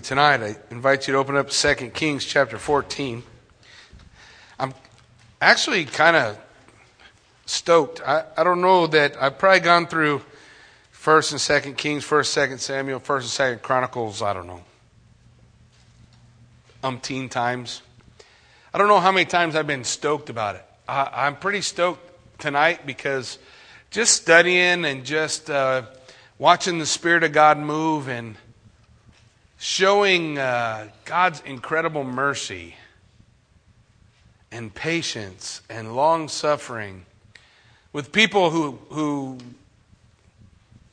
you 0.00 0.04
tonight. 0.04 0.42
I 0.42 0.56
invite 0.70 1.06
you 1.06 1.12
to 1.12 1.18
open 1.18 1.36
up 1.36 1.50
2 1.50 1.74
Kings 1.90 2.24
chapter 2.24 2.58
14. 2.58 3.22
I'm 4.58 4.72
actually 5.40 5.84
kind 5.84 6.16
of 6.16 6.38
stoked. 7.44 8.00
I, 8.06 8.24
I 8.36 8.44
don't 8.44 8.62
know 8.62 8.86
that 8.86 9.20
I've 9.20 9.38
probably 9.38 9.60
gone 9.60 9.86
through 9.86 10.22
1st 10.94 11.32
and 11.32 11.74
2nd 11.74 11.76
Kings, 11.76 12.04
1st, 12.04 12.48
2nd 12.48 12.58
Samuel, 12.60 13.00
1st 13.00 13.40
and 13.40 13.58
2nd 13.58 13.62
Chronicles, 13.62 14.22
I 14.22 14.32
don't 14.32 14.46
know, 14.46 14.62
umpteen 16.82 17.30
times. 17.30 17.82
I 18.72 18.78
don't 18.78 18.88
know 18.88 19.00
how 19.00 19.12
many 19.12 19.26
times 19.26 19.54
I've 19.54 19.66
been 19.66 19.84
stoked 19.84 20.30
about 20.30 20.56
it. 20.56 20.64
I, 20.88 21.26
I'm 21.26 21.36
pretty 21.36 21.60
stoked 21.60 22.38
tonight 22.38 22.86
because 22.86 23.38
just 23.90 24.14
studying 24.14 24.84
and 24.84 25.04
just 25.04 25.50
uh, 25.50 25.82
watching 26.38 26.78
the 26.78 26.86
Spirit 26.86 27.22
of 27.22 27.32
God 27.32 27.58
move 27.58 28.08
and 28.08 28.36
showing 29.60 30.38
uh, 30.38 30.88
God's 31.04 31.42
incredible 31.44 32.02
mercy 32.02 32.74
and 34.50 34.74
patience 34.74 35.60
and 35.68 35.94
long 35.94 36.28
suffering 36.28 37.04
with 37.92 38.10
people 38.10 38.48
who, 38.48 38.78
who 38.88 39.36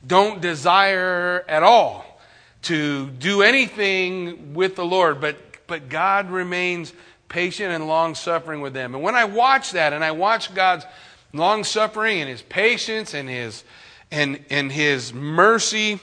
don't 0.06 0.42
desire 0.42 1.46
at 1.48 1.62
all 1.62 2.20
to 2.60 3.08
do 3.08 3.40
anything 3.40 4.52
with 4.52 4.76
the 4.76 4.84
Lord, 4.84 5.18
but, 5.18 5.38
but 5.66 5.88
God 5.88 6.30
remains 6.30 6.92
patient 7.30 7.72
and 7.72 7.88
long 7.88 8.14
suffering 8.14 8.60
with 8.60 8.74
them. 8.74 8.94
And 8.94 9.02
when 9.02 9.14
I 9.14 9.24
watch 9.24 9.72
that 9.72 9.94
and 9.94 10.04
I 10.04 10.10
watch 10.10 10.54
God's 10.54 10.84
long 11.32 11.64
suffering 11.64 12.20
and 12.20 12.28
his 12.28 12.42
patience 12.42 13.14
and 13.14 13.30
his 13.30 13.64
and, 14.10 14.44
and 14.50 14.72
his 14.72 15.12
mercy 15.12 16.00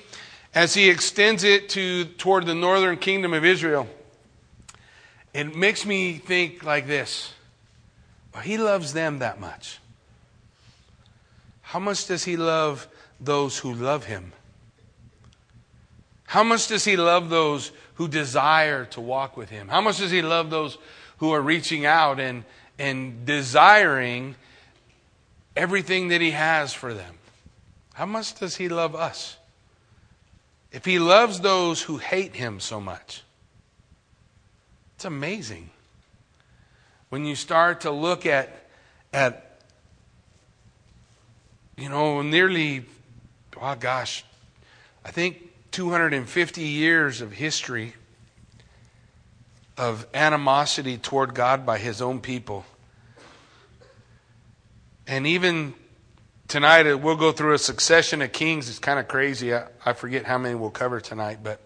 as 0.56 0.74
he 0.74 0.90
extends 0.90 1.44
it 1.44 1.68
to 1.70 2.06
toward 2.06 2.46
the 2.46 2.56
northern 2.56 2.98
kingdom 2.98 3.34
of 3.34 3.44
Israel, 3.44 3.88
it 5.34 5.54
makes 5.54 5.86
me 5.86 6.14
think 6.14 6.64
like 6.64 6.88
this. 6.88 7.34
Well, 8.34 8.42
he 8.42 8.58
loves 8.58 8.94
them 8.94 9.20
that 9.20 9.40
much. 9.40 9.80
How 11.62 11.80
much 11.80 12.08
does 12.08 12.24
he 12.24 12.38
love 12.38 12.88
those 13.20 13.58
who 13.58 13.74
love 13.74 14.06
him? 14.06 14.32
How 16.28 16.44
much 16.44 16.68
does 16.68 16.86
he 16.86 16.96
love 16.96 17.30
those 17.30 17.72
who 17.96 18.08
desire 18.08 18.86
to 18.86 19.02
walk 19.02 19.36
with 19.36 19.50
him? 19.50 19.68
How 19.68 19.82
much 19.82 19.98
does 19.98 20.12
he 20.12 20.22
love 20.22 20.50
those 20.50 20.78
who 21.18 21.32
are 21.32 21.42
reaching 21.42 21.86
out 21.86 22.20
and, 22.20 22.46
and 22.80 23.26
desiring 23.26 24.36
everything 25.56 26.10
that 26.10 26.22
he 26.22 26.32
has 26.32 26.74
for 26.74 26.94
them? 26.94 27.16
How 27.94 28.06
much 28.06 28.36
does 28.40 28.56
he 28.56 28.70
love 28.70 28.96
us? 28.96 29.38
If 30.76 30.84
he 30.84 31.00
loves 31.00 31.40
those 31.40 31.82
who 31.82 32.00
hate 32.00 32.36
him 32.36 32.60
so 32.60 32.82
much, 32.82 33.24
it's 34.96 35.06
amazing. 35.06 35.70
When 37.08 37.24
you 37.24 37.36
start 37.36 37.82
to 37.82 37.92
look 37.92 38.26
at, 38.26 38.68
at 39.14 39.62
you 41.78 41.88
know, 41.88 42.22
nearly, 42.22 42.84
oh 43.62 43.76
gosh, 43.76 44.26
I 45.06 45.12
think 45.12 45.50
250 45.72 46.62
years 46.62 47.22
of 47.22 47.32
history 47.32 47.94
of 49.78 50.06
animosity 50.14 50.98
toward 50.98 51.34
God 51.34 51.66
by 51.66 51.78
his 51.78 52.02
own 52.02 52.20
people. 52.20 52.66
And 55.08 55.26
even 55.26 55.74
tonight 56.48 56.88
uh, 56.88 56.98
we'll 56.98 57.16
go 57.16 57.32
through 57.32 57.54
a 57.54 57.58
succession 57.58 58.22
of 58.22 58.32
kings. 58.32 58.70
It's 58.70 58.80
kind 58.80 59.00
of 59.00 59.08
crazy. 59.08 59.54
I, 59.54 59.68
I, 59.86 59.94
forget 59.94 60.26
how 60.26 60.38
many 60.38 60.56
we'll 60.56 60.70
cover 60.70 61.00
tonight, 61.00 61.40
but 61.44 61.60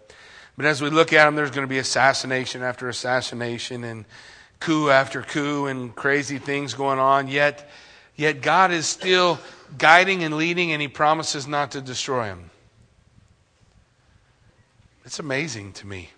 but 0.56 0.66
as 0.66 0.82
we 0.82 0.90
look 0.90 1.14
at 1.14 1.26
them, 1.26 1.36
there's 1.36 1.52
going 1.52 1.66
to 1.66 1.70
be 1.70 1.78
assassination 1.78 2.64
after 2.64 2.90
assassination 2.90 3.86
and 3.86 4.04
coup 4.60 4.90
after 4.90 5.22
coup 5.22 5.68
and 5.68 5.96
crazy 5.96 6.38
things 6.38 6.74
going 6.74 7.00
on. 7.00 7.30
Yet, 7.30 7.70
yet 8.18 8.42
God 8.42 8.72
is 8.72 8.86
still 8.86 9.40
guiding 9.78 10.24
and 10.24 10.36
leading, 10.36 10.74
and 10.74 10.82
He 10.82 10.90
promises 10.90 11.48
not 11.48 11.72
to 11.72 11.82
destroy 11.82 12.26
them. 12.26 12.50
It's 15.06 15.20
amazing 15.20 15.74
to 15.74 15.88
me. 15.88 16.10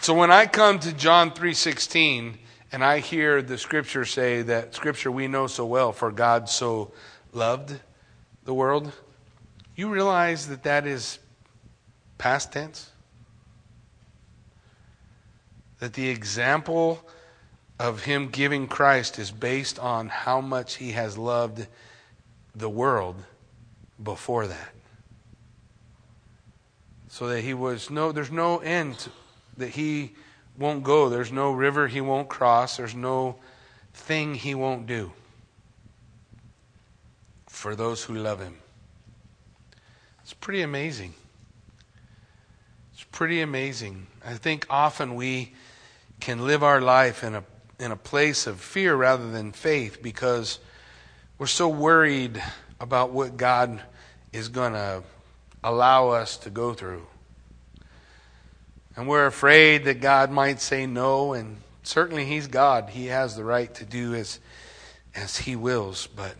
So 0.00 0.14
when 0.14 0.30
I 0.30 0.46
come 0.46 0.78
to 0.78 0.92
John 0.92 1.32
three 1.32 1.54
sixteen 1.54 2.38
and 2.70 2.84
I 2.84 2.98
hear 2.98 3.40
the 3.40 3.58
scripture 3.58 4.04
say 4.04 4.42
that 4.42 4.74
scripture 4.74 5.10
we 5.10 5.26
know 5.26 5.46
so 5.46 5.64
well, 5.64 5.92
for 5.92 6.10
God 6.10 6.48
so 6.48 6.92
loved 7.32 7.78
the 8.44 8.54
world, 8.54 8.92
you 9.74 9.88
realize 9.88 10.48
that 10.48 10.64
that 10.64 10.86
is 10.86 11.18
past 12.18 12.52
tense? 12.52 12.90
That 15.78 15.94
the 15.94 16.08
example 16.08 17.08
of 17.78 18.02
him 18.02 18.28
giving 18.28 18.66
Christ 18.66 19.18
is 19.18 19.30
based 19.30 19.78
on 19.78 20.08
how 20.08 20.40
much 20.40 20.76
he 20.76 20.92
has 20.92 21.16
loved 21.16 21.66
the 22.54 22.68
world 22.68 23.16
before 24.02 24.48
that. 24.48 24.74
So 27.08 27.28
that 27.28 27.42
he 27.42 27.54
was 27.54 27.88
no, 27.88 28.12
there's 28.12 28.32
no 28.32 28.58
end 28.58 29.08
that 29.56 29.70
he 29.70 30.12
won't 30.58 30.84
go. 30.84 31.08
There's 31.08 31.32
no 31.32 31.52
river 31.52 31.86
he 31.88 32.00
won't 32.00 32.28
cross. 32.28 32.76
There's 32.76 32.94
no 32.94 33.36
thing 33.92 34.34
he 34.34 34.54
won't 34.54 34.86
do 34.86 35.12
for 37.46 37.74
those 37.74 38.04
who 38.04 38.14
love 38.14 38.40
him. 38.40 38.56
It's 40.22 40.34
pretty 40.34 40.62
amazing. 40.62 41.14
It's 42.92 43.04
pretty 43.04 43.40
amazing. 43.40 44.06
I 44.24 44.34
think 44.34 44.66
often 44.68 45.14
we 45.14 45.54
can 46.20 46.46
live 46.46 46.62
our 46.62 46.80
life 46.80 47.22
in 47.22 47.34
a 47.34 47.44
in 47.78 47.92
a 47.92 47.96
place 47.96 48.46
of 48.46 48.60
fear 48.60 48.94
rather 48.94 49.30
than 49.30 49.52
faith 49.52 50.02
because 50.02 50.58
we're 51.38 51.46
so 51.46 51.68
worried 51.68 52.42
about 52.80 53.10
what 53.10 53.36
God 53.36 53.80
is 54.32 54.48
going 54.48 54.72
to 54.72 55.02
allow 55.62 56.08
us 56.08 56.36
to 56.38 56.50
go 56.50 56.74
through. 56.74 57.06
And 58.98 59.06
we're 59.06 59.26
afraid 59.26 59.84
that 59.84 60.00
God 60.00 60.32
might 60.32 60.60
say 60.60 60.84
no, 60.84 61.32
and 61.32 61.58
certainly 61.84 62.24
He's 62.24 62.48
God. 62.48 62.90
He 62.90 63.06
has 63.06 63.36
the 63.36 63.44
right 63.44 63.72
to 63.76 63.84
do 63.84 64.12
as, 64.12 64.40
as 65.14 65.36
He 65.36 65.54
wills. 65.54 66.08
But, 66.08 66.34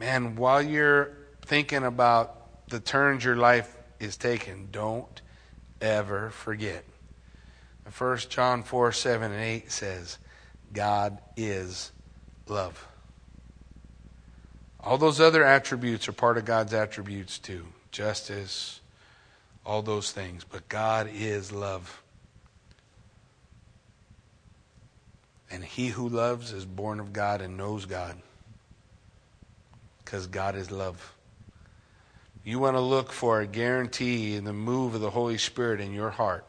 man, 0.00 0.34
while 0.36 0.62
you're 0.62 1.10
thinking 1.42 1.84
about 1.84 2.68
the 2.70 2.80
turns 2.80 3.22
your 3.22 3.36
life 3.36 3.76
is 4.00 4.16
taking, 4.16 4.68
don't 4.72 5.20
ever 5.82 6.30
forget. 6.30 6.84
1 7.98 8.16
John 8.30 8.62
4 8.62 8.90
7 8.90 9.30
and 9.30 9.42
8 9.42 9.70
says, 9.70 10.16
God 10.72 11.18
is 11.36 11.92
love. 12.46 12.88
All 14.80 14.96
those 14.96 15.20
other 15.20 15.44
attributes 15.44 16.08
are 16.08 16.12
part 16.12 16.38
of 16.38 16.46
God's 16.46 16.72
attributes 16.72 17.38
too 17.38 17.66
justice, 17.90 18.80
all 19.68 19.82
those 19.82 20.10
things. 20.10 20.44
But 20.50 20.66
God 20.70 21.10
is 21.12 21.52
love. 21.52 22.02
And 25.50 25.62
he 25.62 25.88
who 25.88 26.08
loves 26.08 26.52
is 26.52 26.64
born 26.64 27.00
of 27.00 27.12
God 27.12 27.42
and 27.42 27.58
knows 27.58 27.84
God. 27.84 28.16
Because 30.02 30.26
God 30.26 30.56
is 30.56 30.70
love. 30.70 31.14
You 32.44 32.58
want 32.58 32.76
to 32.76 32.80
look 32.80 33.12
for 33.12 33.40
a 33.40 33.46
guarantee 33.46 34.36
in 34.36 34.44
the 34.44 34.54
move 34.54 34.94
of 34.94 35.02
the 35.02 35.10
Holy 35.10 35.36
Spirit 35.36 35.82
in 35.82 35.92
your 35.92 36.10
heart. 36.10 36.46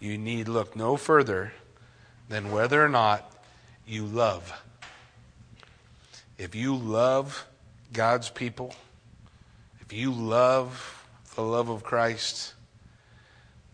You 0.00 0.18
need 0.18 0.48
look 0.48 0.76
no 0.76 0.98
further 0.98 1.52
than 2.28 2.52
whether 2.52 2.84
or 2.84 2.90
not 2.90 3.32
you 3.86 4.04
love. 4.04 4.52
If 6.36 6.54
you 6.54 6.76
love 6.76 7.46
God's 7.90 8.28
people, 8.28 8.74
if 9.80 9.94
you 9.94 10.10
love 10.12 10.99
the 11.40 11.46
love 11.46 11.70
of 11.70 11.82
Christ, 11.82 12.52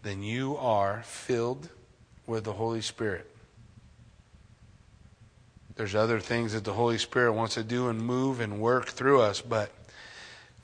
then 0.04 0.22
you 0.22 0.56
are 0.56 1.02
filled 1.04 1.68
with 2.24 2.44
the 2.44 2.52
Holy 2.52 2.80
Spirit. 2.80 3.28
There's 5.74 5.96
other 5.96 6.20
things 6.20 6.52
that 6.52 6.62
the 6.62 6.72
Holy 6.72 6.96
Spirit 6.96 7.32
wants 7.32 7.54
to 7.54 7.64
do 7.64 7.88
and 7.88 8.00
move 8.00 8.38
and 8.38 8.60
work 8.60 8.86
through 8.86 9.20
us, 9.20 9.40
but 9.40 9.72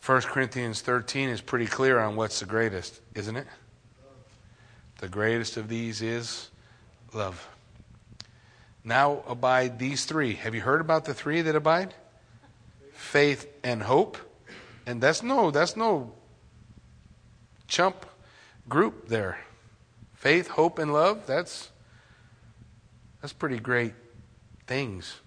1 0.07 0.21
Corinthians 0.23 0.81
13 0.81 1.29
is 1.29 1.41
pretty 1.41 1.67
clear 1.67 1.99
on 1.99 2.15
what's 2.15 2.39
the 2.39 2.47
greatest, 2.47 3.01
isn't 3.17 3.35
it? 3.35 3.49
The 4.99 5.09
greatest 5.09 5.57
of 5.57 5.69
these 5.69 6.03
is 6.03 6.51
love. 7.13 7.49
Now 8.85 9.25
abide 9.27 9.81
these 9.81 10.05
three. 10.05 10.35
Have 10.35 10.55
you 10.55 10.61
heard 10.61 10.81
about 10.81 11.05
the 11.05 11.15
three 11.15 11.43
that 11.43 11.57
abide? 11.57 11.95
Faith 12.93 13.49
and 13.65 13.83
hope. 13.83 14.19
And 14.87 15.01
that's 15.01 15.25
no 15.25 15.51
that's 15.51 15.77
no 15.77 16.13
chump 17.67 18.07
group 18.69 19.09
there. 19.09 19.39
Faith, 20.15 20.49
hope, 20.49 20.79
and 20.79 20.93
love, 20.93 21.27
that's 21.27 21.71
that's 23.21 23.33
pretty 23.33 23.59
great 23.59 23.95
things. 24.67 25.21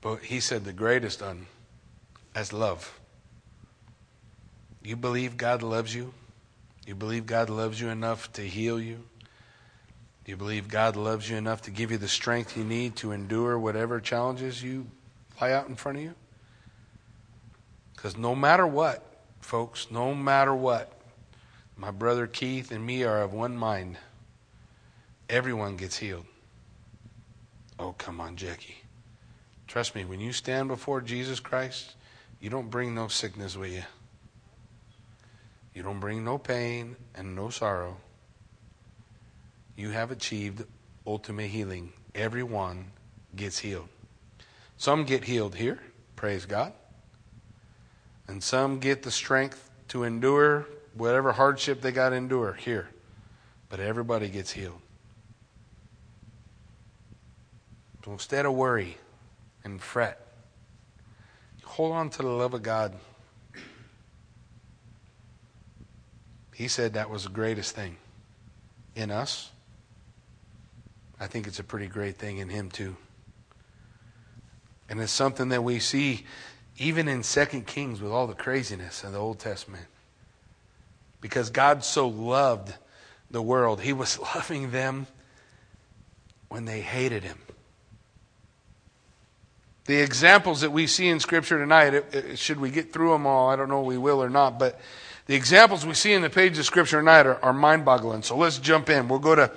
But 0.00 0.22
he 0.22 0.40
said 0.40 0.64
the 0.64 0.72
greatest 0.72 1.20
one 1.22 1.46
as 2.34 2.52
love. 2.52 2.98
You 4.82 4.96
believe 4.96 5.36
God 5.36 5.62
loves 5.62 5.94
you? 5.94 6.14
You 6.86 6.94
believe 6.94 7.26
God 7.26 7.50
loves 7.50 7.80
you 7.80 7.88
enough 7.88 8.32
to 8.34 8.42
heal 8.42 8.80
you? 8.80 9.04
You 10.24 10.36
believe 10.36 10.68
God 10.68 10.94
loves 10.94 11.28
you 11.28 11.36
enough 11.36 11.62
to 11.62 11.70
give 11.70 11.90
you 11.90 11.98
the 11.98 12.08
strength 12.08 12.56
you 12.56 12.64
need 12.64 12.96
to 12.96 13.12
endure 13.12 13.58
whatever 13.58 14.00
challenges 14.00 14.62
you 14.62 14.86
lie 15.40 15.52
out 15.52 15.68
in 15.68 15.74
front 15.74 15.98
of 15.98 16.04
you? 16.04 16.14
Because 17.94 18.16
no 18.16 18.34
matter 18.34 18.66
what, 18.66 19.07
folks, 19.40 19.90
no 19.90 20.14
matter 20.14 20.54
what, 20.54 20.92
my 21.76 21.90
brother 21.90 22.26
Keith 22.26 22.70
and 22.70 22.84
me 22.84 23.04
are 23.04 23.22
of 23.22 23.32
one 23.32 23.56
mind. 23.56 23.98
Everyone 25.28 25.76
gets 25.76 25.98
healed. 25.98 26.26
Oh, 27.78 27.94
come 27.96 28.20
on, 28.20 28.36
Jackie. 28.36 28.78
Trust 29.66 29.94
me, 29.94 30.04
when 30.04 30.20
you 30.20 30.32
stand 30.32 30.68
before 30.68 31.00
Jesus 31.00 31.38
Christ, 31.38 31.94
you 32.40 32.50
don't 32.50 32.70
bring 32.70 32.94
no 32.94 33.08
sickness 33.08 33.56
with 33.56 33.72
you. 33.72 33.82
You 35.74 35.82
don't 35.82 36.00
bring 36.00 36.24
no 36.24 36.38
pain 36.38 36.96
and 37.14 37.36
no 37.36 37.50
sorrow. 37.50 37.98
You 39.76 39.90
have 39.90 40.10
achieved 40.10 40.64
ultimate 41.06 41.50
healing. 41.50 41.92
Everyone 42.14 42.90
gets 43.36 43.60
healed. 43.60 43.88
Some 44.76 45.04
get 45.04 45.24
healed 45.24 45.54
here, 45.54 45.78
praise 46.16 46.46
God. 46.46 46.72
And 48.28 48.42
some 48.42 48.78
get 48.78 49.02
the 49.02 49.10
strength 49.10 49.70
to 49.88 50.04
endure 50.04 50.66
whatever 50.94 51.32
hardship 51.32 51.80
they 51.80 51.92
got 51.92 52.10
to 52.10 52.16
endure 52.16 52.52
here. 52.52 52.88
But 53.70 53.80
everybody 53.80 54.28
gets 54.28 54.52
healed. 54.52 54.80
So 58.04 58.12
instead 58.12 58.46
of 58.46 58.54
worry 58.54 58.96
and 59.64 59.80
fret, 59.80 60.20
hold 61.64 61.92
on 61.92 62.10
to 62.10 62.22
the 62.22 62.28
love 62.28 62.54
of 62.54 62.62
God. 62.62 62.94
He 66.54 66.68
said 66.68 66.94
that 66.94 67.10
was 67.10 67.24
the 67.24 67.30
greatest 67.30 67.74
thing 67.74 67.96
in 68.94 69.10
us. 69.10 69.50
I 71.20 71.26
think 71.26 71.46
it's 71.46 71.58
a 71.58 71.64
pretty 71.64 71.86
great 71.86 72.16
thing 72.16 72.38
in 72.38 72.48
Him, 72.48 72.70
too. 72.70 72.96
And 74.88 75.00
it's 75.00 75.12
something 75.12 75.50
that 75.50 75.62
we 75.62 75.78
see 75.78 76.24
even 76.78 77.08
in 77.08 77.22
Second 77.22 77.66
Kings 77.66 78.00
with 78.00 78.12
all 78.12 78.26
the 78.26 78.34
craziness 78.34 79.02
in 79.02 79.12
the 79.12 79.18
Old 79.18 79.40
Testament. 79.40 79.86
Because 81.20 81.50
God 81.50 81.82
so 81.84 82.06
loved 82.08 82.72
the 83.30 83.42
world, 83.42 83.80
He 83.80 83.92
was 83.92 84.18
loving 84.34 84.70
them 84.70 85.06
when 86.48 86.64
they 86.64 86.80
hated 86.80 87.24
Him. 87.24 87.38
The 89.86 90.00
examples 90.00 90.60
that 90.60 90.70
we 90.70 90.86
see 90.86 91.08
in 91.08 91.18
Scripture 91.18 91.58
tonight, 91.58 91.94
it, 91.94 92.14
it, 92.14 92.38
should 92.38 92.60
we 92.60 92.70
get 92.70 92.92
through 92.92 93.12
them 93.12 93.26
all? 93.26 93.48
I 93.48 93.56
don't 93.56 93.68
know 93.68 93.80
we 93.80 93.98
will 93.98 94.22
or 94.22 94.28
not, 94.28 94.58
but 94.58 94.78
the 95.26 95.34
examples 95.34 95.84
we 95.84 95.94
see 95.94 96.12
in 96.12 96.22
the 96.22 96.30
pages 96.30 96.58
of 96.58 96.66
Scripture 96.66 96.98
tonight 96.98 97.26
are, 97.26 97.42
are 97.42 97.52
mind 97.52 97.84
boggling. 97.84 98.22
So 98.22 98.36
let's 98.36 98.58
jump 98.58 98.90
in. 98.90 99.08
We'll 99.08 99.18
go 99.18 99.34
to, 99.34 99.50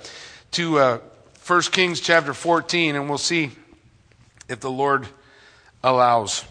to 0.52 0.78
uh, 0.78 0.98
1 1.46 1.62
Kings 1.62 2.00
chapter 2.00 2.34
14 2.34 2.96
and 2.96 3.08
we'll 3.08 3.18
see 3.18 3.50
if 4.48 4.60
the 4.60 4.70
Lord 4.70 5.06
allows. 5.84 6.44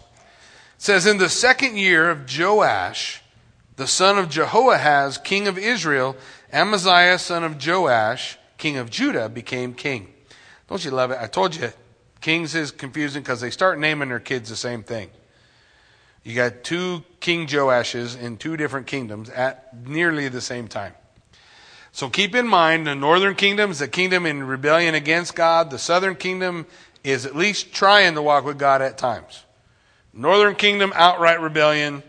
Says, 0.82 1.06
In 1.06 1.18
the 1.18 1.28
second 1.28 1.78
year 1.78 2.10
of 2.10 2.26
Joash, 2.28 3.22
the 3.76 3.86
son 3.86 4.18
of 4.18 4.28
Jehoahaz, 4.28 5.16
king 5.16 5.46
of 5.46 5.56
Israel, 5.56 6.16
Amaziah, 6.52 7.20
son 7.20 7.44
of 7.44 7.64
Joash, 7.64 8.36
king 8.58 8.76
of 8.76 8.90
Judah, 8.90 9.28
became 9.28 9.74
king. 9.74 10.12
Don't 10.68 10.84
you 10.84 10.90
love 10.90 11.12
it? 11.12 11.18
I 11.20 11.28
told 11.28 11.54
you 11.54 11.70
Kings 12.20 12.56
is 12.56 12.72
confusing 12.72 13.22
because 13.22 13.40
they 13.40 13.50
start 13.50 13.78
naming 13.78 14.08
their 14.08 14.18
kids 14.18 14.48
the 14.48 14.56
same 14.56 14.82
thing. 14.82 15.10
You 16.24 16.34
got 16.34 16.64
two 16.64 17.04
King 17.20 17.46
Joashes 17.46 18.20
in 18.20 18.36
two 18.36 18.56
different 18.56 18.88
kingdoms 18.88 19.30
at 19.30 19.86
nearly 19.86 20.28
the 20.28 20.40
same 20.40 20.66
time. 20.66 20.94
So 21.92 22.10
keep 22.10 22.34
in 22.34 22.48
mind 22.48 22.88
the 22.88 22.96
northern 22.96 23.36
kingdom 23.36 23.70
is 23.70 23.80
a 23.80 23.86
kingdom 23.86 24.26
in 24.26 24.42
rebellion 24.42 24.96
against 24.96 25.36
God. 25.36 25.70
The 25.70 25.78
southern 25.78 26.16
kingdom 26.16 26.66
is 27.04 27.24
at 27.24 27.36
least 27.36 27.72
trying 27.72 28.16
to 28.16 28.22
walk 28.22 28.44
with 28.44 28.58
God 28.58 28.82
at 28.82 28.98
times. 28.98 29.44
Northern 30.12 30.54
kingdom, 30.54 30.92
outright 30.94 31.40
rebellion. 31.40 32.02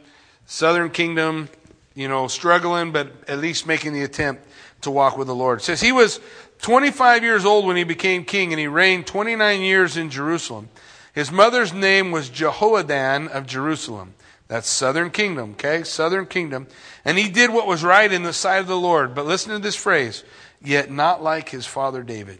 Southern 0.46 0.90
kingdom, 0.90 1.50
you 1.96 2.08
know, 2.08 2.28
struggling, 2.28 2.92
but 2.92 3.12
at 3.28 3.40
least 3.40 3.66
making 3.66 3.94
the 3.94 4.04
attempt 4.04 4.46
to 4.82 4.92
walk 4.92 5.18
with 5.18 5.28
the 5.28 5.36
Lord. 5.36 5.60
It 5.60 5.64
says 5.64 5.82
he 5.82 5.92
was 5.92 6.20
25 6.62 7.24
years 7.24 7.46
old 7.46 7.66
when 7.66 7.78
he 7.78 7.84
became 7.84 8.26
king, 8.26 8.52
and 8.52 8.60
he 8.60 8.68
reigned 8.68 9.08
29 9.08 9.62
years 9.62 9.98
in 9.98 10.10
Jerusalem. 10.10 10.70
His 11.14 11.32
mother's 11.32 11.74
name 11.74 12.12
was 12.12 12.30
Jehoaddan 12.30 13.30
of 13.30 13.46
Jerusalem. 13.46 14.16
That's 14.48 14.70
southern 14.70 15.10
kingdom, 15.10 15.52
okay? 15.52 15.84
Southern 15.84 16.26
kingdom. 16.26 16.68
And 17.06 17.18
he 17.18 17.30
did 17.30 17.52
what 17.52 17.68
was 17.68 17.84
right 17.84 18.12
in 18.12 18.24
the 18.24 18.34
sight 18.34 18.58
of 18.58 18.68
the 18.68 18.78
Lord. 18.78 19.16
But 19.16 19.26
listen 19.26 19.52
to 19.52 19.60
this 19.60 19.76
phrase 19.76 20.24
yet 20.62 20.90
not 20.90 21.22
like 21.22 21.50
his 21.50 21.66
father 21.66 22.04
David. 22.04 22.40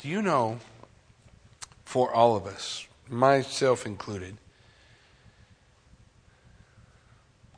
Do 0.00 0.08
you 0.08 0.22
know, 0.22 0.58
for 1.88 2.12
all 2.12 2.36
of 2.36 2.44
us, 2.44 2.86
myself 3.08 3.86
included, 3.86 4.36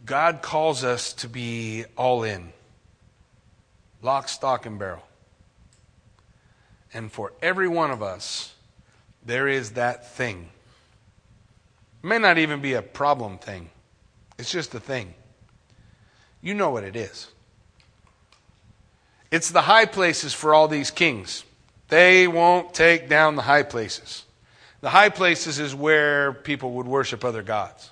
God 0.06 0.40
calls 0.40 0.84
us 0.84 1.12
to 1.14 1.28
be 1.28 1.84
all 1.96 2.22
in 2.22 2.52
lock, 4.02 4.28
stock, 4.28 4.66
and 4.66 4.78
barrel. 4.78 5.02
And 6.94 7.10
for 7.10 7.32
every 7.42 7.66
one 7.66 7.90
of 7.90 8.04
us, 8.04 8.54
there 9.26 9.48
is 9.48 9.72
that 9.72 10.08
thing. 10.08 10.50
It 12.04 12.06
may 12.06 12.18
not 12.18 12.38
even 12.38 12.60
be 12.60 12.74
a 12.74 12.82
problem 12.82 13.36
thing, 13.36 13.70
it's 14.38 14.52
just 14.52 14.72
a 14.76 14.80
thing. 14.80 15.12
You 16.40 16.54
know 16.54 16.70
what 16.70 16.84
it 16.84 16.94
is. 16.94 17.26
It's 19.32 19.50
the 19.50 19.62
high 19.62 19.86
places 19.86 20.32
for 20.32 20.54
all 20.54 20.68
these 20.68 20.92
kings. 20.92 21.42
They 21.90 22.26
won't 22.26 22.72
take 22.72 23.08
down 23.08 23.36
the 23.36 23.42
high 23.42 23.64
places. 23.64 24.24
The 24.80 24.90
high 24.90 25.10
places 25.10 25.58
is 25.58 25.74
where 25.74 26.32
people 26.32 26.72
would 26.72 26.86
worship 26.86 27.24
other 27.24 27.42
gods. 27.42 27.90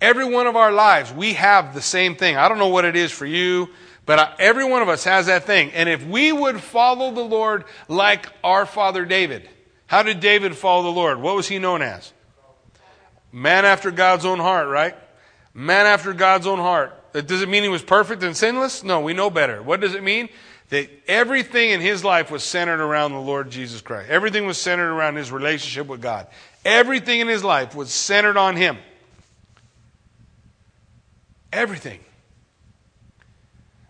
Every 0.00 0.24
one 0.24 0.46
of 0.46 0.56
our 0.56 0.72
lives, 0.72 1.12
we 1.12 1.32
have 1.34 1.74
the 1.74 1.82
same 1.82 2.14
thing. 2.14 2.36
I 2.36 2.48
don't 2.48 2.58
know 2.58 2.68
what 2.68 2.84
it 2.84 2.96
is 2.96 3.10
for 3.10 3.26
you. 3.26 3.68
But 4.04 4.40
every 4.40 4.64
one 4.64 4.82
of 4.82 4.88
us 4.88 5.04
has 5.04 5.26
that 5.26 5.44
thing. 5.44 5.70
And 5.72 5.88
if 5.88 6.04
we 6.04 6.32
would 6.32 6.60
follow 6.60 7.12
the 7.12 7.22
Lord 7.22 7.64
like 7.88 8.26
our 8.42 8.66
father 8.66 9.04
David, 9.04 9.48
how 9.86 10.02
did 10.02 10.20
David 10.20 10.56
follow 10.56 10.82
the 10.82 10.88
Lord? 10.88 11.20
What 11.20 11.36
was 11.36 11.48
he 11.48 11.58
known 11.58 11.82
as? 11.82 12.12
Man 13.30 13.64
after 13.64 13.90
God's 13.90 14.24
own 14.24 14.38
heart, 14.38 14.68
right? 14.68 14.96
Man 15.54 15.86
after 15.86 16.12
God's 16.12 16.46
own 16.46 16.58
heart. 16.58 16.98
That 17.12 17.28
doesn't 17.28 17.50
mean 17.50 17.62
he 17.62 17.68
was 17.68 17.82
perfect 17.82 18.22
and 18.22 18.36
sinless? 18.36 18.82
No, 18.82 19.00
we 19.00 19.12
know 19.12 19.30
better. 19.30 19.62
What 19.62 19.80
does 19.80 19.94
it 19.94 20.02
mean? 20.02 20.28
That 20.72 20.88
everything 21.06 21.68
in 21.68 21.82
his 21.82 22.02
life 22.02 22.30
was 22.30 22.42
centered 22.42 22.80
around 22.80 23.12
the 23.12 23.20
Lord 23.20 23.50
Jesus 23.50 23.82
Christ. 23.82 24.08
Everything 24.08 24.46
was 24.46 24.56
centered 24.56 24.90
around 24.90 25.16
his 25.16 25.30
relationship 25.30 25.86
with 25.86 26.00
God. 26.00 26.28
Everything 26.64 27.20
in 27.20 27.28
his 27.28 27.44
life 27.44 27.74
was 27.74 27.92
centered 27.92 28.38
on 28.38 28.56
him. 28.56 28.78
Everything. 31.52 32.00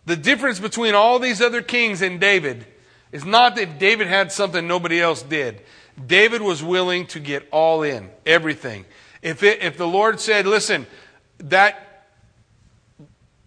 The 0.07 0.17
difference 0.17 0.59
between 0.59 0.97
all 0.97 1.21
these 1.21 1.41
other 1.41 1.63
kings 1.63 2.03
and 2.03 2.19
David 2.19 2.67
is 3.13 3.25
not 3.25 3.55
that 3.55 3.79
David 3.79 4.09
had 4.09 4.33
something 4.33 4.67
nobody 4.67 5.01
else 5.01 5.23
did. 5.23 5.61
David 6.05 6.43
was 6.43 6.65
willing 6.65 7.07
to 7.07 7.21
get 7.21 7.47
all 7.53 7.85
in, 7.85 8.11
everything. 8.27 8.87
If, 9.23 9.45
it, 9.45 9.63
if 9.63 9.77
the 9.77 9.87
Lord 9.87 10.19
said, 10.19 10.47
listen, 10.47 10.89
that 11.39 12.09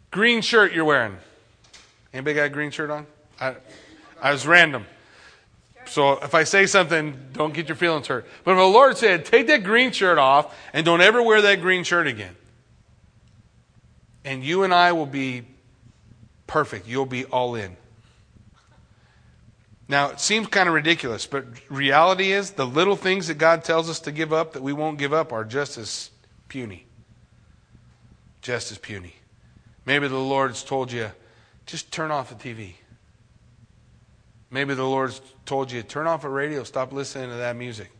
green 0.09 0.41
shirt 0.41 0.71
you're 0.71 0.85
wearing, 0.85 1.17
anybody 2.13 2.35
got 2.35 2.43
a 2.43 2.49
green 2.49 2.71
shirt 2.71 2.89
on? 2.89 3.07
I, 3.39 3.55
I 4.21 4.31
was 4.31 4.47
random. 4.47 4.85
So 5.87 6.13
if 6.13 6.33
I 6.33 6.43
say 6.43 6.65
something, 6.65 7.17
don't 7.33 7.53
get 7.53 7.67
your 7.67 7.75
feelings 7.75 8.07
hurt. 8.07 8.25
But 8.43 8.51
if 8.51 8.57
the 8.57 8.63
Lord 8.63 8.97
said, 8.97 9.25
take 9.25 9.47
that 9.47 9.63
green 9.63 9.91
shirt 9.91 10.17
off 10.17 10.55
and 10.73 10.85
don't 10.85 11.01
ever 11.01 11.21
wear 11.21 11.41
that 11.41 11.61
green 11.61 11.83
shirt 11.83 12.07
again, 12.07 12.35
and 14.23 14.43
you 14.43 14.63
and 14.63 14.73
I 14.73 14.93
will 14.93 15.05
be 15.05 15.43
perfect. 16.47 16.87
You'll 16.87 17.05
be 17.05 17.25
all 17.25 17.55
in. 17.55 17.77
Now, 19.87 20.09
it 20.09 20.19
seems 20.19 20.47
kind 20.47 20.67
of 20.67 20.73
ridiculous, 20.73 21.27
but 21.27 21.45
reality 21.69 22.31
is 22.31 22.51
the 22.51 22.65
little 22.65 22.95
things 22.95 23.27
that 23.27 23.37
God 23.37 23.63
tells 23.63 23.87
us 23.87 23.99
to 24.01 24.11
give 24.11 24.33
up 24.33 24.53
that 24.53 24.63
we 24.63 24.73
won't 24.73 24.97
give 24.97 25.13
up 25.13 25.31
are 25.31 25.43
just 25.43 25.77
as 25.77 26.09
puny. 26.47 26.87
Just 28.41 28.71
as 28.71 28.79
puny. 28.79 29.15
Maybe 29.85 30.07
the 30.07 30.17
Lord's 30.17 30.63
told 30.63 30.91
you, 30.91 31.11
just 31.67 31.91
turn 31.91 32.09
off 32.09 32.35
the 32.35 32.35
TV. 32.35 32.73
Maybe 34.55 34.73
the 34.73 34.85
Lord's 34.85 35.19
told 35.45 35.69
you, 35.69 35.83
turn 35.83 36.07
off 36.07 36.21
the 36.21 36.29
radio, 36.29 36.63
stop 36.63 36.93
listening 36.93 37.29
to 37.29 37.35
that 37.35 37.57
music. 37.57 37.91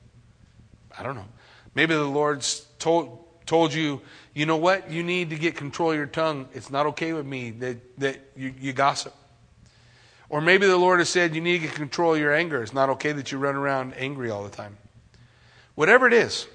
I 0.98 1.04
don't 1.04 1.16
know. 1.16 1.26
Maybe 1.74 1.94
the 1.94 2.06
Lord's 2.06 2.66
told, 2.80 3.26
told 3.46 3.74
you, 3.74 4.00
you 4.34 4.46
know 4.46 4.56
what? 4.56 4.90
You 4.90 5.04
need 5.04 5.32
to 5.32 5.36
get 5.36 5.58
control 5.58 5.92
of 5.92 5.98
your 5.98 6.06
tongue. 6.06 6.48
It's 6.54 6.70
not 6.70 6.86
okay 6.86 7.12
with 7.12 7.26
me 7.26 7.52
that, 7.52 8.00
that 8.00 8.22
you, 8.38 8.54
you 8.58 8.72
gossip. 8.72 9.14
Or 10.30 10.40
maybe 10.40 10.66
the 10.66 10.78
Lord 10.78 11.00
has 11.00 11.10
said 11.10 11.36
you 11.36 11.42
need 11.42 11.60
to 11.60 11.68
get 11.68 11.76
control 11.76 12.14
of 12.14 12.22
your 12.22 12.34
anger. 12.34 12.64
It's 12.64 12.74
not 12.74 12.88
okay 12.92 13.12
that 13.12 13.34
you 13.34 13.38
run 13.38 13.58
around 13.58 13.94
angry 13.96 14.30
all 14.30 14.46
the 14.46 14.50
time. 14.50 14.78
Whatever 15.76 16.08
it 16.08 16.14
is, 16.14 16.48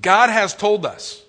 God 0.00 0.30
has 0.30 0.54
told 0.54 0.86
us 0.86 1.20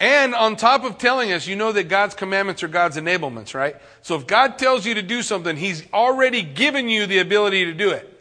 And 0.00 0.34
on 0.34 0.54
top 0.54 0.84
of 0.84 0.98
telling 0.98 1.32
us, 1.32 1.46
you 1.48 1.56
know 1.56 1.72
that 1.72 1.88
God's 1.88 2.14
commandments 2.14 2.62
are 2.62 2.68
God's 2.68 2.96
enablements, 2.96 3.52
right? 3.52 3.76
So 4.02 4.14
if 4.14 4.26
God 4.26 4.56
tells 4.58 4.86
you 4.86 4.94
to 4.94 5.02
do 5.02 5.22
something, 5.22 5.56
He's 5.56 5.82
already 5.92 6.42
given 6.42 6.88
you 6.88 7.06
the 7.06 7.18
ability 7.18 7.64
to 7.64 7.74
do 7.74 7.90
it. 7.90 8.14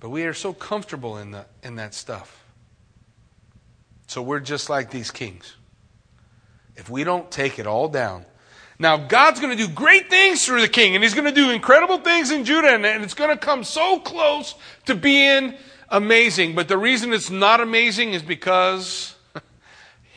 But 0.00 0.10
we 0.10 0.24
are 0.24 0.34
so 0.34 0.52
comfortable 0.52 1.18
in, 1.18 1.30
the, 1.30 1.46
in 1.62 1.76
that 1.76 1.94
stuff. 1.94 2.44
So 4.08 4.20
we're 4.20 4.40
just 4.40 4.68
like 4.68 4.90
these 4.90 5.10
kings. 5.10 5.54
If 6.76 6.90
we 6.90 7.04
don't 7.04 7.30
take 7.30 7.58
it 7.60 7.66
all 7.66 7.88
down. 7.88 8.26
Now, 8.78 8.96
God's 8.96 9.38
going 9.38 9.56
to 9.56 9.66
do 9.66 9.72
great 9.72 10.10
things 10.10 10.44
through 10.44 10.60
the 10.60 10.68
king, 10.68 10.96
and 10.96 11.04
He's 11.04 11.14
going 11.14 11.32
to 11.32 11.32
do 11.32 11.50
incredible 11.50 11.98
things 11.98 12.32
in 12.32 12.44
Judah, 12.44 12.70
and 12.70 12.84
it's 13.04 13.14
going 13.14 13.30
to 13.30 13.36
come 13.36 13.62
so 13.62 14.00
close 14.00 14.56
to 14.86 14.96
being 14.96 15.54
amazing. 15.88 16.56
But 16.56 16.66
the 16.66 16.76
reason 16.76 17.12
it's 17.12 17.30
not 17.30 17.60
amazing 17.60 18.12
is 18.12 18.22
because 18.22 19.13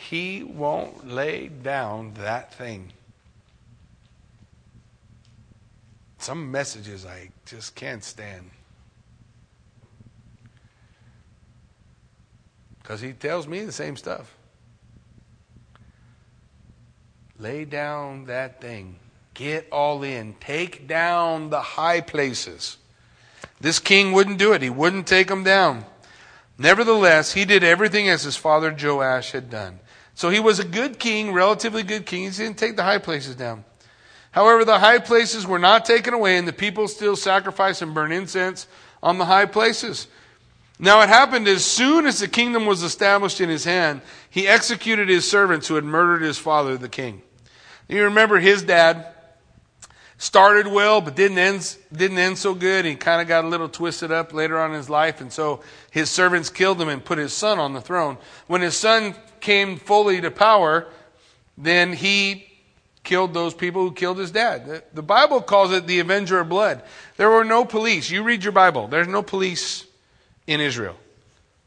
he 0.09 0.41
won't 0.41 1.05
lay 1.05 1.49
down 1.49 2.13
that 2.13 2.53
thing. 2.53 2.93
Some 6.17 6.49
messages 6.49 7.05
I 7.05 7.31
just 7.45 7.75
can't 7.75 8.03
stand. 8.03 8.49
Because 12.81 13.01
he 13.01 13.11
tells 13.11 13.47
me 13.47 13.65
the 13.65 13.73
same 13.73 13.97
stuff. 13.97 14.33
Lay 17.37 17.65
down 17.65 18.25
that 18.25 18.61
thing. 18.61 18.95
Get 19.33 19.67
all 19.73 20.03
in. 20.03 20.35
Take 20.39 20.87
down 20.87 21.49
the 21.49 21.61
high 21.61 21.99
places. 21.99 22.77
This 23.59 23.79
king 23.79 24.13
wouldn't 24.13 24.39
do 24.39 24.53
it. 24.53 24.61
He 24.61 24.69
wouldn't 24.69 25.05
take 25.05 25.27
them 25.27 25.43
down. 25.43 25.83
Nevertheless, 26.57 27.33
he 27.33 27.43
did 27.43 27.63
everything 27.63 28.07
as 28.07 28.23
his 28.23 28.37
father 28.37 28.71
Joash 28.71 29.33
had 29.33 29.49
done. 29.49 29.79
So 30.17 30.31
he 30.31 30.39
was 30.39 30.57
a 30.57 30.63
good 30.63 30.97
king, 30.97 31.31
relatively 31.31 31.83
good 31.83 32.07
king. 32.07 32.23
He 32.23 32.31
didn't 32.31 32.57
take 32.57 32.75
the 32.75 32.81
high 32.81 32.97
places 32.97 33.35
down. 33.35 33.63
However, 34.31 34.65
the 34.65 34.79
high 34.79 34.97
places 34.97 35.45
were 35.45 35.59
not 35.59 35.85
taken 35.85 36.11
away, 36.15 36.37
and 36.37 36.47
the 36.47 36.53
people 36.53 36.87
still 36.87 37.15
sacrifice 37.15 37.83
and 37.83 37.93
burn 37.93 38.11
incense 38.11 38.65
on 39.03 39.19
the 39.19 39.25
high 39.25 39.45
places. 39.45 40.07
Now 40.79 41.01
it 41.01 41.09
happened 41.09 41.47
as 41.47 41.63
soon 41.63 42.07
as 42.07 42.17
the 42.17 42.27
kingdom 42.27 42.65
was 42.65 42.81
established 42.81 43.41
in 43.41 43.49
his 43.49 43.63
hand, 43.63 44.01
he 44.27 44.47
executed 44.47 45.07
his 45.07 45.29
servants 45.29 45.67
who 45.67 45.75
had 45.75 45.83
murdered 45.83 46.23
his 46.23 46.39
father, 46.39 46.77
the 46.77 46.89
king. 46.89 47.21
You 47.87 48.05
remember 48.05 48.39
his 48.39 48.63
dad 48.63 49.13
started 50.17 50.65
well, 50.65 50.99
but 50.99 51.15
didn't 51.15 51.37
end, 51.37 51.77
didn't 51.93 52.17
end 52.17 52.39
so 52.39 52.55
good. 52.55 52.85
He 52.85 52.95
kind 52.95 53.21
of 53.21 53.27
got 53.27 53.45
a 53.45 53.47
little 53.47 53.69
twisted 53.69 54.11
up 54.11 54.33
later 54.33 54.59
on 54.59 54.71
in 54.71 54.77
his 54.77 54.89
life, 54.89 55.21
and 55.21 55.31
so 55.31 55.61
his 55.91 56.09
servants 56.09 56.49
killed 56.49 56.81
him 56.81 56.89
and 56.89 57.05
put 57.05 57.19
his 57.19 57.33
son 57.33 57.59
on 57.59 57.73
the 57.73 57.81
throne. 57.81 58.17
When 58.47 58.61
his 58.61 58.75
son 58.75 59.13
came 59.41 59.77
fully 59.77 60.21
to 60.21 60.31
power, 60.31 60.87
then 61.57 61.93
he 61.93 62.45
killed 63.03 63.33
those 63.33 63.53
people 63.53 63.81
who 63.81 63.93
killed 63.93 64.17
his 64.17 64.31
dad. 64.31 64.83
The 64.93 65.01
Bible 65.01 65.41
calls 65.41 65.71
it 65.71 65.87
the 65.87 65.99
avenger 65.99 66.39
of 66.39 66.49
blood. 66.49 66.83
There 67.15 67.29
were 67.29 67.45
no 67.45 67.63
police. 67.63 68.09
You 68.09 68.23
read 68.23 68.43
your 68.43 68.51
Bible, 68.51 68.87
there's 68.87 69.07
no 69.07 69.23
police 69.23 69.85
in 70.45 70.59
Israel. 70.61 70.97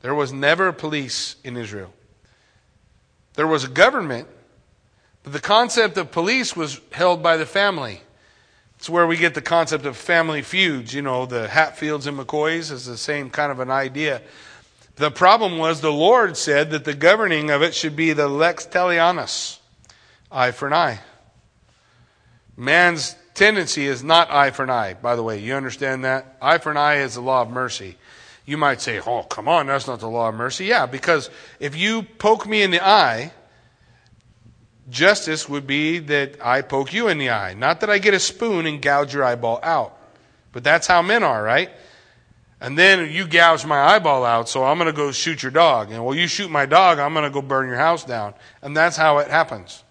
There 0.02 0.14
was 0.14 0.32
never 0.32 0.72
police 0.72 1.36
in 1.44 1.56
Israel. 1.56 1.92
There 3.34 3.46
was 3.46 3.64
a 3.64 3.68
government, 3.68 4.28
but 5.22 5.32
the 5.32 5.40
concept 5.40 5.96
of 5.96 6.10
police 6.10 6.56
was 6.56 6.80
held 6.92 7.22
by 7.22 7.36
the 7.36 7.46
family. 7.46 8.00
It's 8.76 8.88
where 8.88 9.06
we 9.06 9.18
get 9.18 9.34
the 9.34 9.42
concept 9.42 9.84
of 9.84 9.96
family 9.96 10.40
feuds. 10.40 10.94
You 10.94 11.02
know, 11.02 11.26
the 11.26 11.48
Hatfields 11.48 12.06
and 12.06 12.18
McCoys 12.18 12.70
is 12.70 12.86
the 12.86 12.96
same 12.96 13.28
kind 13.28 13.52
of 13.52 13.60
an 13.60 13.70
idea. 13.70 14.22
The 15.00 15.10
problem 15.10 15.56
was 15.56 15.80
the 15.80 15.90
Lord 15.90 16.36
said 16.36 16.72
that 16.72 16.84
the 16.84 16.92
governing 16.92 17.48
of 17.48 17.62
it 17.62 17.74
should 17.74 17.96
be 17.96 18.12
the 18.12 18.28
lex 18.28 18.66
talionis, 18.66 19.56
eye 20.30 20.50
for 20.50 20.66
an 20.66 20.74
eye. 20.74 21.00
Man's 22.54 23.16
tendency 23.32 23.86
is 23.86 24.04
not 24.04 24.30
eye 24.30 24.50
for 24.50 24.64
an 24.64 24.68
eye, 24.68 24.92
by 24.92 25.16
the 25.16 25.22
way. 25.22 25.38
You 25.38 25.54
understand 25.54 26.04
that? 26.04 26.36
Eye 26.42 26.58
for 26.58 26.70
an 26.70 26.76
eye 26.76 26.96
is 26.96 27.14
the 27.14 27.22
law 27.22 27.40
of 27.40 27.48
mercy. 27.48 27.96
You 28.44 28.58
might 28.58 28.82
say, 28.82 29.00
oh, 29.00 29.22
come 29.22 29.48
on, 29.48 29.68
that's 29.68 29.86
not 29.86 30.00
the 30.00 30.06
law 30.06 30.28
of 30.28 30.34
mercy. 30.34 30.66
Yeah, 30.66 30.84
because 30.84 31.30
if 31.60 31.74
you 31.74 32.02
poke 32.02 32.46
me 32.46 32.60
in 32.60 32.70
the 32.70 32.86
eye, 32.86 33.32
justice 34.90 35.48
would 35.48 35.66
be 35.66 35.98
that 36.00 36.44
I 36.44 36.60
poke 36.60 36.92
you 36.92 37.08
in 37.08 37.16
the 37.16 37.30
eye. 37.30 37.54
Not 37.54 37.80
that 37.80 37.88
I 37.88 38.00
get 38.00 38.12
a 38.12 38.20
spoon 38.20 38.66
and 38.66 38.82
gouge 38.82 39.14
your 39.14 39.24
eyeball 39.24 39.60
out. 39.62 39.96
But 40.52 40.62
that's 40.62 40.86
how 40.86 41.00
men 41.00 41.22
are, 41.22 41.42
right? 41.42 41.70
And 42.60 42.76
then 42.76 43.10
you 43.10 43.26
gouge 43.26 43.64
my 43.64 43.78
eyeball 43.78 44.24
out, 44.24 44.48
so 44.48 44.64
I'm 44.64 44.76
going 44.76 44.86
to 44.86 44.96
go 44.96 45.12
shoot 45.12 45.42
your 45.42 45.52
dog. 45.52 45.90
And 45.90 46.04
well, 46.04 46.14
you 46.14 46.26
shoot 46.26 46.50
my 46.50 46.66
dog, 46.66 46.98
I'm 46.98 47.14
going 47.14 47.24
to 47.24 47.30
go 47.30 47.40
burn 47.40 47.66
your 47.66 47.78
house 47.78 48.04
down. 48.04 48.34
And 48.60 48.76
that's 48.76 48.96
how 48.96 49.18
it 49.18 49.28
happens. 49.28 49.82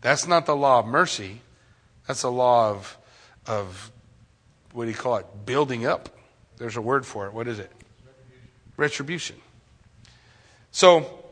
That's 0.00 0.28
not 0.28 0.46
the 0.46 0.54
law 0.54 0.78
of 0.78 0.86
mercy. 0.86 1.40
That's 2.06 2.22
the 2.22 2.30
law 2.30 2.70
of, 2.70 2.96
of 3.46 3.90
what 4.72 4.84
do 4.84 4.90
you 4.90 4.96
call 4.96 5.16
it? 5.16 5.26
Building 5.44 5.86
up. 5.86 6.08
There's 6.58 6.76
a 6.76 6.80
word 6.80 7.04
for 7.04 7.26
it. 7.26 7.32
What 7.32 7.48
is 7.48 7.58
it? 7.58 7.72
Retribution. 8.76 9.36
Retribution. 9.36 9.36
So, 10.70 11.24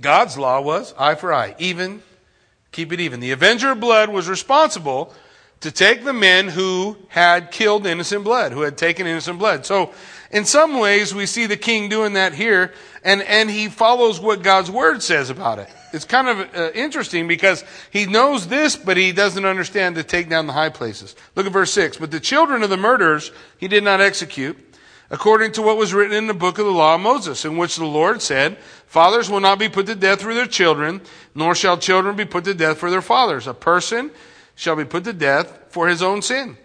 God's 0.00 0.36
law 0.36 0.60
was 0.60 0.94
eye 0.98 1.14
for 1.14 1.32
eye, 1.32 1.54
even, 1.58 2.02
keep 2.72 2.92
it 2.92 3.00
even. 3.00 3.20
The 3.20 3.30
avenger 3.32 3.72
of 3.72 3.80
blood 3.80 4.08
was 4.08 4.28
responsible 4.28 5.14
to 5.60 5.72
take 5.72 6.04
the 6.04 6.12
men 6.12 6.48
who 6.48 6.96
had 7.08 7.50
killed 7.50 7.86
innocent 7.86 8.24
blood, 8.24 8.52
who 8.52 8.62
had 8.62 8.78
taken 8.78 9.06
innocent 9.06 9.38
blood. 9.38 9.66
So, 9.66 9.92
in 10.30 10.44
some 10.44 10.78
ways, 10.78 11.14
we 11.14 11.24
see 11.26 11.46
the 11.46 11.56
king 11.56 11.88
doing 11.88 12.12
that 12.12 12.34
here, 12.34 12.72
and, 13.02 13.22
and 13.22 13.50
he 13.50 13.68
follows 13.68 14.20
what 14.20 14.42
God's 14.42 14.70
word 14.70 15.02
says 15.02 15.30
about 15.30 15.58
it. 15.58 15.68
It's 15.92 16.04
kind 16.04 16.28
of 16.28 16.54
uh, 16.54 16.70
interesting 16.74 17.26
because 17.26 17.64
he 17.90 18.04
knows 18.04 18.46
this, 18.46 18.76
but 18.76 18.98
he 18.98 19.12
doesn't 19.12 19.46
understand 19.46 19.96
to 19.96 20.02
take 20.02 20.28
down 20.28 20.46
the 20.46 20.52
high 20.52 20.68
places. 20.68 21.16
Look 21.34 21.46
at 21.46 21.52
verse 21.52 21.72
6. 21.72 21.96
But 21.96 22.10
the 22.10 22.20
children 22.20 22.62
of 22.62 22.68
the 22.68 22.76
murderers 22.76 23.32
he 23.56 23.68
did 23.68 23.82
not 23.82 24.02
execute, 24.02 24.58
according 25.10 25.52
to 25.52 25.62
what 25.62 25.78
was 25.78 25.94
written 25.94 26.14
in 26.14 26.26
the 26.26 26.34
book 26.34 26.58
of 26.58 26.66
the 26.66 26.72
law 26.72 26.96
of 26.96 27.00
Moses, 27.00 27.46
in 27.46 27.56
which 27.56 27.76
the 27.76 27.86
Lord 27.86 28.20
said, 28.20 28.58
Fathers 28.86 29.30
will 29.30 29.40
not 29.40 29.58
be 29.58 29.70
put 29.70 29.86
to 29.86 29.94
death 29.94 30.20
for 30.20 30.34
their 30.34 30.46
children, 30.46 31.00
nor 31.34 31.54
shall 31.54 31.78
children 31.78 32.16
be 32.16 32.26
put 32.26 32.44
to 32.44 32.54
death 32.54 32.78
for 32.78 32.90
their 32.90 33.02
fathers. 33.02 33.46
A 33.46 33.54
person 33.54 34.10
shall 34.58 34.74
be 34.74 34.84
put 34.84 35.04
to 35.04 35.12
death 35.12 35.56
for 35.68 35.86
his 35.86 36.02
own 36.02 36.20
sin. 36.20 36.58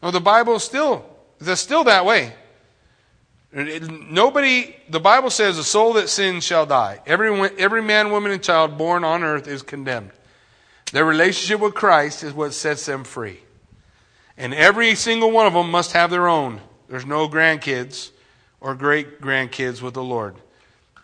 Well, 0.00 0.10
the 0.10 0.20
Bible 0.20 0.54
is 0.54 0.64
still, 0.64 1.04
it's 1.38 1.60
still 1.60 1.84
that 1.84 2.06
way. 2.06 2.32
Nobody, 3.52 4.74
the 4.88 5.00
Bible 5.00 5.28
says, 5.28 5.58
a 5.58 5.64
soul 5.64 5.92
that 5.94 6.08
sins 6.08 6.44
shall 6.44 6.64
die. 6.64 7.00
Every, 7.04 7.30
every 7.58 7.82
man, 7.82 8.10
woman, 8.10 8.32
and 8.32 8.42
child 8.42 8.78
born 8.78 9.04
on 9.04 9.22
earth 9.22 9.48
is 9.48 9.60
condemned. 9.60 10.12
Their 10.92 11.04
relationship 11.04 11.60
with 11.60 11.74
Christ 11.74 12.24
is 12.24 12.32
what 12.32 12.54
sets 12.54 12.86
them 12.86 13.04
free. 13.04 13.40
And 14.38 14.54
every 14.54 14.94
single 14.94 15.30
one 15.30 15.46
of 15.46 15.52
them 15.52 15.70
must 15.70 15.92
have 15.92 16.10
their 16.10 16.26
own. 16.26 16.62
There's 16.88 17.04
no 17.04 17.28
grandkids 17.28 18.12
or 18.62 18.74
great 18.74 19.20
grandkids 19.20 19.82
with 19.82 19.92
the 19.92 20.02
Lord. 20.02 20.36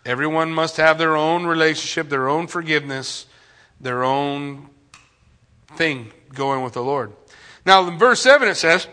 Everyone 0.03 0.51
must 0.51 0.77
have 0.77 0.97
their 0.97 1.15
own 1.15 1.45
relationship, 1.45 2.09
their 2.09 2.27
own 2.27 2.47
forgiveness, 2.47 3.27
their 3.79 4.03
own 4.03 4.69
thing 5.77 6.11
going 6.33 6.63
with 6.63 6.73
the 6.73 6.83
Lord. 6.83 7.13
Now, 7.65 7.87
in 7.87 7.97
verse 7.97 8.21
7 8.21 8.47
it 8.47 8.55
says, 8.55 8.87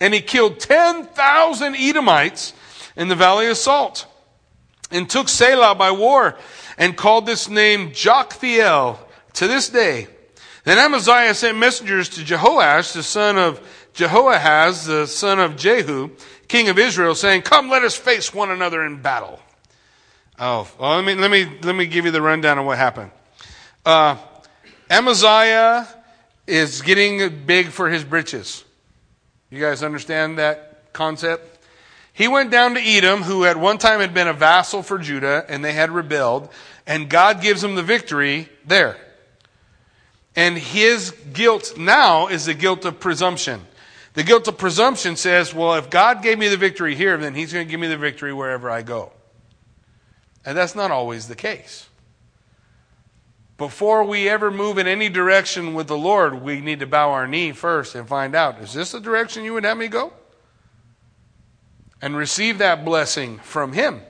And 0.00 0.14
he 0.14 0.20
killed 0.20 0.60
10,000 0.60 1.74
Edomites 1.74 2.52
in 2.96 3.08
the 3.08 3.14
valley 3.14 3.46
of 3.46 3.56
Salt, 3.56 4.06
and 4.90 5.08
took 5.08 5.28
Selah 5.28 5.74
by 5.74 5.90
war, 5.90 6.36
and 6.76 6.96
called 6.96 7.26
this 7.26 7.48
name 7.48 7.90
Joktheel 7.90 8.98
to 9.34 9.48
this 9.48 9.68
day. 9.68 10.08
Then 10.64 10.78
Amaziah 10.78 11.34
sent 11.34 11.56
messengers 11.56 12.08
to 12.10 12.20
Jehoash, 12.20 12.92
the 12.92 13.02
son 13.02 13.38
of 13.38 13.60
Jehoahaz, 13.94 14.86
the 14.86 15.06
son 15.06 15.40
of 15.40 15.56
Jehu, 15.56 16.10
king 16.46 16.68
of 16.68 16.78
Israel, 16.78 17.14
saying, 17.14 17.42
Come, 17.42 17.68
let 17.68 17.84
us 17.84 17.96
face 17.96 18.34
one 18.34 18.50
another 18.50 18.84
in 18.84 19.00
battle. 19.00 19.40
Oh, 20.38 20.68
well, 20.78 20.96
let 20.96 21.04
me, 21.04 21.14
let 21.14 21.30
me, 21.30 21.58
let 21.62 21.74
me 21.74 21.86
give 21.86 22.04
you 22.04 22.10
the 22.10 22.22
rundown 22.22 22.58
of 22.58 22.64
what 22.64 22.78
happened. 22.78 23.10
Uh, 23.84 24.16
Amaziah 24.90 25.86
is 26.46 26.82
getting 26.82 27.44
big 27.44 27.68
for 27.68 27.90
his 27.90 28.04
britches. 28.04 28.64
You 29.50 29.60
guys 29.60 29.82
understand 29.82 30.38
that 30.38 30.92
concept? 30.92 31.66
He 32.12 32.26
went 32.26 32.50
down 32.50 32.74
to 32.74 32.80
Edom, 32.80 33.22
who 33.22 33.44
at 33.44 33.56
one 33.56 33.78
time 33.78 34.00
had 34.00 34.12
been 34.12 34.28
a 34.28 34.32
vassal 34.32 34.82
for 34.82 34.98
Judah, 34.98 35.44
and 35.48 35.64
they 35.64 35.72
had 35.72 35.90
rebelled, 35.90 36.48
and 36.86 37.08
God 37.08 37.40
gives 37.40 37.62
him 37.62 37.74
the 37.74 37.82
victory 37.82 38.48
there. 38.64 38.96
And 40.34 40.56
his 40.56 41.10
guilt 41.32 41.74
now 41.76 42.28
is 42.28 42.46
the 42.46 42.54
guilt 42.54 42.84
of 42.84 42.98
presumption. 43.00 43.66
The 44.14 44.22
guilt 44.22 44.48
of 44.48 44.58
presumption 44.58 45.16
says, 45.16 45.54
well, 45.54 45.74
if 45.74 45.90
God 45.90 46.22
gave 46.22 46.38
me 46.38 46.48
the 46.48 46.56
victory 46.56 46.94
here, 46.94 47.16
then 47.16 47.34
he's 47.34 47.52
going 47.52 47.66
to 47.66 47.70
give 47.70 47.78
me 47.78 47.88
the 47.88 47.96
victory 47.96 48.32
wherever 48.32 48.70
I 48.70 48.82
go. 48.82 49.12
And 50.44 50.56
that's 50.56 50.74
not 50.74 50.90
always 50.90 51.28
the 51.28 51.36
case. 51.36 51.87
Before 53.58 54.04
we 54.04 54.28
ever 54.28 54.52
move 54.52 54.78
in 54.78 54.86
any 54.86 55.08
direction 55.08 55.74
with 55.74 55.88
the 55.88 55.98
Lord, 55.98 56.42
we 56.42 56.60
need 56.60 56.78
to 56.78 56.86
bow 56.86 57.10
our 57.10 57.26
knee 57.26 57.50
first 57.50 57.96
and 57.96 58.08
find 58.08 58.34
out 58.34 58.60
is 58.60 58.72
this 58.72 58.92
the 58.92 59.00
direction 59.00 59.44
you 59.44 59.52
would 59.54 59.64
have 59.64 59.76
me 59.76 59.88
go? 59.88 60.12
And 62.00 62.16
receive 62.16 62.58
that 62.58 62.84
blessing 62.84 63.38
from 63.38 63.72
Him. 63.72 64.00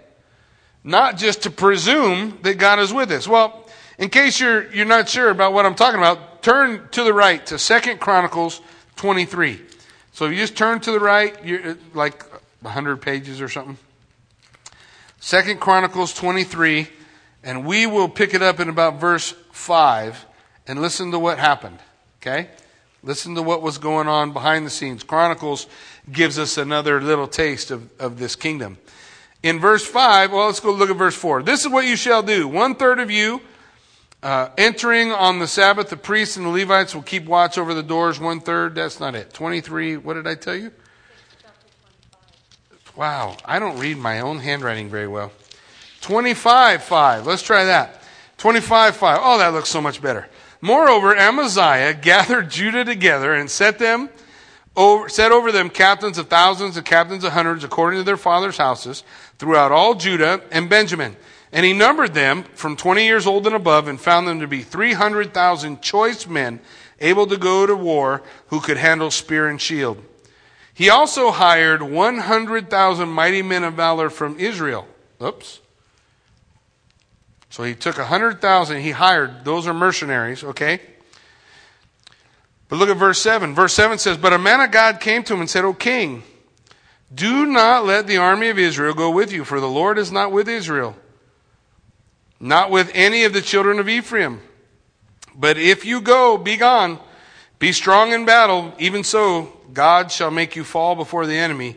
not 0.84 1.16
just 1.16 1.42
to 1.42 1.50
presume 1.50 2.38
that 2.42 2.54
God 2.58 2.78
is 2.78 2.92
with 2.92 3.10
us. 3.10 3.26
Well, 3.26 3.66
in 3.98 4.10
case 4.10 4.38
you're, 4.38 4.72
you're 4.72 4.86
not 4.86 5.08
sure 5.08 5.30
about 5.30 5.52
what 5.52 5.66
I'm 5.66 5.74
talking 5.74 5.98
about, 5.98 6.42
turn 6.42 6.88
to 6.92 7.02
the 7.02 7.12
right 7.12 7.44
to 7.46 7.58
Second 7.58 8.00
Chronicles 8.00 8.60
23. 8.96 9.60
So 10.12 10.26
if 10.26 10.32
you 10.32 10.38
just 10.38 10.56
turn 10.56 10.80
to 10.80 10.92
the 10.92 11.00
right, 11.00 11.34
you're 11.44 11.76
like 11.94 12.22
100 12.60 12.98
pages 12.98 13.40
or 13.40 13.48
something. 13.48 13.76
Second 15.20 15.60
Chronicles 15.60 16.14
23, 16.14 16.88
and 17.42 17.64
we 17.66 17.86
will 17.86 18.08
pick 18.08 18.34
it 18.34 18.42
up 18.42 18.60
in 18.60 18.68
about 18.68 19.00
verse 19.00 19.34
5 19.52 20.26
and 20.66 20.80
listen 20.80 21.10
to 21.12 21.18
what 21.18 21.38
happened. 21.38 21.78
Okay? 22.20 22.48
Listen 23.02 23.34
to 23.36 23.42
what 23.42 23.62
was 23.62 23.78
going 23.78 24.08
on 24.08 24.32
behind 24.32 24.66
the 24.66 24.70
scenes. 24.70 25.02
Chronicles 25.02 25.66
gives 26.10 26.38
us 26.38 26.58
another 26.58 27.00
little 27.00 27.28
taste 27.28 27.70
of, 27.70 27.88
of 28.00 28.18
this 28.18 28.34
kingdom. 28.34 28.78
In 29.42 29.60
verse 29.60 29.86
5, 29.86 30.32
well, 30.32 30.46
let's 30.46 30.60
go 30.60 30.72
look 30.72 30.90
at 30.90 30.96
verse 30.96 31.14
4. 31.14 31.44
This 31.44 31.64
is 31.64 31.68
what 31.68 31.86
you 31.86 31.94
shall 31.96 32.22
do. 32.22 32.48
One 32.48 32.74
third 32.74 32.98
of 32.98 33.10
you 33.10 33.40
uh, 34.20 34.48
entering 34.58 35.12
on 35.12 35.38
the 35.38 35.46
Sabbath, 35.46 35.90
the 35.90 35.96
priests 35.96 36.36
and 36.36 36.44
the 36.44 36.50
Levites 36.50 36.92
will 36.94 37.02
keep 37.02 37.24
watch 37.24 37.56
over 37.56 37.72
the 37.72 37.84
doors. 37.84 38.18
One 38.18 38.40
third, 38.40 38.74
that's 38.74 38.98
not 38.98 39.14
it. 39.14 39.32
23, 39.32 39.96
what 39.96 40.14
did 40.14 40.26
I 40.26 40.34
tell 40.34 40.56
you? 40.56 40.72
Wow, 42.96 43.36
I 43.44 43.60
don't 43.60 43.78
read 43.78 43.96
my 43.96 44.18
own 44.18 44.40
handwriting 44.40 44.88
very 44.88 45.06
well. 45.06 45.30
25, 46.00 46.82
5. 46.82 47.26
Let's 47.26 47.42
try 47.42 47.64
that. 47.64 48.02
25, 48.38 48.96
5. 48.96 49.18
Oh, 49.22 49.38
that 49.38 49.52
looks 49.52 49.68
so 49.68 49.80
much 49.80 50.00
better. 50.00 50.28
Moreover, 50.60 51.16
Amaziah 51.16 51.94
gathered 51.94 52.50
Judah 52.50 52.84
together 52.84 53.34
and 53.34 53.50
set 53.50 53.78
them 53.78 54.08
over, 54.76 55.08
set 55.08 55.32
over 55.32 55.50
them 55.52 55.70
captains 55.70 56.18
of 56.18 56.28
thousands 56.28 56.76
and 56.76 56.86
captains 56.86 57.24
of 57.24 57.32
hundreds 57.32 57.64
according 57.64 58.00
to 58.00 58.04
their 58.04 58.16
fathers' 58.16 58.56
houses 58.56 59.02
throughout 59.38 59.72
all 59.72 59.94
Judah 59.94 60.40
and 60.50 60.70
Benjamin. 60.70 61.16
And 61.52 61.64
he 61.64 61.72
numbered 61.72 62.14
them 62.14 62.44
from 62.54 62.76
20 62.76 63.04
years 63.04 63.26
old 63.26 63.46
and 63.46 63.56
above 63.56 63.88
and 63.88 64.00
found 64.00 64.28
them 64.28 64.40
to 64.40 64.46
be 64.46 64.62
300,000 64.62 65.80
choice 65.80 66.26
men 66.26 66.60
able 67.00 67.26
to 67.26 67.36
go 67.36 67.66
to 67.66 67.74
war 67.74 68.22
who 68.48 68.60
could 68.60 68.76
handle 68.76 69.10
spear 69.10 69.48
and 69.48 69.60
shield. 69.60 70.02
He 70.74 70.90
also 70.90 71.30
hired 71.30 71.82
100,000 71.82 73.08
mighty 73.08 73.42
men 73.42 73.64
of 73.64 73.74
valor 73.74 74.10
from 74.10 74.38
Israel. 74.38 74.86
Oops. 75.22 75.60
So 77.58 77.64
he 77.64 77.74
took 77.74 77.98
100,000, 77.98 78.80
he 78.80 78.92
hired, 78.92 79.44
those 79.44 79.66
are 79.66 79.74
mercenaries, 79.74 80.44
okay? 80.44 80.80
But 82.68 82.76
look 82.76 82.88
at 82.88 82.96
verse 82.96 83.20
7. 83.20 83.52
Verse 83.52 83.74
7 83.74 83.98
says, 83.98 84.16
But 84.16 84.32
a 84.32 84.38
man 84.38 84.60
of 84.60 84.70
God 84.70 85.00
came 85.00 85.24
to 85.24 85.34
him 85.34 85.40
and 85.40 85.50
said, 85.50 85.64
O 85.64 85.74
king, 85.74 86.22
do 87.12 87.46
not 87.46 87.84
let 87.84 88.06
the 88.06 88.18
army 88.18 88.48
of 88.48 88.60
Israel 88.60 88.94
go 88.94 89.10
with 89.10 89.32
you, 89.32 89.44
for 89.44 89.58
the 89.58 89.68
Lord 89.68 89.98
is 89.98 90.12
not 90.12 90.30
with 90.30 90.48
Israel 90.48 90.94
not 92.40 92.70
with 92.70 92.90
any 92.94 93.24
of 93.24 93.32
the 93.32 93.42
children 93.42 93.78
of 93.78 93.88
Ephraim. 93.88 94.40
But 95.34 95.58
if 95.58 95.84
you 95.84 96.00
go, 96.00 96.38
be 96.38 96.56
gone, 96.56 96.98
be 97.58 97.72
strong 97.72 98.12
in 98.12 98.24
battle, 98.24 98.72
even 98.78 99.04
so, 99.04 99.52
God 99.72 100.10
shall 100.10 100.30
make 100.30 100.56
you 100.56 100.64
fall 100.64 100.94
before 100.94 101.26
the 101.26 101.36
enemy, 101.36 101.76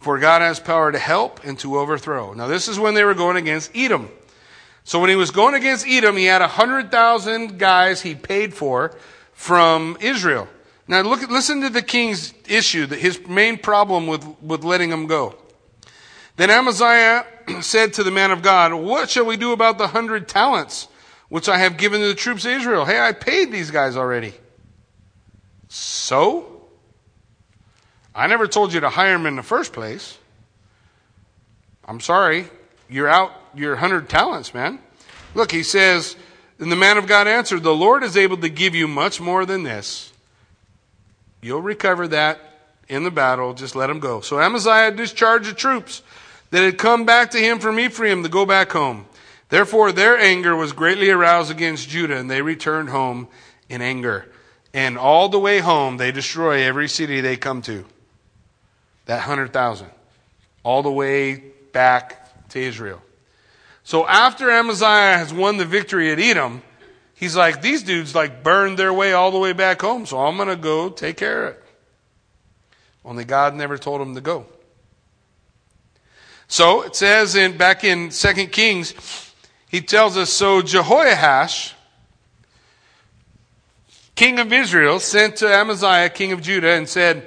for 0.00 0.18
God 0.18 0.42
has 0.42 0.58
power 0.60 0.90
to 0.90 0.98
help 0.98 1.44
and 1.44 1.58
to 1.60 1.78
overthrow. 1.78 2.32
Now, 2.32 2.46
this 2.46 2.68
is 2.68 2.78
when 2.78 2.94
they 2.94 3.04
were 3.04 3.14
going 3.14 3.36
against 3.36 3.70
Edom. 3.74 4.10
So, 4.90 4.98
when 4.98 5.08
he 5.08 5.14
was 5.14 5.30
going 5.30 5.54
against 5.54 5.86
Edom, 5.86 6.16
he 6.16 6.24
had 6.24 6.40
100,000 6.40 7.60
guys 7.60 8.00
he 8.00 8.16
paid 8.16 8.52
for 8.52 8.92
from 9.34 9.96
Israel. 10.00 10.48
Now, 10.88 11.02
look, 11.02 11.30
listen 11.30 11.60
to 11.60 11.68
the 11.70 11.80
king's 11.80 12.34
issue, 12.48 12.88
his 12.88 13.24
main 13.28 13.56
problem 13.56 14.08
with, 14.08 14.26
with 14.42 14.64
letting 14.64 14.90
them 14.90 15.06
go. 15.06 15.36
Then 16.34 16.50
Amaziah 16.50 17.24
said 17.60 17.92
to 17.92 18.02
the 18.02 18.10
man 18.10 18.32
of 18.32 18.42
God, 18.42 18.74
What 18.74 19.08
shall 19.08 19.26
we 19.26 19.36
do 19.36 19.52
about 19.52 19.78
the 19.78 19.86
hundred 19.86 20.26
talents 20.26 20.88
which 21.28 21.48
I 21.48 21.58
have 21.58 21.76
given 21.76 22.00
to 22.00 22.08
the 22.08 22.14
troops 22.14 22.44
of 22.44 22.50
Israel? 22.50 22.84
Hey, 22.84 22.98
I 22.98 23.12
paid 23.12 23.52
these 23.52 23.70
guys 23.70 23.96
already. 23.96 24.34
So? 25.68 26.62
I 28.12 28.26
never 28.26 28.48
told 28.48 28.72
you 28.72 28.80
to 28.80 28.88
hire 28.88 29.12
them 29.12 29.26
in 29.26 29.36
the 29.36 29.44
first 29.44 29.72
place. 29.72 30.18
I'm 31.84 32.00
sorry. 32.00 32.48
You're 32.88 33.06
out 33.06 33.39
your 33.54 33.76
hundred 33.76 34.08
talents, 34.08 34.54
man. 34.54 34.78
Look, 35.34 35.52
he 35.52 35.62
says, 35.62 36.16
and 36.58 36.70
the 36.70 36.76
man 36.76 36.98
of 36.98 37.06
God 37.06 37.26
answered, 37.26 37.62
The 37.62 37.74
Lord 37.74 38.02
is 38.02 38.16
able 38.16 38.36
to 38.38 38.48
give 38.48 38.74
you 38.74 38.86
much 38.86 39.20
more 39.20 39.46
than 39.46 39.62
this. 39.62 40.12
You'll 41.40 41.62
recover 41.62 42.08
that 42.08 42.38
in 42.88 43.02
the 43.02 43.10
battle. 43.10 43.54
Just 43.54 43.74
let 43.74 43.88
him 43.88 43.98
go. 43.98 44.20
So 44.20 44.38
Amaziah 44.40 44.90
discharged 44.90 45.48
the 45.48 45.54
troops 45.54 46.02
that 46.50 46.62
had 46.62 46.76
come 46.76 47.06
back 47.06 47.30
to 47.30 47.38
him 47.38 47.60
from 47.60 47.80
Ephraim 47.80 48.22
to 48.22 48.28
go 48.28 48.44
back 48.44 48.72
home. 48.72 49.06
Therefore, 49.48 49.90
their 49.90 50.18
anger 50.18 50.54
was 50.54 50.72
greatly 50.72 51.10
aroused 51.10 51.50
against 51.50 51.88
Judah, 51.88 52.16
and 52.18 52.30
they 52.30 52.42
returned 52.42 52.90
home 52.90 53.28
in 53.68 53.80
anger. 53.80 54.30
And 54.74 54.98
all 54.98 55.28
the 55.28 55.38
way 55.38 55.58
home, 55.58 55.96
they 55.96 56.12
destroy 56.12 56.62
every 56.62 56.88
city 56.88 57.20
they 57.20 57.36
come 57.36 57.62
to. 57.62 57.84
That 59.06 59.16
100,000. 59.16 59.88
All 60.62 60.82
the 60.82 60.92
way 60.92 61.42
back 61.72 62.48
to 62.50 62.60
Israel. 62.60 63.02
So 63.90 64.06
after 64.06 64.52
Amaziah 64.52 65.18
has 65.18 65.34
won 65.34 65.56
the 65.56 65.64
victory 65.64 66.12
at 66.12 66.20
Edom, 66.20 66.62
he's 67.16 67.34
like, 67.34 67.60
these 67.60 67.82
dudes 67.82 68.14
like 68.14 68.44
burned 68.44 68.78
their 68.78 68.92
way 68.92 69.14
all 69.14 69.32
the 69.32 69.38
way 69.40 69.52
back 69.52 69.80
home, 69.80 70.06
so 70.06 70.16
I'm 70.24 70.36
going 70.36 70.46
to 70.46 70.54
go 70.54 70.90
take 70.90 71.16
care 71.16 71.48
of 71.48 71.54
it. 71.54 71.64
Only 73.04 73.24
God 73.24 73.56
never 73.56 73.76
told 73.76 74.00
him 74.00 74.14
to 74.14 74.20
go. 74.20 74.46
So 76.46 76.82
it 76.82 76.94
says 76.94 77.34
in 77.34 77.56
back 77.56 77.82
in 77.82 78.10
2 78.10 78.32
Kings, 78.46 78.94
he 79.68 79.80
tells 79.80 80.16
us 80.16 80.32
so 80.32 80.62
Jehoash, 80.62 81.72
king 84.14 84.38
of 84.38 84.52
Israel, 84.52 85.00
sent 85.00 85.34
to 85.38 85.52
Amaziah, 85.52 86.10
king 86.10 86.30
of 86.30 86.42
Judah, 86.42 86.74
and 86.74 86.88
said, 86.88 87.26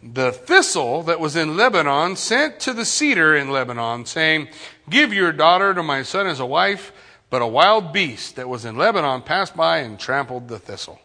The 0.00 0.30
thistle 0.30 1.02
that 1.02 1.18
was 1.18 1.34
in 1.34 1.56
Lebanon 1.56 2.14
sent 2.14 2.60
to 2.60 2.72
the 2.72 2.84
cedar 2.84 3.34
in 3.34 3.50
Lebanon, 3.50 4.06
saying, 4.06 4.46
Give 4.88 5.12
your 5.12 5.32
daughter 5.32 5.74
to 5.74 5.82
my 5.82 6.02
son 6.02 6.26
as 6.26 6.40
a 6.40 6.46
wife. 6.46 6.92
But 7.30 7.42
a 7.42 7.46
wild 7.46 7.92
beast 7.92 8.36
that 8.36 8.48
was 8.48 8.64
in 8.64 8.76
Lebanon 8.76 9.22
passed 9.22 9.56
by 9.56 9.78
and 9.78 9.98
trampled 9.98 10.46
the 10.46 10.60
thistle. 10.60 11.00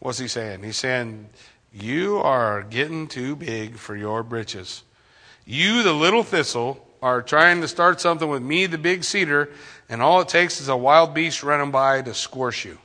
What's 0.00 0.18
he 0.18 0.26
saying? 0.26 0.64
He's 0.64 0.76
saying, 0.76 1.28
You 1.72 2.16
are 2.18 2.62
getting 2.62 3.06
too 3.06 3.36
big 3.36 3.76
for 3.76 3.94
your 3.94 4.24
britches. 4.24 4.82
You, 5.46 5.84
the 5.84 5.92
little 5.92 6.24
thistle, 6.24 6.84
are 7.00 7.22
trying 7.22 7.60
to 7.60 7.68
start 7.68 8.00
something 8.00 8.28
with 8.28 8.42
me, 8.42 8.66
the 8.66 8.76
big 8.76 9.04
cedar, 9.04 9.50
and 9.88 10.02
all 10.02 10.20
it 10.20 10.28
takes 10.28 10.60
is 10.60 10.68
a 10.68 10.76
wild 10.76 11.14
beast 11.14 11.42
running 11.44 11.70
by 11.70 12.02
to 12.02 12.12
squash 12.12 12.64
you. 12.64 12.78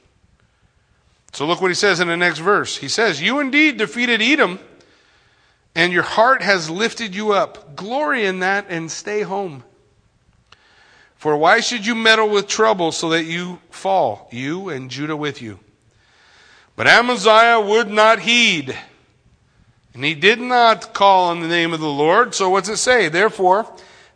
So 1.34 1.48
look 1.48 1.62
what 1.62 1.72
he 1.72 1.76
says 1.76 2.00
in 2.00 2.10
the 2.10 2.18
next 2.18 2.40
verse. 2.40 2.78
He 2.78 2.90
says, 2.90 3.22
You 3.22 3.40
indeed 3.40 3.78
defeated 3.78 4.22
Edom, 4.22 4.60
and 5.74 5.94
your 5.94 6.04
heart 6.04 6.42
has 6.42 6.70
lifted 6.70 7.16
you 7.16 7.32
up. 7.32 7.76
Glory 7.76 8.26
in 8.26 8.40
that 8.42 8.66
and 8.70 8.92
stay 8.92 9.22
home. 9.22 9.64
For 11.20 11.36
why 11.36 11.60
should 11.60 11.86
you 11.86 11.96
meddle 11.96 12.30
with 12.30 12.48
trouble 12.48 12.94
so 12.94 13.10
that 13.10 13.26
you 13.26 13.60
fall, 13.70 14.30
you 14.32 14.70
and 14.70 14.90
Judah 14.90 15.18
with 15.18 15.42
you? 15.42 15.60
But 16.78 16.88
Amaziah 16.88 17.60
would 17.60 17.90
not 17.90 18.22
heed. 18.22 18.74
And 19.94 20.06
he 20.06 20.14
did 20.16 20.40
not 20.40 20.94
call 20.94 21.26
on 21.26 21.42
the 21.42 21.50
name 21.50 21.74
of 21.74 21.82
the 21.82 21.90
Lord. 21.90 22.34
So 22.34 22.50
what's 22.50 22.70
it 22.70 22.78
say? 22.78 23.10
Therefore, 23.10 23.70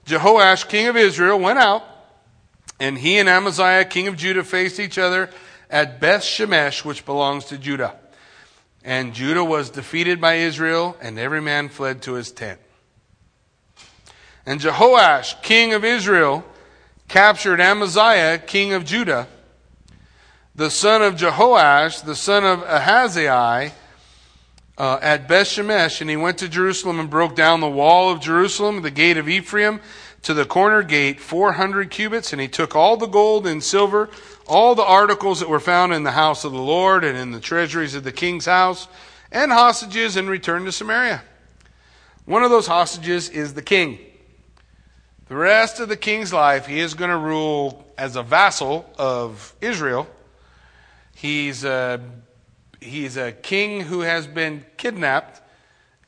Jehoash, 0.05 0.69
king 0.69 0.87
of 0.87 0.95
Israel, 0.95 1.37
went 1.37 1.59
out, 1.59 1.83
and 2.79 2.97
he 2.97 3.17
and 3.17 3.27
Amaziah, 3.27 3.83
king 3.83 4.07
of 4.07 4.15
Judah, 4.15 4.45
faced 4.45 4.79
each 4.79 4.97
other 4.97 5.29
at 5.69 5.99
Beth 5.99 6.21
Shemesh, 6.21 6.85
which 6.85 7.05
belongs 7.05 7.43
to 7.45 7.57
Judah. 7.57 7.99
And 8.81 9.13
Judah 9.13 9.43
was 9.43 9.69
defeated 9.69 10.21
by 10.21 10.35
Israel, 10.35 10.95
and 11.01 11.19
every 11.19 11.41
man 11.41 11.67
fled 11.67 12.01
to 12.03 12.13
his 12.13 12.31
tent. 12.31 12.61
And 14.45 14.61
Jehoash, 14.61 15.41
king 15.41 15.73
of 15.73 15.83
Israel, 15.83 16.45
captured 17.07 17.59
Amaziah, 17.59 18.37
king 18.39 18.73
of 18.73 18.85
Judah, 18.85 19.27
the 20.55 20.69
son 20.69 21.01
of 21.01 21.15
Jehoash, 21.15 22.03
the 22.03 22.15
son 22.15 22.43
of 22.43 22.63
Ahaziah, 22.63 23.71
uh, 24.77 24.99
at 25.01 25.27
Beth 25.27 25.47
Shemesh, 25.47 26.01
and 26.01 26.09
he 26.09 26.15
went 26.15 26.39
to 26.39 26.49
Jerusalem 26.49 26.99
and 26.99 27.09
broke 27.09 27.35
down 27.35 27.59
the 27.59 27.69
wall 27.69 28.11
of 28.11 28.19
Jerusalem, 28.19 28.81
the 28.81 28.91
gate 28.91 29.17
of 29.17 29.29
Ephraim, 29.29 29.79
to 30.23 30.33
the 30.33 30.45
corner 30.45 30.81
gate, 30.83 31.19
400 31.19 31.91
cubits, 31.91 32.31
and 32.31 32.41
he 32.41 32.47
took 32.47 32.75
all 32.75 32.97
the 32.97 33.07
gold 33.07 33.45
and 33.45 33.63
silver, 33.63 34.09
all 34.47 34.73
the 34.73 34.83
articles 34.83 35.39
that 35.39 35.49
were 35.49 35.59
found 35.59 35.93
in 35.93 36.03
the 36.03 36.11
house 36.11 36.43
of 36.43 36.51
the 36.51 36.61
Lord 36.61 37.03
and 37.03 37.17
in 37.17 37.31
the 37.31 37.39
treasuries 37.39 37.93
of 37.93 38.03
the 38.03 38.11
king's 38.11 38.45
house, 38.45 38.87
and 39.31 39.51
hostages, 39.51 40.15
and 40.15 40.29
returned 40.29 40.65
to 40.65 40.71
Samaria. 40.71 41.23
One 42.25 42.43
of 42.43 42.51
those 42.51 42.67
hostages 42.67 43.29
is 43.29 43.53
the 43.53 43.61
king. 43.61 43.99
The 45.29 45.35
rest 45.35 45.79
of 45.79 45.87
the 45.87 45.95
king's 45.95 46.33
life, 46.33 46.65
he 46.67 46.79
is 46.79 46.95
going 46.95 47.09
to 47.09 47.17
rule 47.17 47.85
as 47.97 48.17
a 48.17 48.23
vassal 48.23 48.85
of 48.97 49.55
Israel. 49.61 50.05
He's 51.15 51.63
uh, 51.63 51.99
he's 52.81 53.15
a 53.15 53.31
king 53.31 53.81
who 53.81 54.01
has 54.01 54.27
been 54.27 54.65
kidnapped 54.75 55.41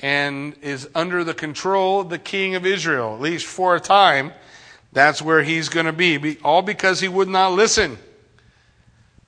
and 0.01 0.56
is 0.62 0.89
under 0.93 1.23
the 1.23 1.34
control 1.34 2.01
of 2.01 2.10
the 2.10 2.19
king 2.19 2.56
of 2.56 2.65
Israel, 2.65 3.15
at 3.15 3.21
least 3.21 3.45
for 3.45 3.75
a 3.75 3.80
time. 3.80 4.34
That's 4.91 5.21
where 5.21 5.43
he's 5.43 5.69
going 5.69 5.86
to 5.86 5.93
be. 5.93 6.38
All 6.43 6.62
because 6.62 6.99
he 6.99 7.08
would 7.08 7.30
not 7.30 7.54
listen. 7.54 7.97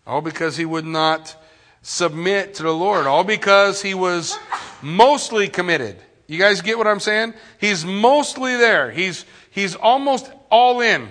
All 0.06 0.21
because 0.21 0.58
he 0.58 0.65
would 0.65 0.86
not 0.86 1.36
submit 1.82 2.56
to 2.56 2.63
the 2.63 2.73
Lord. 2.73 3.08
All 3.08 3.23
because 3.23 3.82
he 3.82 3.93
was 3.93 4.38
mostly 4.82 5.47
committed. 5.47 5.97
You 6.28 6.38
guys 6.38 6.62
get 6.62 6.78
what 6.78 6.88
I'm 6.88 7.00
saying? 7.00 7.34
He's 7.58 7.86
mostly 7.86 8.58
there. 8.58 8.91
He's, 8.91 9.26
he's 9.58 9.76
almost 9.76 10.32
all 10.52 10.82
in. 10.82 11.10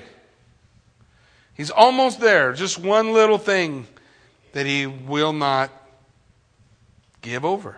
He's 1.54 1.70
almost 1.70 2.20
there. 2.20 2.52
Just 2.52 2.78
one 2.78 3.12
little 3.12 3.38
thing 3.38 3.88
that 4.52 4.66
he 4.66 4.86
will 4.86 5.32
not 5.32 5.70
give 7.22 7.44
over. 7.44 7.76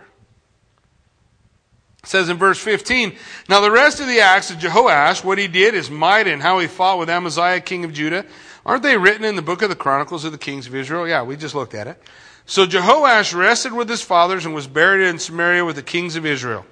It 2.03 2.07
says 2.07 2.29
in 2.29 2.37
verse 2.37 2.59
15, 2.59 3.15
Now 3.49 3.61
the 3.61 3.71
rest 3.71 3.99
of 3.99 4.07
the 4.07 4.19
acts 4.19 4.51
of 4.51 4.57
Jehoash, 4.57 5.23
what 5.23 5.39
he 5.39 5.47
did, 5.47 5.73
his 5.73 5.89
might, 5.89 6.27
and 6.27 6.41
how 6.41 6.59
he 6.59 6.67
fought 6.67 6.99
with 6.99 7.09
Amaziah, 7.09 7.61
king 7.61 7.83
of 7.83 7.91
Judah, 7.91 8.25
aren't 8.63 8.83
they 8.83 8.95
written 8.95 9.25
in 9.25 9.35
the 9.35 9.41
book 9.41 9.63
of 9.63 9.69
the 9.69 9.75
Chronicles 9.75 10.23
of 10.23 10.31
the 10.31 10.37
kings 10.37 10.67
of 10.67 10.75
Israel? 10.75 11.07
Yeah, 11.07 11.23
we 11.23 11.35
just 11.35 11.55
looked 11.55 11.73
at 11.73 11.87
it. 11.87 12.01
So 12.45 12.67
Jehoash 12.67 13.35
rested 13.35 13.73
with 13.73 13.89
his 13.89 14.03
fathers 14.03 14.45
and 14.45 14.53
was 14.53 14.67
buried 14.67 15.07
in 15.07 15.17
Samaria 15.17 15.65
with 15.65 15.77
the 15.77 15.83
kings 15.83 16.15
of 16.15 16.27
Israel. 16.27 16.65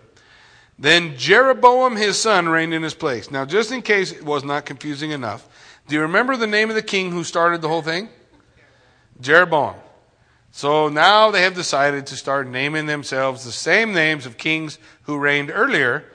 Then 0.79 1.17
Jeroboam 1.17 1.95
his 1.95 2.19
son 2.19 2.49
reigned 2.49 2.73
in 2.73 2.83
his 2.83 2.93
place. 2.93 3.31
Now, 3.31 3.45
just 3.45 3.71
in 3.71 3.81
case 3.81 4.11
it 4.11 4.23
was 4.23 4.43
not 4.43 4.65
confusing 4.65 5.11
enough, 5.11 5.47
do 5.87 5.95
you 5.95 6.01
remember 6.01 6.37
the 6.37 6.47
name 6.47 6.69
of 6.69 6.75
the 6.75 6.81
king 6.81 7.11
who 7.11 7.23
started 7.23 7.61
the 7.61 7.67
whole 7.67 7.81
thing? 7.81 8.09
Jeroboam. 9.19 9.75
So 10.51 10.89
now 10.89 11.31
they 11.31 11.41
have 11.43 11.55
decided 11.55 12.07
to 12.07 12.15
start 12.15 12.47
naming 12.47 12.85
themselves 12.85 13.43
the 13.43 13.51
same 13.51 13.93
names 13.93 14.25
of 14.25 14.37
kings 14.37 14.79
who 15.03 15.17
reigned 15.17 15.51
earlier 15.51 16.05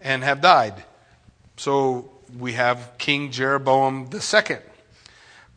and 0.00 0.24
have 0.24 0.40
died. 0.40 0.84
So 1.56 2.10
we 2.38 2.54
have 2.54 2.92
King 2.98 3.30
Jeroboam 3.30 4.10
II. 4.12 4.56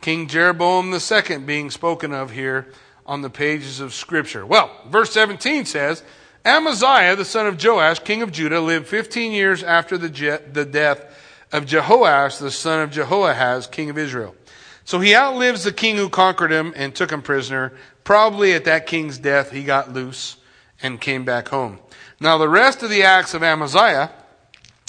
King 0.01 0.27
Jeroboam 0.27 0.93
II 0.93 1.37
being 1.39 1.71
spoken 1.71 2.13
of 2.13 2.31
here 2.31 2.67
on 3.05 3.21
the 3.21 3.29
pages 3.29 3.79
of 3.79 3.93
Scripture. 3.93 4.45
Well, 4.45 4.69
verse 4.89 5.11
17 5.13 5.65
says, 5.65 6.03
Amaziah, 6.45 7.15
the 7.15 7.25
son 7.25 7.47
of 7.47 7.61
Joash, 7.61 7.99
king 7.99 8.21
of 8.21 8.31
Judah, 8.31 8.61
lived 8.61 8.87
15 8.87 9.31
years 9.31 9.63
after 9.63 9.97
the, 9.97 10.09
Je- 10.09 10.37
the 10.51 10.63
death 10.63 11.03
of 11.51 11.65
Jehoash, 11.65 12.39
the 12.39 12.51
son 12.51 12.81
of 12.81 12.91
Jehoahaz, 12.91 13.67
king 13.67 13.89
of 13.89 13.97
Israel. 13.97 14.35
So 14.83 14.99
he 14.99 15.15
outlives 15.15 15.63
the 15.63 15.73
king 15.73 15.95
who 15.95 16.07
conquered 16.07 16.51
him 16.51 16.71
and 16.75 16.93
took 16.93 17.11
him 17.11 17.23
prisoner. 17.23 17.73
Probably 18.03 18.53
at 18.53 18.65
that 18.65 18.85
king's 18.85 19.17
death, 19.17 19.51
he 19.51 19.63
got 19.63 19.91
loose 19.91 20.37
and 20.81 21.01
came 21.01 21.25
back 21.25 21.47
home. 21.47 21.79
Now, 22.19 22.37
the 22.37 22.47
rest 22.47 22.83
of 22.83 22.91
the 22.91 23.01
acts 23.01 23.33
of 23.33 23.41
Amaziah, 23.41 24.11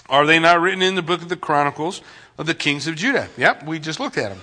are 0.08 0.26
they 0.26 0.38
not 0.38 0.60
written 0.60 0.82
in 0.82 0.94
the 0.94 1.02
book 1.02 1.22
of 1.22 1.30
the 1.30 1.36
Chronicles 1.36 2.02
of 2.36 2.44
the 2.44 2.54
kings 2.54 2.86
of 2.86 2.96
Judah? 2.96 3.28
Yep, 3.38 3.64
we 3.64 3.78
just 3.78 3.98
looked 3.98 4.18
at 4.18 4.28
them. 4.28 4.42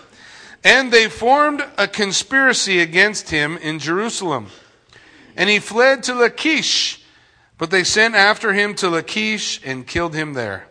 And 0.64 0.92
they 0.92 1.08
formed 1.08 1.64
a 1.78 1.88
conspiracy 1.88 2.80
against 2.80 3.30
him 3.30 3.58
in 3.58 3.78
Jerusalem. 3.78 4.48
And 5.36 5.50
he 5.50 5.60
fled 5.60 6.04
to 6.04 6.16
Lachish, 6.16 7.03
but 7.64 7.72
they 7.72 7.86
sent 7.86 8.14
after 8.14 8.52
him 8.52 8.76
to 8.76 8.90
Lachish 8.90 9.62
and 9.64 9.88
killed 9.88 10.14
him 10.14 10.34
there. 10.34 10.68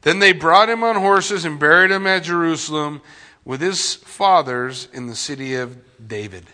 Then 0.00 0.18
they 0.18 0.32
brought 0.32 0.70
him 0.70 0.82
on 0.82 0.96
horses 0.96 1.44
and 1.44 1.60
buried 1.60 1.90
him 1.90 2.06
at 2.06 2.22
Jerusalem 2.22 3.02
with 3.44 3.60
his 3.60 3.96
fathers 3.96 4.88
in 4.94 5.08
the 5.08 5.14
city 5.14 5.56
of 5.56 5.76
David. 6.08 6.46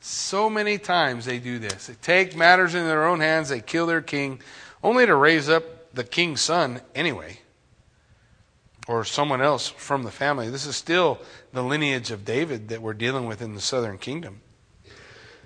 So 0.00 0.48
many 0.48 0.78
times 0.78 1.26
they 1.26 1.38
do 1.38 1.58
this. 1.58 1.88
They 1.88 1.94
take 2.00 2.34
matters 2.34 2.74
in 2.74 2.86
their 2.86 3.04
own 3.04 3.20
hands, 3.20 3.50
they 3.50 3.60
kill 3.60 3.84
their 3.84 4.00
king, 4.00 4.40
only 4.82 5.04
to 5.04 5.14
raise 5.14 5.50
up 5.50 5.92
the 5.92 6.02
king's 6.02 6.40
son 6.40 6.80
anyway, 6.94 7.40
or 8.88 9.04
someone 9.04 9.42
else 9.42 9.68
from 9.68 10.04
the 10.04 10.10
family. 10.10 10.48
This 10.48 10.64
is 10.64 10.74
still 10.74 11.20
the 11.52 11.62
lineage 11.62 12.10
of 12.10 12.24
David 12.24 12.68
that 12.68 12.80
we're 12.80 12.94
dealing 12.94 13.26
with 13.26 13.42
in 13.42 13.54
the 13.54 13.60
southern 13.60 13.98
kingdom. 13.98 14.40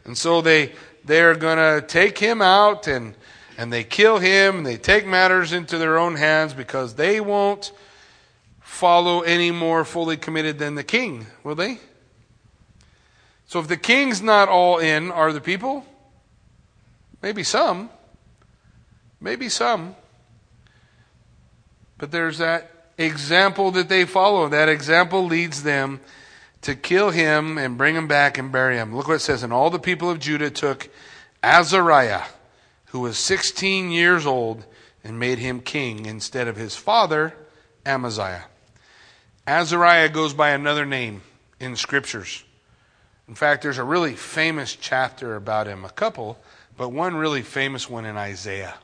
And 0.04 0.16
so 0.16 0.40
they 0.40 0.72
they're 1.04 1.34
going 1.34 1.58
to 1.58 1.86
take 1.86 2.18
him 2.18 2.42
out 2.42 2.86
and 2.86 3.14
and 3.60 3.70
they 3.70 3.84
kill 3.84 4.16
him 4.16 4.56
and 4.56 4.66
they 4.66 4.78
take 4.78 5.06
matters 5.06 5.52
into 5.52 5.76
their 5.76 5.98
own 5.98 6.14
hands 6.16 6.54
because 6.54 6.94
they 6.94 7.20
won't 7.20 7.72
follow 8.58 9.20
any 9.20 9.50
more 9.50 9.84
fully 9.84 10.16
committed 10.16 10.58
than 10.58 10.76
the 10.76 10.82
king, 10.82 11.26
will 11.44 11.54
they? 11.54 11.78
So 13.46 13.60
if 13.60 13.68
the 13.68 13.76
king's 13.76 14.22
not 14.22 14.48
all 14.48 14.78
in, 14.78 15.10
are 15.10 15.30
the 15.30 15.42
people? 15.42 15.84
Maybe 17.20 17.42
some. 17.42 17.90
Maybe 19.20 19.50
some. 19.50 19.94
But 21.98 22.12
there's 22.12 22.38
that 22.38 22.70
example 22.96 23.72
that 23.72 23.90
they 23.90 24.06
follow. 24.06 24.48
That 24.48 24.70
example 24.70 25.26
leads 25.26 25.64
them 25.64 26.00
to 26.62 26.74
kill 26.74 27.10
him 27.10 27.58
and 27.58 27.76
bring 27.76 27.94
him 27.94 28.08
back 28.08 28.38
and 28.38 28.50
bury 28.50 28.78
him. 28.78 28.96
Look 28.96 29.08
what 29.08 29.16
it 29.16 29.18
says. 29.18 29.42
And 29.42 29.52
all 29.52 29.68
the 29.68 29.78
people 29.78 30.08
of 30.08 30.18
Judah 30.18 30.48
took 30.48 30.88
Azariah, 31.42 32.22
who 32.90 33.00
was 33.00 33.18
16 33.18 33.90
years 33.90 34.26
old, 34.26 34.66
and 35.02 35.18
made 35.18 35.38
him 35.38 35.60
king 35.60 36.06
instead 36.06 36.48
of 36.48 36.56
his 36.56 36.76
father, 36.76 37.34
Amaziah. 37.86 38.44
Azariah 39.46 40.08
goes 40.08 40.34
by 40.34 40.50
another 40.50 40.84
name 40.84 41.22
in 41.58 41.76
scriptures. 41.76 42.44
In 43.28 43.34
fact, 43.34 43.62
there's 43.62 43.78
a 43.78 43.84
really 43.84 44.14
famous 44.14 44.74
chapter 44.74 45.36
about 45.36 45.66
him, 45.66 45.84
a 45.84 45.90
couple, 45.90 46.38
but 46.76 46.90
one 46.90 47.14
really 47.14 47.42
famous 47.42 47.88
one 47.88 48.04
in 48.04 48.16
Isaiah. 48.16 48.74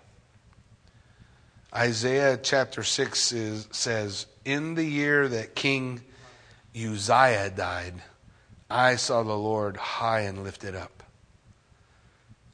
Isaiah 1.75 2.39
chapter 2.41 2.83
6 2.83 3.33
is, 3.33 3.69
says, 3.73 4.27
In 4.45 4.75
the 4.77 4.85
year 4.85 5.29
that 5.29 5.55
King 5.55 6.01
Uzziah 6.75 7.51
died, 7.51 7.95
I 8.71 8.97
saw 8.97 9.23
the 9.23 9.37
Lord 9.37 9.77
high 9.77 10.21
and 10.21 10.45
lifted 10.45 10.75
up. 10.75 11.03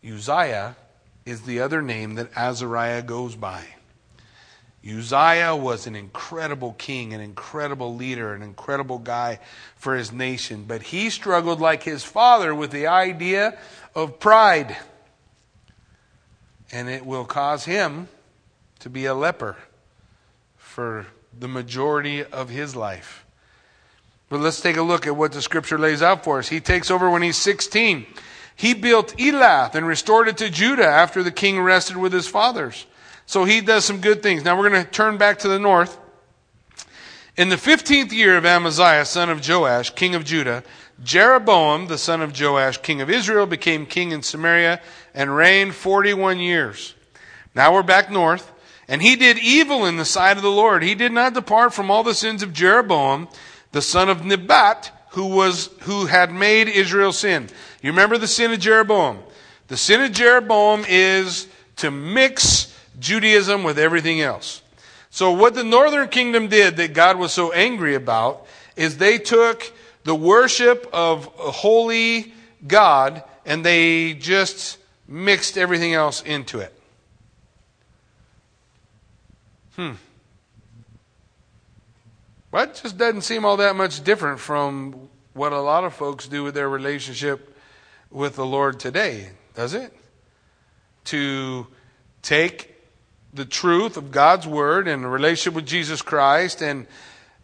Uzziah 0.05 0.77
is 1.24 1.42
the 1.42 1.61
other 1.61 1.82
name 1.82 2.14
that 2.14 2.37
Azariah 2.37 3.02
goes 3.02 3.37
by. 3.37 3.64
Uzziah 4.85 5.54
was 5.54 5.87
an 5.87 5.94
incredible 5.94 6.72
king, 6.72 7.12
an 7.12 7.20
incredible 7.20 7.94
leader, 7.94 8.35
an 8.35 8.42
incredible 8.42 8.98
guy 8.98 9.38
for 9.76 9.94
his 9.94 10.11
nation, 10.11 10.64
but 10.66 10.82
he 10.82 11.08
struggled 11.08 11.61
like 11.61 11.85
his 11.85 12.02
father 12.02 12.52
with 12.52 12.72
the 12.72 12.88
idea 12.88 13.56
of 13.94 14.18
pride. 14.18 14.76
And 16.72 16.88
it 16.88 17.06
will 17.06 17.24
cause 17.24 17.64
him 17.64 18.08
to 18.80 18.90
be 18.90 19.04
a 19.04 19.14
leper 19.14 19.56
for 20.56 21.06
the 21.38 21.48
majority 21.48 22.24
of 22.24 22.48
his 22.48 22.74
life. 22.74 23.24
But 24.28 24.40
let's 24.40 24.61
take 24.61 24.78
a 24.78 24.82
look 24.82 25.06
at 25.06 25.14
what 25.14 25.32
the 25.32 25.42
scripture 25.42 25.78
lays 25.78 26.02
out 26.02 26.24
for 26.24 26.38
us. 26.38 26.48
He 26.48 26.58
takes 26.58 26.90
over 26.90 27.08
when 27.11 27.22
he's 27.22 27.37
16. 27.37 28.06
He 28.55 28.75
built 28.75 29.17
Elath 29.17 29.75
and 29.75 29.87
restored 29.87 30.29
it 30.29 30.37
to 30.38 30.51
Judah 30.51 30.87
after 30.87 31.23
the 31.23 31.31
king 31.31 31.61
rested 31.61 31.97
with 31.97 32.12
his 32.12 32.29
fathers. 32.29 32.87
So 33.27 33.45
he 33.45 33.61
does 33.61 33.85
some 33.85 34.01
good 34.01 34.23
things. 34.23 34.45
Now 34.45 34.59
we're 34.59 34.69
going 34.69 34.85
to 34.85 34.91
turn 34.91 35.17
back 35.17 35.38
to 35.41 35.49
the 35.49 35.59
north. 35.59 35.99
In 37.37 37.49
the 37.49 37.57
15th 37.57 38.12
year 38.12 38.37
of 38.37 38.45
Amaziah, 38.45 39.05
son 39.07 39.31
of 39.31 39.47
Joash, 39.47 39.91
king 39.91 40.15
of 40.15 40.25
Judah, 40.25 40.62
Jeroboam, 41.03 41.87
the 41.87 41.99
son 41.99 42.21
of 42.21 42.38
Joash, 42.38 42.79
king 42.79 43.01
of 43.01 43.09
Israel, 43.09 43.47
became 43.47 43.87
king 43.87 44.12
in 44.12 44.23
Samaria 44.23 44.81
and 45.15 45.35
reigned 45.35 45.75
41 45.75 46.38
years. 46.38 46.95
Now 47.55 47.73
we're 47.73 47.83
back 47.83 48.11
north. 48.11 48.53
And 48.88 49.01
he 49.01 49.17
did 49.17 49.38
evil 49.38 49.87
in 49.87 49.97
the 49.97 50.05
sight 50.05 50.37
of 50.37 50.43
the 50.43 50.51
Lord. 50.51 50.83
He 50.83 50.95
did 50.95 51.12
not 51.12 51.35
depart 51.35 51.73
from 51.73 51.91
all 51.91 52.03
the 52.03 52.15
sins 52.15 52.43
of 52.43 52.53
Jeroboam, 52.53 53.29
the 53.71 53.81
son 53.81 54.11
of 54.11 54.25
Nebat, 54.25 54.91
who 55.12 55.27
was, 55.27 55.70
who 55.81 56.07
had 56.07 56.33
made 56.33 56.68
Israel 56.68 57.12
sin. 57.12 57.48
You 57.83 57.90
remember 57.90 58.18
the 58.18 58.29
sin 58.29 58.53
of 58.53 58.61
Jeroboam? 58.61 59.18
The 59.68 59.77
sin 59.77 60.03
of 60.03 60.12
Jeroboam 60.12 60.85
is 60.88 61.46
to 61.77 61.90
mix 61.90 62.75
Judaism 62.98 63.62
with 63.62 63.79
everything 63.79 64.20
else. 64.20 64.62
So, 65.11 65.33
what 65.33 65.55
the 65.55 65.64
northern 65.64 66.09
kingdom 66.09 66.48
did 66.48 66.77
that 66.79 66.94
God 66.94 67.18
was 67.18 67.33
so 67.33 67.53
angry 67.53 67.94
about 67.94 68.46
is 68.77 68.96
they 68.96 69.18
took 69.18 69.70
the 70.05 70.14
worship 70.14 70.88
of 70.92 71.27
a 71.38 71.51
holy 71.51 72.33
God 72.66 73.22
and 73.44 73.64
they 73.64 74.14
just 74.14 74.79
mixed 75.07 75.59
everything 75.59 75.92
else 75.92 76.22
into 76.22 76.61
it. 76.61 76.72
Hmm. 79.77 79.92
Well, 82.53 82.65
it 82.65 82.79
just 82.83 82.99
doesn't 82.99 83.23
seem 83.23 83.47
all 83.47 83.57
that 83.57 83.77
much 83.77 84.05
different 84.05 84.38
from 84.38 85.09
what 85.33 85.55
a 85.55 85.61
lot 85.61 85.85
of 85.85 85.95
folks 85.95 86.29
do 86.29 86.45
with 86.45 86.55
their 86.55 86.69
relationship 86.69 87.57
with 88.11 88.37
the 88.37 88.45
Lord 88.45 88.79
today, 88.79 89.31
does 89.55 89.73
it? 89.73 89.91
To 91.07 91.67
take 92.21 92.75
the 93.33 93.47
truth 93.47 93.97
of 93.97 94.11
God's 94.11 94.47
word 94.47 94.87
and 94.87 95.03
a 95.03 95.09
relationship 95.09 95.55
with 95.55 95.67
Jesus 95.67 96.03
Christ 96.03 96.62
and 96.62 96.87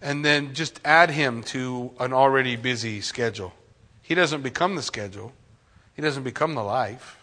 and 0.01 0.25
then 0.25 0.55
just 0.55 0.79
add 0.85 1.11
him 1.11 1.43
to 1.43 1.91
an 1.99 2.13
already 2.13 2.55
busy 2.55 3.01
schedule. 3.01 3.53
He 4.03 4.15
doesn't 4.15 4.43
become 4.43 4.77
the 4.77 4.83
schedule. 4.83 5.33
He 5.95 6.03
doesn't 6.03 6.23
become 6.23 6.55
the 6.55 6.63
life. 6.63 7.19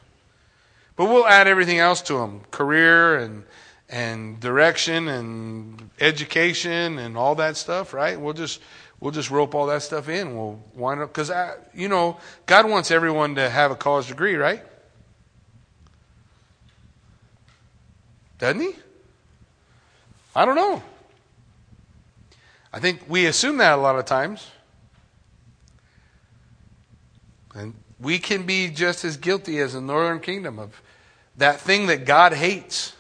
But 0.98 1.06
we'll 1.06 1.28
add 1.28 1.48
everything 1.48 1.80
else 1.80 2.02
to 2.02 2.18
him, 2.18 2.42
career 2.52 3.18
and 3.18 3.44
and 3.90 4.40
direction 4.40 5.08
and 5.08 5.90
education 6.00 6.98
and 6.98 7.18
all 7.18 7.36
that 7.36 7.58
stuff, 7.58 7.94
right? 7.94 8.20
We'll 8.20 8.34
just 8.34 8.62
we'll 9.00 9.12
just 9.12 9.30
rope 9.30 9.54
all 9.54 9.68
that 9.68 9.84
stuff 9.84 10.10
in. 10.10 10.36
We'll 10.36 10.60
wind 10.74 11.02
up 11.02 11.10
because 11.10 11.30
I, 11.30 11.56
you 11.74 11.88
know 11.88 12.18
God 12.46 12.70
wants 12.70 12.92
everyone 12.92 13.36
to 13.36 13.50
have 13.50 13.72
a 13.72 13.76
college 13.76 14.08
degree, 14.08 14.36
right? 14.36 14.64
Doesn't 18.38 18.62
he? 18.62 18.76
I 20.36 20.46
don't 20.46 20.56
know. 20.56 20.84
I 22.74 22.80
think 22.80 23.04
we 23.08 23.26
assume 23.26 23.58
that 23.58 23.74
a 23.74 23.82
lot 23.82 23.98
of 23.98 24.04
times. 24.04 24.52
And 27.54 27.74
we 28.00 28.20
can 28.20 28.44
be 28.44 28.70
just 28.70 29.06
as 29.06 29.16
guilty 29.16 29.60
as 29.60 29.74
the 29.74 29.82
northern 29.82 30.20
kingdom 30.20 30.60
of 30.60 30.82
that 31.38 31.62
thing 31.62 31.88
that 31.88 32.06
God 32.06 32.34
hates, 32.34 32.94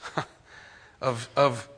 of, 1.01 1.29
of 1.35 1.69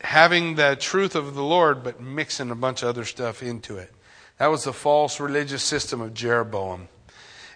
having 0.00 0.54
the 0.54 0.76
truth 0.78 1.14
of 1.14 1.34
the 1.34 1.42
Lord, 1.42 1.82
but 1.82 2.00
mixing 2.00 2.50
a 2.50 2.54
bunch 2.54 2.82
of 2.82 2.88
other 2.88 3.04
stuff 3.04 3.42
into 3.42 3.76
it. 3.76 3.92
That 4.38 4.48
was 4.48 4.64
the 4.64 4.72
false 4.72 5.18
religious 5.18 5.62
system 5.62 6.00
of 6.00 6.14
Jeroboam. 6.14 6.88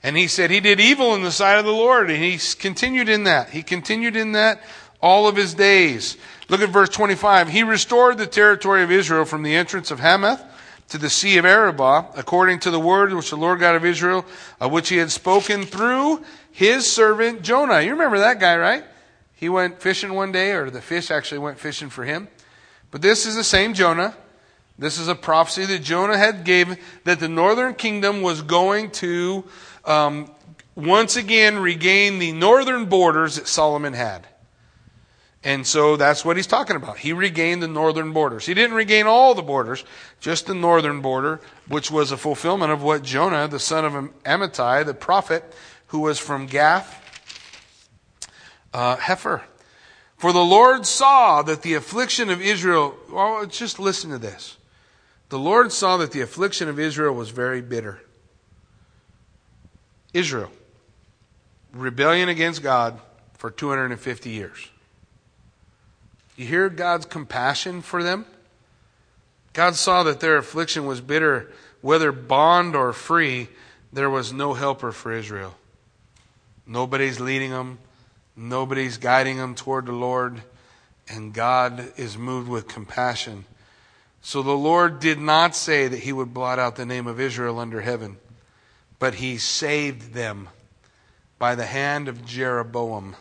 And 0.02 0.16
he 0.16 0.26
said 0.26 0.50
he 0.50 0.60
did 0.60 0.80
evil 0.80 1.14
in 1.14 1.22
the 1.22 1.30
sight 1.30 1.58
of 1.58 1.64
the 1.64 1.72
Lord, 1.72 2.10
and 2.10 2.22
he 2.22 2.38
continued 2.58 3.08
in 3.08 3.24
that. 3.24 3.50
He 3.50 3.62
continued 3.62 4.16
in 4.16 4.32
that 4.32 4.60
all 5.00 5.28
of 5.28 5.36
his 5.36 5.54
days. 5.54 6.16
Look 6.48 6.60
at 6.60 6.70
verse 6.70 6.88
25. 6.88 7.48
He 7.48 7.62
restored 7.62 8.18
the 8.18 8.26
territory 8.26 8.82
of 8.82 8.90
Israel 8.90 9.24
from 9.24 9.44
the 9.44 9.54
entrance 9.54 9.90
of 9.90 10.00
Hamath 10.00 10.44
to 10.88 10.98
the 10.98 11.08
Sea 11.08 11.38
of 11.38 11.44
Arabah, 11.44 12.08
according 12.16 12.58
to 12.60 12.70
the 12.70 12.80
word 12.80 13.12
which 13.12 13.30
the 13.30 13.36
Lord 13.36 13.60
God 13.60 13.76
of 13.76 13.84
Israel, 13.84 14.24
uh, 14.60 14.68
which 14.68 14.88
he 14.88 14.96
had 14.96 15.10
spoken 15.10 15.62
through 15.62 16.22
his 16.50 16.90
servant 16.90 17.42
Jonah. 17.42 17.80
You 17.80 17.92
remember 17.92 18.18
that 18.18 18.40
guy, 18.40 18.56
right? 18.56 18.84
He 19.42 19.48
went 19.48 19.82
fishing 19.82 20.14
one 20.14 20.30
day, 20.30 20.52
or 20.52 20.70
the 20.70 20.80
fish 20.80 21.10
actually 21.10 21.40
went 21.40 21.58
fishing 21.58 21.90
for 21.90 22.04
him. 22.04 22.28
But 22.92 23.02
this 23.02 23.26
is 23.26 23.34
the 23.34 23.42
same 23.42 23.74
Jonah. 23.74 24.16
This 24.78 25.00
is 25.00 25.08
a 25.08 25.16
prophecy 25.16 25.64
that 25.64 25.80
Jonah 25.80 26.16
had 26.16 26.44
gave 26.44 26.76
that 27.02 27.18
the 27.18 27.28
northern 27.28 27.74
kingdom 27.74 28.22
was 28.22 28.40
going 28.40 28.92
to 28.92 29.42
um, 29.84 30.30
once 30.76 31.16
again 31.16 31.58
regain 31.58 32.20
the 32.20 32.30
northern 32.30 32.84
borders 32.84 33.34
that 33.34 33.48
Solomon 33.48 33.94
had. 33.94 34.28
And 35.42 35.66
so 35.66 35.96
that's 35.96 36.24
what 36.24 36.36
he's 36.36 36.46
talking 36.46 36.76
about. 36.76 36.98
He 36.98 37.12
regained 37.12 37.64
the 37.64 37.66
northern 37.66 38.12
borders. 38.12 38.46
He 38.46 38.54
didn't 38.54 38.76
regain 38.76 39.08
all 39.08 39.34
the 39.34 39.42
borders, 39.42 39.84
just 40.20 40.46
the 40.46 40.54
northern 40.54 41.00
border, 41.00 41.40
which 41.66 41.90
was 41.90 42.12
a 42.12 42.16
fulfillment 42.16 42.70
of 42.70 42.84
what 42.84 43.02
Jonah, 43.02 43.48
the 43.48 43.58
son 43.58 43.84
of 43.84 43.92
Amittai, 44.22 44.86
the 44.86 44.94
prophet, 44.94 45.52
who 45.88 45.98
was 45.98 46.20
from 46.20 46.46
Gath, 46.46 47.01
uh, 48.72 48.96
Hepher. 48.96 49.42
For 50.16 50.32
the 50.32 50.44
Lord 50.44 50.86
saw 50.86 51.42
that 51.42 51.62
the 51.62 51.74
affliction 51.74 52.30
of 52.30 52.40
Israel, 52.40 52.94
just 53.48 53.78
listen 53.78 54.10
to 54.10 54.18
this. 54.18 54.56
The 55.30 55.38
Lord 55.38 55.72
saw 55.72 55.96
that 55.96 56.12
the 56.12 56.20
affliction 56.20 56.68
of 56.68 56.78
Israel 56.78 57.14
was 57.14 57.30
very 57.30 57.60
bitter. 57.60 58.00
Israel, 60.12 60.50
rebellion 61.72 62.28
against 62.28 62.62
God 62.62 63.00
for 63.38 63.50
250 63.50 64.30
years. 64.30 64.68
You 66.36 66.46
hear 66.46 66.68
God's 66.68 67.06
compassion 67.06 67.82
for 67.82 68.02
them? 68.02 68.26
God 69.52 69.74
saw 69.74 70.02
that 70.04 70.20
their 70.20 70.36
affliction 70.36 70.86
was 70.86 71.00
bitter, 71.00 71.50
whether 71.80 72.12
bond 72.12 72.74
or 72.74 72.92
free, 72.92 73.48
there 73.92 74.08
was 74.08 74.32
no 74.32 74.54
helper 74.54 74.92
for 74.92 75.12
Israel. 75.12 75.54
Nobody's 76.66 77.20
leading 77.20 77.50
them, 77.50 77.78
nobody's 78.36 78.98
guiding 78.98 79.36
them 79.36 79.54
toward 79.54 79.86
the 79.86 79.92
Lord, 79.92 80.42
and 81.08 81.34
God 81.34 81.92
is 81.96 82.16
moved 82.16 82.48
with 82.48 82.68
compassion. 82.68 83.44
So 84.20 84.42
the 84.42 84.52
Lord 84.52 85.00
did 85.00 85.18
not 85.18 85.56
say 85.56 85.88
that 85.88 86.00
he 86.00 86.12
would 86.12 86.32
blot 86.32 86.58
out 86.58 86.76
the 86.76 86.86
name 86.86 87.06
of 87.06 87.20
Israel 87.20 87.58
under 87.58 87.80
heaven, 87.80 88.18
but 88.98 89.14
he 89.14 89.36
saved 89.36 90.14
them 90.14 90.48
by 91.38 91.56
the 91.56 91.66
hand 91.66 92.08
of 92.08 92.24
Jeroboam, 92.24 93.16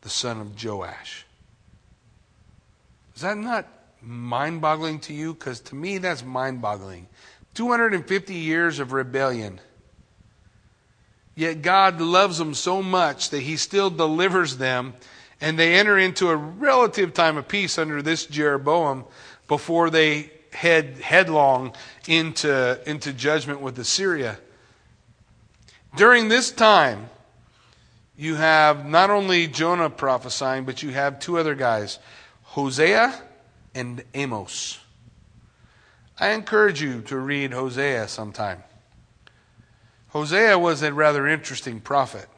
the 0.00 0.08
son 0.08 0.40
of 0.40 0.62
Joash. 0.64 1.26
Is 3.14 3.20
that 3.20 3.36
not 3.36 3.68
mind 4.00 4.62
boggling 4.62 4.98
to 5.00 5.12
you? 5.12 5.34
Because 5.34 5.60
to 5.60 5.74
me, 5.74 5.98
that's 5.98 6.24
mind 6.24 6.62
boggling. 6.62 7.06
250 7.54 8.34
years 8.34 8.78
of 8.78 8.92
rebellion. 8.92 9.60
Yet 11.34 11.62
God 11.62 12.00
loves 12.00 12.38
them 12.38 12.54
so 12.54 12.82
much 12.82 13.30
that 13.30 13.40
He 13.40 13.56
still 13.56 13.90
delivers 13.90 14.58
them, 14.58 14.94
and 15.40 15.58
they 15.58 15.74
enter 15.74 15.98
into 15.98 16.28
a 16.28 16.36
relative 16.36 17.14
time 17.14 17.36
of 17.36 17.48
peace 17.48 17.78
under 17.78 18.02
this 18.02 18.26
Jeroboam 18.26 19.04
before 19.48 19.90
they 19.90 20.30
head 20.52 20.98
headlong 20.98 21.74
into, 22.06 22.78
into 22.86 23.12
judgment 23.12 23.60
with 23.60 23.78
Assyria. 23.78 24.38
During 25.96 26.28
this 26.28 26.50
time, 26.50 27.08
you 28.16 28.34
have 28.36 28.86
not 28.86 29.10
only 29.10 29.46
Jonah 29.46 29.90
prophesying, 29.90 30.64
but 30.64 30.82
you 30.82 30.90
have 30.90 31.18
two 31.18 31.38
other 31.38 31.54
guys. 31.54 31.98
Hosea 32.42 33.14
and 33.74 34.04
Amos. 34.14 34.78
I 36.20 36.30
encourage 36.30 36.82
you 36.82 37.00
to 37.02 37.16
read 37.18 37.52
Hosea 37.52 38.08
sometime. 38.08 38.62
Hosea 40.12 40.58
was 40.58 40.82
a 40.82 40.92
rather 40.92 41.26
interesting 41.26 41.80
prophet. 41.80 42.28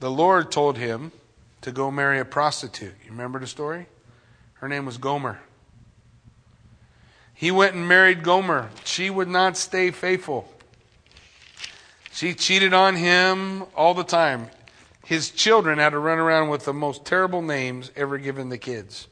The 0.00 0.10
Lord 0.10 0.50
told 0.50 0.78
him 0.78 1.12
to 1.60 1.72
go 1.72 1.90
marry 1.90 2.18
a 2.18 2.24
prostitute. 2.24 2.94
You 3.04 3.10
remember 3.10 3.38
the 3.38 3.46
story? 3.46 3.86
Her 4.54 4.68
name 4.68 4.86
was 4.86 4.98
Gomer. 4.98 5.40
He 7.34 7.50
went 7.50 7.74
and 7.74 7.86
married 7.86 8.22
Gomer. 8.22 8.70
She 8.84 9.10
would 9.10 9.28
not 9.28 9.56
stay 9.56 9.90
faithful. 9.90 10.52
She 12.12 12.34
cheated 12.34 12.72
on 12.72 12.96
him 12.96 13.64
all 13.76 13.94
the 13.94 14.04
time 14.04 14.48
his 15.08 15.30
children 15.30 15.78
had 15.78 15.90
to 15.90 15.98
run 15.98 16.18
around 16.18 16.50
with 16.50 16.66
the 16.66 16.74
most 16.74 17.06
terrible 17.06 17.40
names 17.40 17.90
ever 17.96 18.18
given 18.18 18.50
the 18.50 18.58
kids. 18.58 19.08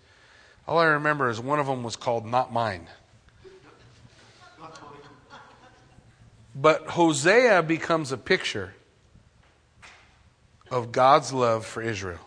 All 0.68 0.76
I 0.76 0.84
remember 0.84 1.30
is 1.30 1.40
one 1.40 1.58
of 1.58 1.66
them 1.66 1.82
was 1.82 1.96
called 1.96 2.26
Not 2.26 2.52
Mine. 2.52 2.86
But 6.58 6.86
Hosea 6.86 7.62
becomes 7.62 8.12
a 8.12 8.16
picture 8.16 8.72
of 10.70 10.90
God's 10.90 11.30
love 11.30 11.66
for 11.66 11.82
Israel. 11.82 12.18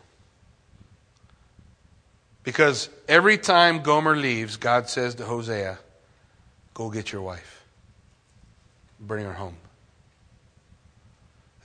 Because 2.43 2.89
every 3.07 3.39
time 3.39 3.81
Gomer 3.81 4.15
leaves, 4.15 4.55
God 4.55 4.87
says 4.87 5.15
to 5.15 5.25
Hosea, 5.25 5.79
Go 6.75 6.91
get 6.91 7.11
your 7.11 7.23
wife, 7.23 7.65
bring 8.99 9.25
her 9.25 9.33
home. 9.33 9.57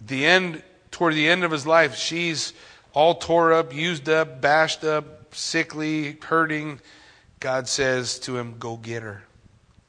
At 0.01 0.09
the 0.09 0.25
end, 0.25 0.63
toward 0.91 1.15
the 1.15 1.29
end 1.29 1.45
of 1.45 1.51
his 1.51 1.67
life, 1.67 1.95
she's 1.95 2.55
all 2.95 3.15
tore 3.15 3.53
up, 3.53 3.75
used 3.75 4.09
up, 4.09 4.41
bashed 4.41 4.85
up, 4.85 5.35
sickly, 5.35 6.17
hurting. 6.23 6.81
God 7.41 7.69
says 7.69 8.19
to 8.21 8.39
him, 8.39 8.57
Go 8.59 8.77
get 8.77 9.03
her, 9.03 9.23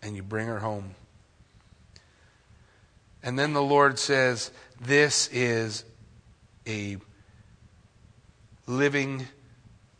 and 0.02 0.16
you 0.16 0.24
bring 0.24 0.48
her 0.48 0.60
home. 0.60 0.94
And 3.26 3.40
then 3.40 3.54
the 3.54 3.62
Lord 3.62 3.98
says, 3.98 4.52
This 4.80 5.28
is 5.34 5.84
a 6.68 6.98
living 8.68 9.26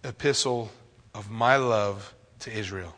epistle 0.04 0.72
of 1.16 1.32
my 1.32 1.56
love 1.56 2.14
to 2.42 2.56
Israel. 2.56 2.96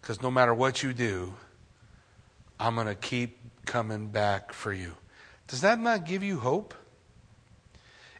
Because 0.00 0.20
no 0.20 0.30
matter 0.30 0.52
what 0.52 0.82
you 0.82 0.92
do, 0.92 1.32
I'm 2.58 2.74
going 2.74 2.86
to 2.86 2.94
keep 2.94 3.38
coming 3.64 4.08
back 4.08 4.52
for 4.52 4.70
you. 4.70 4.92
Does 5.46 5.62
that 5.62 5.80
not 5.80 6.04
give 6.04 6.22
you 6.22 6.38
hope? 6.38 6.74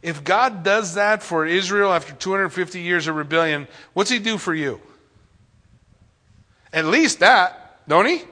If 0.00 0.24
God 0.24 0.62
does 0.62 0.94
that 0.94 1.22
for 1.22 1.44
Israel 1.44 1.92
after 1.92 2.14
250 2.14 2.80
years 2.80 3.06
of 3.06 3.16
rebellion, 3.16 3.68
what's 3.92 4.08
He 4.08 4.18
do 4.18 4.38
for 4.38 4.54
you? 4.54 4.80
At 6.72 6.86
least 6.86 7.20
that, 7.20 7.86
don't 7.86 8.06
He? 8.06 8.22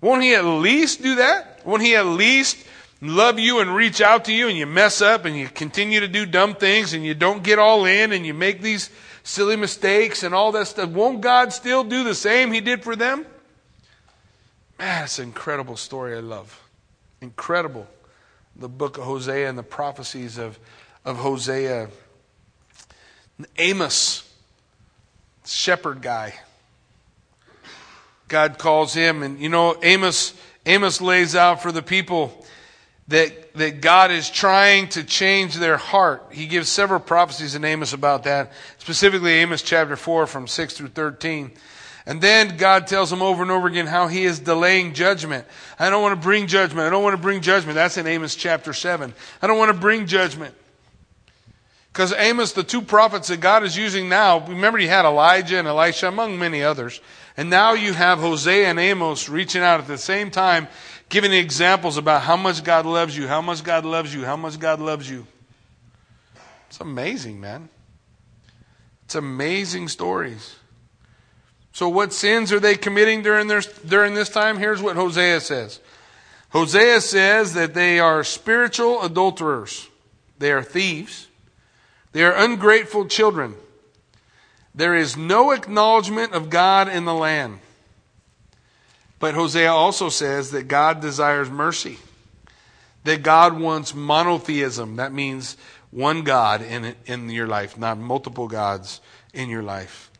Won't 0.00 0.22
He 0.22 0.34
at 0.34 0.44
least 0.44 1.02
do 1.02 1.16
that? 1.16 1.64
Won't 1.66 1.82
He 1.82 1.94
at 1.94 2.06
least 2.06 2.66
love 3.00 3.38
you 3.38 3.60
and 3.60 3.74
reach 3.74 4.00
out 4.00 4.26
to 4.26 4.32
you 4.32 4.48
and 4.48 4.56
you 4.56 4.66
mess 4.66 5.00
up 5.00 5.24
and 5.24 5.36
you 5.36 5.48
continue 5.48 6.00
to 6.00 6.08
do 6.08 6.26
dumb 6.26 6.54
things 6.54 6.92
and 6.92 7.04
you 7.04 7.14
don't 7.14 7.42
get 7.42 7.58
all 7.58 7.84
in 7.84 8.12
and 8.12 8.26
you 8.26 8.34
make 8.34 8.60
these 8.60 8.90
silly 9.22 9.56
mistakes 9.56 10.22
and 10.22 10.34
all 10.34 10.52
that 10.52 10.66
stuff? 10.66 10.90
Won't 10.90 11.20
God 11.20 11.52
still 11.52 11.84
do 11.84 12.04
the 12.04 12.14
same 12.14 12.52
He 12.52 12.60
did 12.60 12.82
for 12.82 12.96
them? 12.96 13.26
Man, 14.78 15.04
it's 15.04 15.18
an 15.18 15.26
incredible 15.26 15.76
story 15.76 16.16
I 16.16 16.20
love. 16.20 16.62
Incredible. 17.20 17.86
The 18.56 18.68
book 18.68 18.98
of 18.98 19.04
Hosea 19.04 19.48
and 19.48 19.58
the 19.58 19.62
prophecies 19.62 20.38
of, 20.38 20.58
of 21.04 21.18
Hosea. 21.18 21.88
Amos, 23.58 24.30
shepherd 25.44 26.02
guy. 26.02 26.34
God 28.30 28.58
calls 28.58 28.94
him, 28.94 29.24
and 29.24 29.40
you 29.40 29.48
know, 29.48 29.76
Amos, 29.82 30.32
Amos 30.64 31.00
lays 31.00 31.34
out 31.34 31.62
for 31.62 31.72
the 31.72 31.82
people 31.82 32.46
that, 33.08 33.52
that 33.54 33.80
God 33.80 34.12
is 34.12 34.30
trying 34.30 34.88
to 34.90 35.02
change 35.02 35.56
their 35.56 35.76
heart. 35.76 36.28
He 36.30 36.46
gives 36.46 36.68
several 36.68 37.00
prophecies 37.00 37.56
in 37.56 37.64
Amos 37.64 37.92
about 37.92 38.22
that, 38.24 38.52
specifically 38.78 39.32
Amos 39.32 39.62
chapter 39.62 39.96
4 39.96 40.28
from 40.28 40.46
6 40.46 40.74
through 40.74 40.88
13. 40.88 41.50
And 42.06 42.20
then 42.20 42.56
God 42.56 42.86
tells 42.86 43.12
him 43.12 43.20
over 43.20 43.42
and 43.42 43.50
over 43.50 43.66
again 43.66 43.88
how 43.88 44.06
he 44.06 44.24
is 44.24 44.38
delaying 44.38 44.94
judgment. 44.94 45.44
I 45.78 45.90
don't 45.90 46.00
want 46.00 46.18
to 46.18 46.24
bring 46.24 46.46
judgment. 46.46 46.86
I 46.86 46.90
don't 46.90 47.02
want 47.02 47.14
to 47.14 47.22
bring 47.22 47.40
judgment. 47.40 47.74
That's 47.74 47.96
in 47.98 48.06
Amos 48.06 48.36
chapter 48.36 48.72
7. 48.72 49.12
I 49.42 49.46
don't 49.48 49.58
want 49.58 49.74
to 49.74 49.78
bring 49.78 50.06
judgment. 50.06 50.54
Because 52.00 52.14
Amos, 52.14 52.52
the 52.52 52.64
two 52.64 52.80
prophets 52.80 53.28
that 53.28 53.40
God 53.40 53.62
is 53.62 53.76
using 53.76 54.08
now, 54.08 54.38
remember 54.46 54.78
he 54.78 54.86
had 54.86 55.04
Elijah 55.04 55.58
and 55.58 55.68
Elisha 55.68 56.08
among 56.08 56.38
many 56.38 56.62
others. 56.62 56.98
And 57.36 57.50
now 57.50 57.74
you 57.74 57.92
have 57.92 58.20
Hosea 58.20 58.68
and 58.68 58.80
Amos 58.80 59.28
reaching 59.28 59.60
out 59.60 59.80
at 59.80 59.86
the 59.86 59.98
same 59.98 60.30
time, 60.30 60.66
giving 61.10 61.30
examples 61.30 61.98
about 61.98 62.22
how 62.22 62.38
much 62.38 62.64
God 62.64 62.86
loves 62.86 63.14
you, 63.14 63.28
how 63.28 63.42
much 63.42 63.62
God 63.62 63.84
loves 63.84 64.14
you, 64.14 64.24
how 64.24 64.38
much 64.38 64.58
God 64.58 64.80
loves 64.80 65.10
you. 65.10 65.26
It's 66.68 66.80
amazing, 66.80 67.38
man. 67.38 67.68
It's 69.04 69.16
amazing 69.16 69.88
stories. 69.88 70.56
So, 71.72 71.86
what 71.90 72.14
sins 72.14 72.50
are 72.50 72.60
they 72.60 72.76
committing 72.76 73.22
during, 73.22 73.46
their, 73.46 73.60
during 73.86 74.14
this 74.14 74.30
time? 74.30 74.56
Here's 74.56 74.80
what 74.80 74.96
Hosea 74.96 75.42
says 75.42 75.80
Hosea 76.48 77.02
says 77.02 77.52
that 77.52 77.74
they 77.74 78.00
are 78.00 78.24
spiritual 78.24 79.02
adulterers, 79.02 79.86
they 80.38 80.50
are 80.50 80.62
thieves, 80.62 81.26
they 82.12 82.24
are 82.24 82.34
ungrateful 82.34 83.06
children. 83.06 83.54
There 84.74 84.94
is 84.94 85.16
no 85.16 85.50
acknowledgement 85.50 86.32
of 86.32 86.50
God 86.50 86.88
in 86.88 87.04
the 87.04 87.14
land. 87.14 87.60
But 89.18 89.34
Hosea 89.34 89.70
also 89.70 90.08
says 90.08 90.50
that 90.52 90.68
God 90.68 91.00
desires 91.00 91.50
mercy, 91.50 91.98
that 93.04 93.22
God 93.22 93.60
wants 93.60 93.94
monotheism. 93.94 94.96
That 94.96 95.12
means 95.12 95.56
one 95.90 96.22
God 96.22 96.62
in, 96.62 96.94
in 97.06 97.28
your 97.28 97.46
life, 97.46 97.76
not 97.76 97.98
multiple 97.98 98.48
gods 98.48 99.00
in 99.34 99.48
your 99.48 99.62
life. 99.62 100.10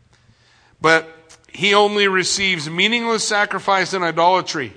But 0.80 1.08
he 1.52 1.74
only 1.74 2.08
receives 2.08 2.68
meaningless 2.68 3.26
sacrifice 3.26 3.92
and 3.92 4.04
idolatry. 4.04 4.74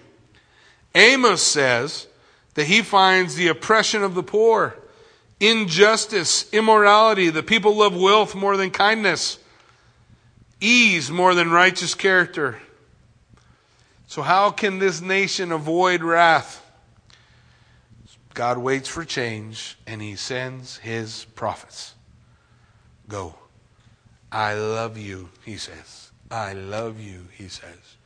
Amos 0.96 1.42
says 1.42 2.08
that 2.54 2.66
he 2.66 2.82
finds 2.82 3.36
the 3.36 3.48
oppression 3.48 4.04
of 4.04 4.16
the 4.16 4.24
poor, 4.24 4.76
injustice, 5.40 6.52
immorality. 6.54 7.30
The 7.30 7.44
people 7.44 7.76
love 7.76 7.96
wealth 7.96 8.36
more 8.36 8.58
than 8.58 8.72
kindness, 8.72 9.40
ease 10.60 11.12
more 11.12 11.36
than 11.36 11.52
righteous 11.52 11.96
character. 11.96 12.60
So, 14.08 14.22
how 14.22 14.52
can 14.52 14.80
this 14.80 15.02
nation 15.02 15.52
avoid 15.52 16.04
wrath? 16.04 16.60
God 18.34 18.58
waits 18.58 18.90
for 18.90 19.06
change 19.06 19.78
and 19.86 20.02
he 20.02 20.16
sends 20.16 20.78
his 20.78 21.26
prophets. 21.36 21.94
Go. 23.08 23.36
I 24.32 24.56
love 24.56 24.98
you, 24.98 25.30
he 25.46 25.58
says. 25.58 26.12
I 26.32 26.54
love 26.54 27.00
you, 27.00 27.28
he 27.32 27.48
says. 27.48 27.98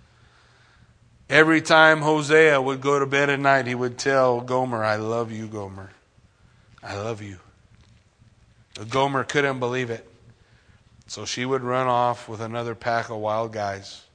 Every 1.29 1.61
time 1.61 2.01
Hosea 2.01 2.61
would 2.61 2.81
go 2.81 2.99
to 2.99 3.05
bed 3.05 3.29
at 3.29 3.39
night, 3.39 3.67
he 3.67 3.75
would 3.75 3.97
tell 3.97 4.41
Gomer, 4.41 4.83
I 4.83 4.95
love 4.95 5.31
you, 5.31 5.47
Gomer. 5.47 5.91
I 6.87 6.95
love 6.95 7.21
you. 7.21 7.37
Gomer 8.89 9.25
couldn't 9.25 9.59
believe 9.59 9.89
it. 9.89 10.09
So 11.07 11.25
she 11.25 11.43
would 11.43 11.61
run 11.61 11.85
off 11.85 12.29
with 12.29 12.39
another 12.39 12.75
pack 12.75 13.09
of 13.09 13.17
wild 13.17 13.51
guys. 13.51 14.05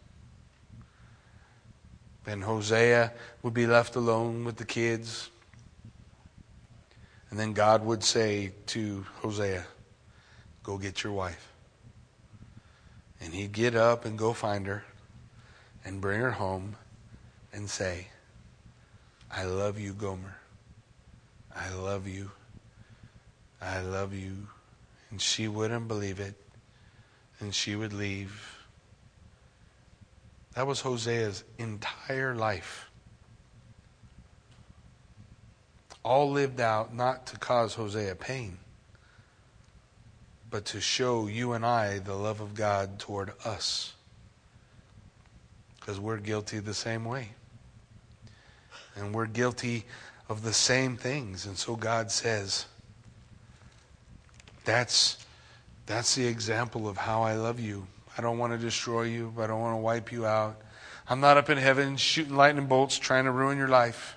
And 2.27 2.43
Hosea 2.43 3.13
would 3.43 3.53
be 3.53 3.67
left 3.67 3.95
alone 3.95 4.47
with 4.47 4.57
the 4.57 4.65
kids. 4.65 5.29
And 7.29 7.39
then 7.39 7.53
God 7.53 7.85
would 7.85 8.03
say 8.03 8.53
to 8.69 9.05
Hosea, 9.17 9.67
Go 10.63 10.79
get 10.79 11.05
your 11.05 11.13
wife. 11.13 11.53
And 13.21 13.35
he'd 13.35 13.53
get 13.53 13.75
up 13.75 14.07
and 14.07 14.17
go 14.17 14.33
find 14.33 14.67
her 14.67 14.83
and 15.85 16.01
bring 16.01 16.21
her 16.21 16.31
home 16.31 16.77
and 17.53 17.69
say, 17.69 18.07
I 19.31 19.45
love 19.45 19.79
you, 19.79 19.93
Gomer. 19.93 20.37
I 21.55 21.71
love 21.75 22.09
you. 22.09 22.31
I 23.63 23.81
love 23.81 24.13
you. 24.13 24.49
And 25.11 25.21
she 25.21 25.47
wouldn't 25.47 25.89
believe 25.89 26.19
it. 26.19 26.35
And 27.39 27.55
she 27.55 27.77
would 27.77 27.93
leave. 27.93 28.59
That 30.55 30.67
was 30.67 30.81
Hosea's 30.81 31.45
entire 31.59 32.35
life. 32.35 32.91
All 36.05 36.31
lived 36.31 36.61
out 36.61 36.95
not 36.95 37.27
to 37.27 37.39
cause 37.39 37.75
Hosea 37.75 38.17
pain, 38.17 38.59
but 40.51 40.65
to 40.67 40.81
show 40.81 41.29
you 41.29 41.53
and 41.53 41.65
I 41.65 42.01
the 42.01 42.17
love 42.17 42.41
of 42.41 42.55
God 42.55 42.99
toward 42.99 43.33
us. 43.45 43.95
Because 45.79 46.01
we're 46.01 46.19
guilty 46.19 46.59
the 46.59 46.75
same 46.75 47.05
way. 47.05 47.31
And 48.97 49.15
we're 49.15 49.27
guilty 49.27 49.85
of 50.29 50.43
the 50.43 50.53
same 50.53 50.97
things. 50.97 51.47
And 51.47 51.57
so 51.57 51.77
God 51.77 52.11
says, 52.11 52.67
that's, 54.65 55.25
that's 55.87 56.15
the 56.15 56.27
example 56.27 56.89
of 56.89 56.97
how 56.97 57.23
I 57.23 57.35
love 57.35 57.61
you. 57.61 57.87
I 58.17 58.23
don't 58.23 58.39
want 58.39 58.53
to 58.53 58.59
destroy 58.59 59.03
you, 59.03 59.33
but 59.35 59.45
I 59.45 59.47
don't 59.49 59.61
want 59.61 59.75
to 59.75 59.83
wipe 59.83 60.13
you 60.13 60.27
out. 60.27 60.61
I'm 61.09 61.21
not 61.21 61.37
up 61.37 61.51
in 61.51 61.59
heaven 61.59 61.97
shooting 61.97 62.37
lightning 62.37 62.67
bolts 62.67 62.99
trying 62.99 63.25
to 63.25 63.31
ruin 63.31 63.59
your 63.59 63.69
life. 63.69 64.17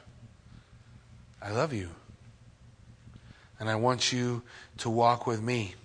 I 1.41 1.51
love 1.51 1.73
you. 1.73 1.89
And 3.59 3.69
I 3.69 3.75
want 3.75 4.11
you 4.11 4.43
to 4.79 4.89
walk 4.89 5.25
with 5.25 5.41
me. 5.41 5.75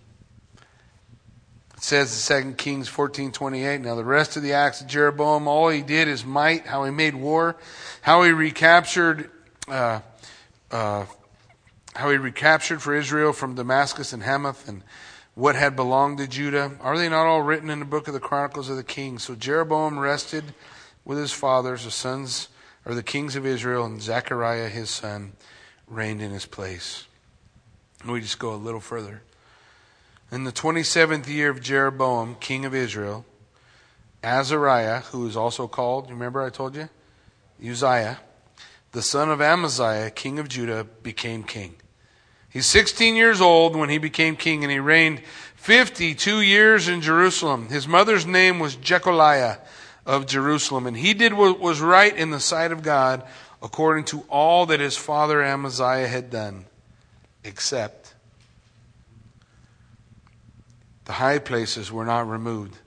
It 1.77 1.83
says 1.83 2.31
in 2.31 2.53
2 2.53 2.57
Kings 2.57 2.89
14:28. 2.89 3.81
Now 3.81 3.95
the 3.95 4.05
rest 4.05 4.37
of 4.37 4.43
the 4.43 4.53
acts 4.53 4.81
of 4.81 4.87
Jeroboam, 4.87 5.49
all 5.49 5.69
he 5.69 5.83
did 5.83 6.09
is 6.09 6.25
might, 6.25 6.67
how 6.67 6.85
he 6.85 6.91
made 6.91 7.15
war, 7.15 7.57
how 8.03 8.23
he 8.23 8.33
recaptured, 8.33 9.31
uh, 9.69 10.01
uh, 10.71 11.07
how 11.95 12.11
he 12.11 12.17
recaptured 12.17 12.83
for 12.83 12.95
Israel 12.95 13.33
from 13.33 13.55
Damascus 13.55 14.13
and 14.13 14.23
Hamath, 14.23 14.69
and 14.69 14.83
what 15.35 15.57
had 15.57 15.77
belonged 15.77 16.19
to 16.19 16.27
Judah. 16.27 16.73
Are 16.81 16.99
they 16.99 17.09
not 17.09 17.27
all 17.27 17.43
written 17.43 17.71
in 17.71 17.79
the 17.79 17.85
book 17.85 18.09
of 18.09 18.15
the 18.15 18.21
Chronicles 18.21 18.69
of 18.69 18.77
the 18.77 18.85
Kings? 18.85 19.25
So 19.25 19.35
Jeroboam 19.35 19.99
rested 19.99 20.55
with 21.05 21.19
his 21.19 21.33
fathers, 21.33 21.85
the 21.85 21.91
sons 21.91 22.49
or 22.85 22.95
the 22.95 23.03
kings 23.03 23.37
of 23.37 23.45
Israel, 23.45 23.85
and 23.85 24.01
Zechariah 24.01 24.69
his 24.69 24.91
son 24.91 25.33
reigned 25.87 26.23
in 26.23 26.31
his 26.31 26.47
place. 26.47 27.07
And 28.03 28.13
we 28.13 28.21
just 28.21 28.39
go 28.39 28.55
a 28.55 28.57
little 28.57 28.81
further. 28.81 29.23
In 30.33 30.45
the 30.45 30.53
27th 30.53 31.27
year 31.27 31.51
of 31.51 31.61
Jeroboam, 31.61 32.37
king 32.37 32.65
of 32.65 32.75
Israel, 32.75 33.25
Azariah, 34.23 35.01
who 35.01 35.27
is 35.27 35.37
also 35.37 35.67
called—you 35.67 36.15
remember 36.15 36.43
I 36.43 36.51
told 36.51 36.77
you? 36.77 36.89
Uzziah, 37.63 38.21
the 38.93 39.03
son 39.03 39.31
of 39.31 39.41
Amaziah, 39.41 40.11
king 40.11 40.39
of 40.39 40.49
Judah, 40.49 40.85
became 40.85 41.43
king. 41.43 41.77
He's 42.51 42.67
16 42.67 43.15
years 43.15 43.41
old 43.41 43.77
when 43.77 43.89
he 43.89 43.99
became 43.99 44.37
king, 44.37 44.65
and 44.65 44.73
he 44.73 44.81
reigned 44.81 45.23
52 45.57 46.41
years 46.41 46.89
in 46.89 47.01
Jerusalem. 47.01 47.69
His 47.69 47.87
mother's 47.87 48.27
name 48.27 48.59
was 48.59 48.77
Jecoliah 48.77 49.59
of 50.05 50.27
Jerusalem, 50.27 50.87
and 50.87 50.97
he 50.97 51.15
did 51.15 51.33
what 51.33 51.61
was 51.61 51.81
right 51.81 52.15
in 52.15 52.31
the 52.31 52.41
sight 52.41 52.73
of 52.73 52.83
God 52.83 53.25
according 53.63 54.05
to 54.05 54.25
all 54.29 54.67
that 54.67 54.81
his 54.81 54.97
father 54.97 55.43
Amaziah 55.43 56.09
had 56.09 56.31
done, 56.31 56.65
except 57.45 58.15
the 61.05 61.13
high 61.13 61.39
places 61.39 61.93
were 61.93 62.05
not 62.05 62.29
removed, 62.29 62.79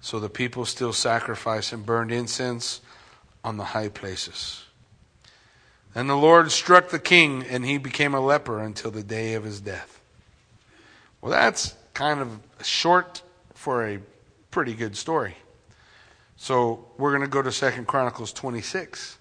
so 0.00 0.20
the 0.20 0.28
people 0.28 0.64
still 0.64 0.92
sacrificed 0.92 1.72
and 1.72 1.84
burned 1.84 2.12
incense 2.12 2.80
on 3.42 3.56
the 3.56 3.64
high 3.64 3.88
places. 3.88 4.65
And 5.96 6.10
the 6.10 6.14
Lord 6.14 6.52
struck 6.52 6.90
the 6.90 6.98
king, 6.98 7.42
and 7.42 7.64
he 7.64 7.78
became 7.78 8.14
a 8.14 8.20
leper 8.20 8.62
until 8.62 8.90
the 8.90 9.02
day 9.02 9.32
of 9.32 9.44
his 9.44 9.62
death. 9.62 9.98
Well, 11.22 11.32
that's 11.32 11.74
kind 11.94 12.20
of 12.20 12.38
short 12.62 13.22
for 13.54 13.88
a 13.88 14.00
pretty 14.50 14.74
good 14.74 14.94
story. 14.94 15.36
So 16.36 16.84
we're 16.98 17.12
going 17.12 17.22
to 17.22 17.28
go 17.28 17.40
to 17.40 17.50
Second 17.50 17.86
Chronicles 17.86 18.34
26, 18.34 19.16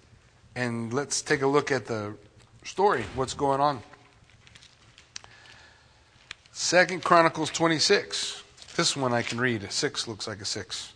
and 0.58 0.93
let's 0.93 1.22
take 1.22 1.43
a 1.43 1.47
look 1.47 1.72
at 1.72 1.86
the 1.86 2.18
story, 2.66 3.06
what's 3.16 3.34
going 3.34 3.62
on. 3.62 3.82
Second 6.52 7.06
Chronicles 7.06 7.52
26. 7.52 8.43
This 8.76 8.97
one 8.97 9.14
I 9.14 9.22
can 9.22 9.39
read. 9.39 9.64
A 9.64 9.72
6 9.72 10.10
looks 10.10 10.28
like 10.28 10.41
a 10.41 10.45
6. 10.45 10.91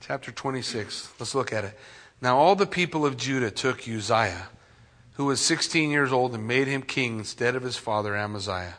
Chapter 0.00 0.32
26. 0.32 1.10
Let's 1.18 1.34
look 1.34 1.52
at 1.52 1.64
it. 1.64 1.78
Now 2.22 2.38
all 2.38 2.56
the 2.56 2.66
people 2.66 3.04
of 3.04 3.18
Judah 3.18 3.50
took 3.50 3.86
Uzziah, 3.86 4.48
who 5.14 5.26
was 5.26 5.40
16 5.40 5.90
years 5.90 6.10
old, 6.10 6.34
and 6.34 6.48
made 6.48 6.68
him 6.68 6.82
king 6.82 7.18
instead 7.18 7.54
of 7.54 7.62
his 7.62 7.76
father 7.76 8.16
Amaziah. 8.16 8.78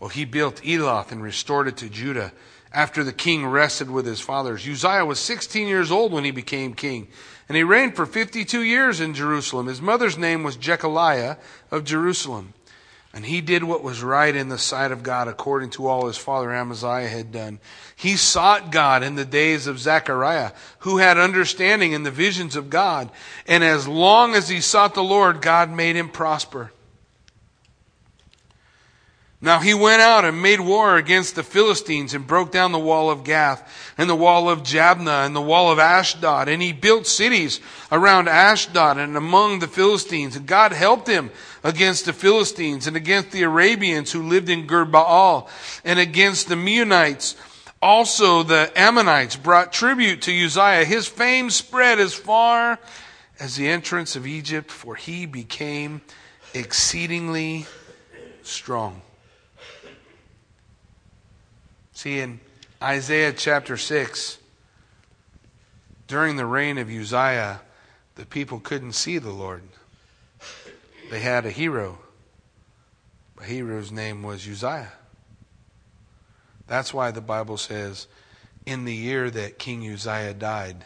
Well, 0.00 0.10
he 0.10 0.24
built 0.24 0.66
Eloth 0.66 1.12
and 1.12 1.22
restored 1.22 1.68
it 1.68 1.76
to 1.76 1.88
Judah 1.88 2.32
after 2.72 3.04
the 3.04 3.12
king 3.12 3.46
rested 3.46 3.88
with 3.88 4.04
his 4.04 4.20
fathers. 4.20 4.66
Uzziah 4.66 5.04
was 5.04 5.20
16 5.20 5.68
years 5.68 5.92
old 5.92 6.12
when 6.12 6.24
he 6.24 6.32
became 6.32 6.74
king, 6.74 7.06
and 7.48 7.56
he 7.56 7.62
reigned 7.62 7.94
for 7.94 8.04
52 8.04 8.62
years 8.62 9.00
in 9.00 9.14
Jerusalem. 9.14 9.68
His 9.68 9.80
mother's 9.80 10.18
name 10.18 10.42
was 10.42 10.56
Jecoliah 10.56 11.38
of 11.70 11.84
Jerusalem. 11.84 12.52
And 13.14 13.26
he 13.26 13.42
did 13.42 13.64
what 13.64 13.82
was 13.82 14.02
right 14.02 14.34
in 14.34 14.48
the 14.48 14.56
sight 14.56 14.90
of 14.90 15.02
God 15.02 15.28
according 15.28 15.70
to 15.70 15.86
all 15.86 16.06
his 16.06 16.16
father 16.16 16.50
Amaziah 16.50 17.08
had 17.08 17.30
done. 17.30 17.60
He 17.94 18.16
sought 18.16 18.72
God 18.72 19.02
in 19.02 19.16
the 19.16 19.26
days 19.26 19.66
of 19.66 19.78
Zechariah, 19.78 20.52
who 20.80 20.96
had 20.96 21.18
understanding 21.18 21.92
in 21.92 22.04
the 22.04 22.10
visions 22.10 22.56
of 22.56 22.70
God. 22.70 23.10
And 23.46 23.62
as 23.62 23.86
long 23.86 24.34
as 24.34 24.48
he 24.48 24.62
sought 24.62 24.94
the 24.94 25.02
Lord, 25.02 25.42
God 25.42 25.70
made 25.70 25.94
him 25.94 26.08
prosper. 26.08 26.72
Now 29.44 29.58
he 29.58 29.74
went 29.74 30.00
out 30.00 30.24
and 30.24 30.40
made 30.40 30.60
war 30.60 30.96
against 30.96 31.34
the 31.34 31.42
Philistines 31.42 32.14
and 32.14 32.24
broke 32.24 32.52
down 32.52 32.70
the 32.70 32.78
wall 32.78 33.10
of 33.10 33.24
Gath 33.24 33.92
and 33.98 34.08
the 34.08 34.14
wall 34.14 34.48
of 34.48 34.62
Jabneh 34.62 35.26
and 35.26 35.34
the 35.34 35.42
wall 35.42 35.72
of 35.72 35.80
Ashdod. 35.80 36.48
And 36.48 36.62
he 36.62 36.72
built 36.72 37.08
cities 37.08 37.58
around 37.90 38.28
Ashdod 38.28 38.98
and 38.98 39.16
among 39.16 39.58
the 39.58 39.66
Philistines. 39.66 40.36
And 40.36 40.46
God 40.46 40.70
helped 40.70 41.08
him 41.08 41.32
against 41.64 42.04
the 42.04 42.12
Philistines 42.12 42.86
and 42.86 42.96
against 42.96 43.32
the 43.32 43.42
Arabians 43.42 44.12
who 44.12 44.22
lived 44.22 44.48
in 44.48 44.68
Gurbaal 44.68 45.48
and 45.84 45.98
against 45.98 46.48
the 46.48 46.54
Meunites. 46.54 47.34
Also 47.82 48.44
the 48.44 48.70
Ammonites 48.76 49.34
brought 49.34 49.72
tribute 49.72 50.22
to 50.22 50.44
Uzziah. 50.44 50.84
His 50.84 51.08
fame 51.08 51.50
spread 51.50 51.98
as 51.98 52.14
far 52.14 52.78
as 53.40 53.56
the 53.56 53.66
entrance 53.66 54.14
of 54.14 54.24
Egypt, 54.24 54.70
for 54.70 54.94
he 54.94 55.26
became 55.26 56.00
exceedingly 56.54 57.66
strong. 58.44 59.02
See, 62.02 62.18
in 62.18 62.40
Isaiah 62.82 63.32
chapter 63.32 63.76
6, 63.76 64.38
during 66.08 66.34
the 66.34 66.44
reign 66.44 66.76
of 66.78 66.90
Uzziah, 66.90 67.60
the 68.16 68.26
people 68.26 68.58
couldn't 68.58 68.94
see 68.94 69.18
the 69.18 69.30
Lord. 69.30 69.62
They 71.12 71.20
had 71.20 71.46
a 71.46 71.52
hero. 71.52 72.00
The 73.38 73.44
hero's 73.44 73.92
name 73.92 74.24
was 74.24 74.48
Uzziah. 74.48 74.94
That's 76.66 76.92
why 76.92 77.12
the 77.12 77.20
Bible 77.20 77.56
says, 77.56 78.08
In 78.66 78.84
the 78.84 78.96
year 78.96 79.30
that 79.30 79.60
King 79.60 79.88
Uzziah 79.88 80.34
died, 80.34 80.84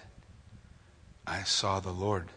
I 1.27 1.45
saw 1.45 1.81
the 1.81 1.93
Lord. 1.93 2.29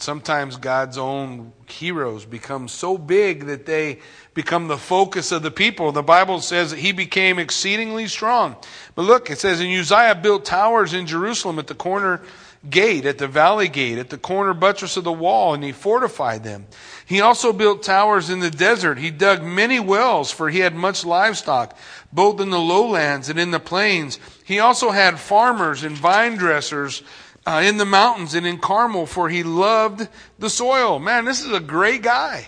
Sometimes 0.00 0.56
God's 0.56 0.96
own 0.96 1.52
heroes 1.66 2.24
become 2.24 2.68
so 2.68 2.96
big 2.96 3.46
that 3.46 3.66
they 3.66 3.98
become 4.32 4.68
the 4.68 4.78
focus 4.78 5.32
of 5.32 5.42
the 5.42 5.50
people. 5.50 5.90
The 5.90 6.04
Bible 6.04 6.40
says 6.40 6.70
that 6.70 6.78
he 6.78 6.92
became 6.92 7.40
exceedingly 7.40 8.06
strong. 8.06 8.54
But 8.94 9.02
look, 9.02 9.28
it 9.28 9.38
says, 9.38 9.58
and 9.58 9.68
Uzziah 9.68 10.14
built 10.14 10.44
towers 10.44 10.94
in 10.94 11.08
Jerusalem 11.08 11.58
at 11.58 11.66
the 11.66 11.74
corner 11.74 12.22
gate, 12.70 13.06
at 13.06 13.18
the 13.18 13.26
valley 13.26 13.66
gate, 13.66 13.98
at 13.98 14.10
the 14.10 14.18
corner 14.18 14.54
buttress 14.54 14.96
of 14.96 15.02
the 15.02 15.12
wall, 15.12 15.54
and 15.54 15.64
he 15.64 15.72
fortified 15.72 16.44
them. 16.44 16.66
He 17.04 17.20
also 17.20 17.52
built 17.52 17.82
towers 17.82 18.30
in 18.30 18.38
the 18.38 18.50
desert. 18.50 18.98
He 18.98 19.10
dug 19.10 19.42
many 19.42 19.80
wells, 19.80 20.30
for 20.30 20.48
he 20.48 20.60
had 20.60 20.74
much 20.74 21.04
livestock, 21.04 21.76
both 22.12 22.40
in 22.40 22.50
the 22.50 22.58
lowlands 22.60 23.28
and 23.28 23.38
in 23.38 23.50
the 23.50 23.60
plains. 23.60 24.20
He 24.44 24.60
also 24.60 24.90
had 24.90 25.18
farmers 25.18 25.82
and 25.82 25.96
vine 25.96 26.36
dressers 26.36 27.02
uh, 27.48 27.62
in 27.62 27.78
the 27.78 27.86
mountains 27.86 28.34
and 28.34 28.46
in 28.46 28.58
Carmel, 28.58 29.06
for 29.06 29.30
he 29.30 29.42
loved 29.42 30.06
the 30.38 30.50
soil. 30.50 30.98
Man, 30.98 31.24
this 31.24 31.42
is 31.42 31.50
a 31.50 31.60
great 31.60 32.02
guy. 32.02 32.46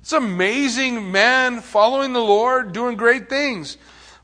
It's 0.00 0.14
amazing 0.14 1.12
man 1.12 1.60
following 1.60 2.14
the 2.14 2.20
Lord, 2.20 2.72
doing 2.72 2.96
great 2.96 3.28
things. 3.28 3.76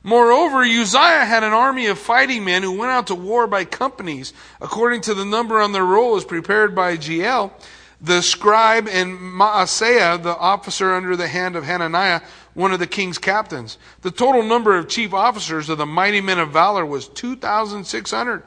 Moreover, 0.03 0.63
Uzziah 0.63 1.27
had 1.27 1.45
an 1.45 1.53
army 1.53 1.85
of 1.87 1.99
fighting 1.99 2.47
men 2.47 2.63
who 2.63 2.79
went 2.79 2.93
out 2.93 3.09
to 3.09 3.15
war 3.15 3.47
by 3.47 3.67
companies, 3.67 4.33
according 4.59 5.03
to 5.03 5.13
the 5.13 5.25
number 5.27 5.61
on 5.61 5.73
their 5.73 5.85
roll 5.85 6.17
as 6.17 6.25
prepared 6.25 6.75
by 6.75 6.97
Jeiel, 6.97 7.53
the 8.01 8.23
scribe, 8.23 8.89
and 8.89 9.19
Maaseiah, 9.19 10.23
the 10.23 10.35
officer 10.35 10.95
under 10.95 11.15
the 11.15 11.29
hand 11.29 11.57
of 11.57 11.65
Hananiah, 11.65 12.23
one 12.55 12.73
of 12.73 12.79
the 12.79 12.87
king's 12.87 13.19
captains. 13.19 13.77
The 14.01 14.11
total 14.11 14.43
number 14.43 14.79
of 14.79 14.89
chief 14.89 15.13
officers 15.13 15.69
of 15.69 15.77
the 15.77 15.85
mighty 15.85 16.23
men 16.23 16.39
of 16.39 16.53
valor 16.53 16.87
was 16.87 17.07
2,600. 17.09 18.45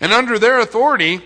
And 0.00 0.12
under 0.12 0.38
their 0.38 0.60
authority 0.60 1.22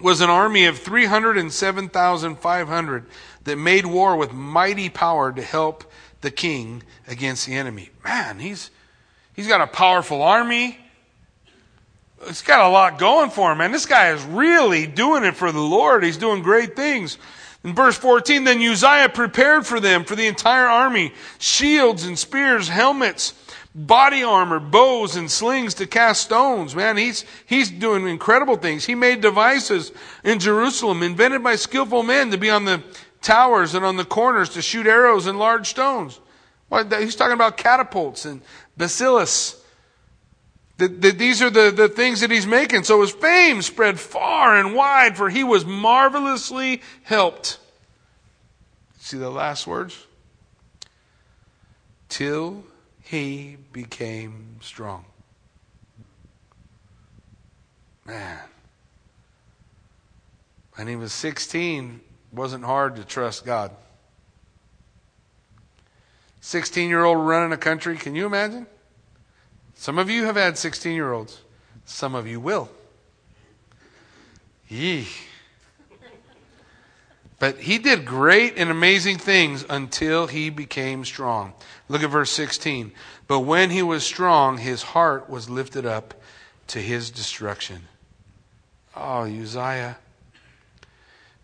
was 0.00 0.20
an 0.20 0.30
army 0.30 0.66
of 0.66 0.78
307,500 0.78 3.06
that 3.44 3.56
made 3.56 3.86
war 3.86 4.16
with 4.16 4.32
mighty 4.32 4.88
power 4.88 5.32
to 5.32 5.42
help 5.42 5.84
the 6.20 6.30
king 6.30 6.82
against 7.06 7.46
the 7.46 7.54
enemy. 7.54 7.90
Man, 8.04 8.38
he's, 8.38 8.70
he's 9.34 9.48
got 9.48 9.60
a 9.60 9.66
powerful 9.66 10.22
army. 10.22 10.78
It's 12.26 12.42
got 12.42 12.60
a 12.60 12.68
lot 12.68 12.98
going 12.98 13.30
for 13.30 13.52
him, 13.52 13.58
man. 13.58 13.72
This 13.72 13.86
guy 13.86 14.10
is 14.10 14.22
really 14.24 14.86
doing 14.86 15.24
it 15.24 15.36
for 15.36 15.52
the 15.52 15.60
Lord. 15.60 16.02
He's 16.02 16.16
doing 16.16 16.42
great 16.42 16.74
things. 16.74 17.18
In 17.64 17.74
verse 17.74 17.96
14, 17.96 18.44
then 18.44 18.62
Uzziah 18.62 19.08
prepared 19.08 19.66
for 19.66 19.80
them, 19.80 20.04
for 20.04 20.16
the 20.16 20.26
entire 20.26 20.66
army, 20.66 21.12
shields 21.38 22.04
and 22.04 22.18
spears, 22.18 22.68
helmets, 22.68 23.34
body 23.86 24.22
armor, 24.22 24.58
bows 24.58 25.14
and 25.14 25.30
slings 25.30 25.74
to 25.74 25.86
cast 25.86 26.22
stones. 26.22 26.74
Man, 26.74 26.96
he's, 26.96 27.24
he's 27.46 27.70
doing 27.70 28.06
incredible 28.08 28.56
things. 28.56 28.84
He 28.84 28.94
made 28.94 29.20
devices 29.20 29.92
in 30.24 30.40
Jerusalem 30.40 31.02
invented 31.02 31.42
by 31.42 31.56
skillful 31.56 32.02
men 32.02 32.30
to 32.32 32.38
be 32.38 32.50
on 32.50 32.64
the 32.64 32.82
towers 33.22 33.74
and 33.74 33.84
on 33.84 33.96
the 33.96 34.04
corners 34.04 34.50
to 34.50 34.62
shoot 34.62 34.86
arrows 34.86 35.26
and 35.26 35.38
large 35.38 35.68
stones. 35.68 36.20
He's 36.98 37.16
talking 37.16 37.34
about 37.34 37.56
catapults 37.56 38.24
and 38.24 38.42
basilisks. 38.76 39.62
these 40.76 41.40
are 41.40 41.50
the, 41.50 41.70
the 41.70 41.88
things 41.88 42.20
that 42.20 42.30
he's 42.30 42.46
making. 42.46 42.82
So 42.82 43.00
his 43.00 43.12
fame 43.12 43.62
spread 43.62 43.98
far 44.00 44.56
and 44.56 44.74
wide, 44.74 45.16
for 45.16 45.30
he 45.30 45.44
was 45.44 45.64
marvelously 45.64 46.82
helped. 47.04 47.58
See 48.98 49.18
the 49.18 49.30
last 49.30 49.66
words? 49.66 50.06
Till 52.08 52.64
he 53.08 53.56
became 53.72 54.58
strong. 54.60 55.02
Man. 58.04 58.38
When 60.74 60.86
he 60.88 60.94
was 60.94 61.14
16, 61.14 62.00
wasn't 62.32 62.64
hard 62.64 62.96
to 62.96 63.04
trust 63.04 63.46
God. 63.46 63.70
16 66.42 66.90
year 66.90 67.02
old 67.02 67.26
running 67.26 67.52
a 67.52 67.56
country, 67.56 67.96
can 67.96 68.14
you 68.14 68.26
imagine? 68.26 68.66
Some 69.74 69.98
of 69.98 70.10
you 70.10 70.24
have 70.24 70.36
had 70.36 70.58
16 70.58 70.94
year 70.94 71.10
olds, 71.10 71.40
some 71.86 72.14
of 72.14 72.26
you 72.26 72.40
will. 72.40 72.68
Yee. 74.68 75.08
But 77.38 77.58
he 77.58 77.78
did 77.78 78.04
great 78.04 78.54
and 78.56 78.68
amazing 78.68 79.18
things 79.18 79.64
until 79.70 80.26
he 80.26 80.50
became 80.50 81.04
strong. 81.04 81.52
Look 81.88 82.02
at 82.02 82.10
verse 82.10 82.30
16. 82.32 82.92
But 83.28 83.40
when 83.40 83.70
he 83.70 83.82
was 83.82 84.04
strong, 84.04 84.58
his 84.58 84.82
heart 84.82 85.30
was 85.30 85.48
lifted 85.48 85.86
up 85.86 86.14
to 86.68 86.80
his 86.80 87.10
destruction. 87.10 87.82
Oh, 88.96 89.22
Uzziah. 89.22 89.98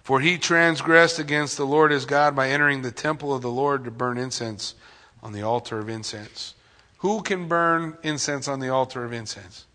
For 0.03 0.20
he 0.20 0.36
transgressed 0.36 1.18
against 1.18 1.57
the 1.57 1.64
Lord 1.64 1.92
his 1.92 2.05
God 2.05 2.34
by 2.34 2.51
entering 2.51 2.82
the 2.82 2.90
temple 2.90 3.32
of 3.32 3.42
the 3.42 3.51
Lord 3.51 3.84
to 3.84 3.90
burn 3.90 4.18
incense 4.18 4.74
on 5.22 5.32
the 5.32 5.42
altar 5.42 5.78
of 5.78 5.88
incense. 5.88 6.55
Who 6.99 7.22
can 7.22 7.49
burn 7.49 7.97
incense 8.03 8.49
on 8.49 8.61
the 8.61 8.68
altar 8.68 9.05
of 9.05 9.12
incense? 9.12 9.66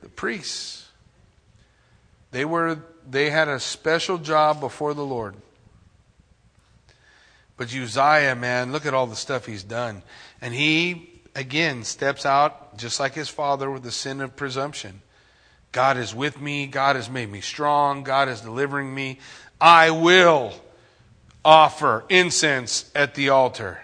The 0.00 0.08
priests. 0.08 0.88
They 2.30 2.44
were 2.44 2.78
they 3.08 3.30
had 3.30 3.48
a 3.48 3.60
special 3.60 4.18
job 4.18 4.60
before 4.60 4.94
the 4.94 5.04
Lord. 5.04 5.34
But 7.56 7.74
Uzziah, 7.74 8.34
man, 8.34 8.72
look 8.72 8.86
at 8.86 8.94
all 8.94 9.06
the 9.06 9.16
stuff 9.16 9.46
he's 9.46 9.62
done. 9.62 10.02
And 10.40 10.52
he, 10.52 11.22
again, 11.34 11.84
steps 11.84 12.26
out 12.26 12.76
just 12.76 12.98
like 12.98 13.14
his 13.14 13.28
father 13.28 13.70
with 13.70 13.82
the 13.82 13.92
sin 13.92 14.20
of 14.20 14.36
presumption. 14.36 15.02
God 15.70 15.96
is 15.96 16.14
with 16.14 16.40
me. 16.40 16.66
God 16.66 16.96
has 16.96 17.10
made 17.10 17.30
me 17.30 17.40
strong. 17.40 18.02
God 18.02 18.28
is 18.28 18.40
delivering 18.40 18.94
me. 18.94 19.18
I 19.60 19.90
will 19.90 20.52
offer 21.44 22.04
incense 22.08 22.90
at 22.94 23.14
the 23.14 23.28
altar. 23.28 23.80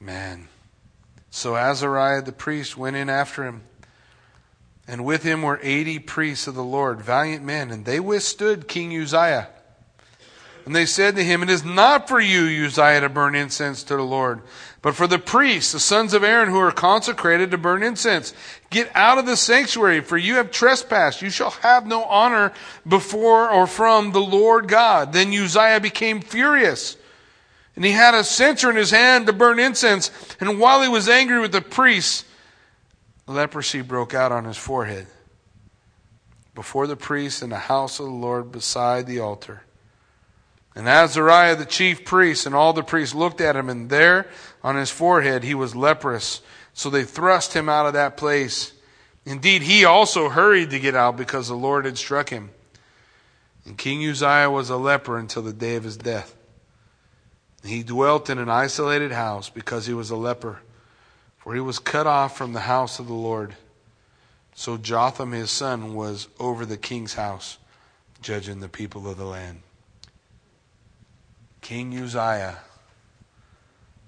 Man. 0.00 0.48
So 1.30 1.56
Azariah 1.56 2.22
the 2.22 2.32
priest 2.32 2.76
went 2.76 2.96
in 2.96 3.08
after 3.08 3.44
him. 3.44 3.62
And 4.86 5.04
with 5.04 5.22
him 5.22 5.42
were 5.42 5.60
80 5.62 6.00
priests 6.00 6.46
of 6.46 6.54
the 6.54 6.64
Lord, 6.64 7.00
valiant 7.00 7.44
men, 7.44 7.70
and 7.70 7.84
they 7.84 8.00
withstood 8.00 8.68
King 8.68 8.94
Uzziah. 9.00 9.48
And 10.64 10.76
they 10.76 10.86
said 10.86 11.16
to 11.16 11.24
him, 11.24 11.42
It 11.42 11.50
is 11.50 11.64
not 11.64 12.08
for 12.08 12.20
you, 12.20 12.66
Uzziah, 12.66 13.00
to 13.00 13.08
burn 13.08 13.34
incense 13.34 13.82
to 13.84 13.96
the 13.96 14.02
Lord, 14.02 14.42
but 14.80 14.94
for 14.94 15.06
the 15.06 15.18
priests, 15.18 15.72
the 15.72 15.80
sons 15.80 16.14
of 16.14 16.22
Aaron, 16.22 16.48
who 16.48 16.58
are 16.58 16.70
consecrated 16.70 17.50
to 17.50 17.58
burn 17.58 17.82
incense. 17.82 18.32
Get 18.70 18.90
out 18.94 19.18
of 19.18 19.26
the 19.26 19.36
sanctuary, 19.36 20.00
for 20.00 20.16
you 20.16 20.36
have 20.36 20.50
trespassed. 20.50 21.22
You 21.22 21.30
shall 21.30 21.50
have 21.50 21.86
no 21.86 22.04
honor 22.04 22.52
before 22.86 23.50
or 23.50 23.66
from 23.66 24.12
the 24.12 24.20
Lord 24.20 24.68
God. 24.68 25.12
Then 25.12 25.32
Uzziah 25.32 25.80
became 25.80 26.20
furious. 26.20 26.96
And 27.74 27.84
he 27.84 27.92
had 27.92 28.14
a 28.14 28.22
censer 28.22 28.70
in 28.70 28.76
his 28.76 28.90
hand 28.90 29.26
to 29.26 29.32
burn 29.32 29.58
incense. 29.58 30.10
And 30.40 30.60
while 30.60 30.82
he 30.82 30.88
was 30.88 31.08
angry 31.08 31.40
with 31.40 31.52
the 31.52 31.62
priests, 31.62 32.24
leprosy 33.26 33.80
broke 33.80 34.14
out 34.14 34.30
on 34.30 34.44
his 34.44 34.58
forehead 34.58 35.06
before 36.54 36.86
the 36.86 36.96
priests 36.96 37.42
in 37.42 37.50
the 37.50 37.58
house 37.58 37.98
of 37.98 38.06
the 38.06 38.12
Lord 38.12 38.52
beside 38.52 39.06
the 39.06 39.20
altar. 39.20 39.62
And 40.74 40.88
Azariah 40.88 41.56
the 41.56 41.66
chief 41.66 42.04
priest 42.04 42.46
and 42.46 42.54
all 42.54 42.72
the 42.72 42.82
priests 42.82 43.14
looked 43.14 43.40
at 43.40 43.56
him, 43.56 43.68
and 43.68 43.90
there 43.90 44.28
on 44.62 44.76
his 44.76 44.90
forehead 44.90 45.44
he 45.44 45.54
was 45.54 45.76
leprous. 45.76 46.40
So 46.72 46.88
they 46.88 47.04
thrust 47.04 47.52
him 47.52 47.68
out 47.68 47.86
of 47.86 47.92
that 47.92 48.16
place. 48.16 48.72
Indeed, 49.26 49.62
he 49.62 49.84
also 49.84 50.30
hurried 50.30 50.70
to 50.70 50.80
get 50.80 50.94
out 50.94 51.16
because 51.16 51.48
the 51.48 51.54
Lord 51.54 51.84
had 51.84 51.98
struck 51.98 52.30
him. 52.30 52.50
And 53.64 53.78
King 53.78 54.08
Uzziah 54.08 54.50
was 54.50 54.70
a 54.70 54.76
leper 54.76 55.18
until 55.18 55.42
the 55.42 55.52
day 55.52 55.76
of 55.76 55.84
his 55.84 55.96
death. 55.96 56.34
He 57.64 57.82
dwelt 57.82 58.28
in 58.28 58.38
an 58.38 58.48
isolated 58.48 59.12
house 59.12 59.48
because 59.48 59.86
he 59.86 59.94
was 59.94 60.10
a 60.10 60.16
leper, 60.16 60.60
for 61.36 61.54
he 61.54 61.60
was 61.60 61.78
cut 61.78 62.08
off 62.08 62.36
from 62.36 62.54
the 62.54 62.60
house 62.60 62.98
of 62.98 63.06
the 63.06 63.12
Lord. 63.12 63.54
So 64.54 64.76
Jotham 64.76 65.32
his 65.32 65.50
son 65.50 65.94
was 65.94 66.26
over 66.40 66.66
the 66.66 66.76
king's 66.76 67.14
house, 67.14 67.58
judging 68.20 68.58
the 68.58 68.68
people 68.68 69.08
of 69.08 69.16
the 69.16 69.24
land. 69.24 69.60
King 71.62 71.96
Uzziah, 71.96 72.58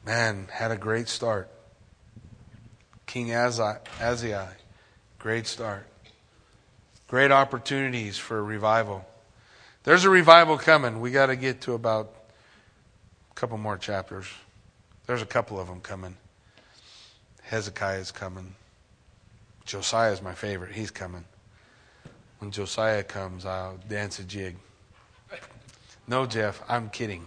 man, 0.05 0.48
had 0.52 0.70
a 0.70 0.76
great 0.76 1.09
start. 1.09 1.48
King 3.07 3.32
Ahaziah, 3.32 4.50
great 5.18 5.46
start. 5.46 5.86
Great 7.07 7.30
opportunities 7.30 8.18
for 8.18 8.42
revival. 8.42 9.07
There's 9.84 10.05
a 10.05 10.11
revival 10.11 10.59
coming. 10.59 11.00
We 11.00 11.12
got 11.12 11.26
to 11.26 11.36
get 11.36 11.61
to 11.62 11.74
about 11.74 12.12
a 13.30 13.34
couple 13.34 13.57
more 13.57 13.78
chapters. 13.78 14.26
There's 15.07 15.22
a 15.22 15.26
couple 15.26 15.61
of 15.61 15.68
them 15.68 15.80
coming. 15.80 16.16
Hezekiah 17.42 18.00
is 18.00 18.11
coming. 18.11 18.57
Josiah 19.64 20.12
is 20.12 20.20
my 20.20 20.34
favorite. 20.34 20.72
He's 20.72 20.90
coming. 20.90 21.24
When 22.40 22.50
Josiah 22.50 23.05
comes, 23.05 23.46
I'll 23.46 23.78
dance 23.88 24.18
a 24.18 24.24
jig. 24.24 24.57
No, 26.09 26.26
Jeff, 26.26 26.62
I'm 26.68 26.90
kidding. 26.90 27.26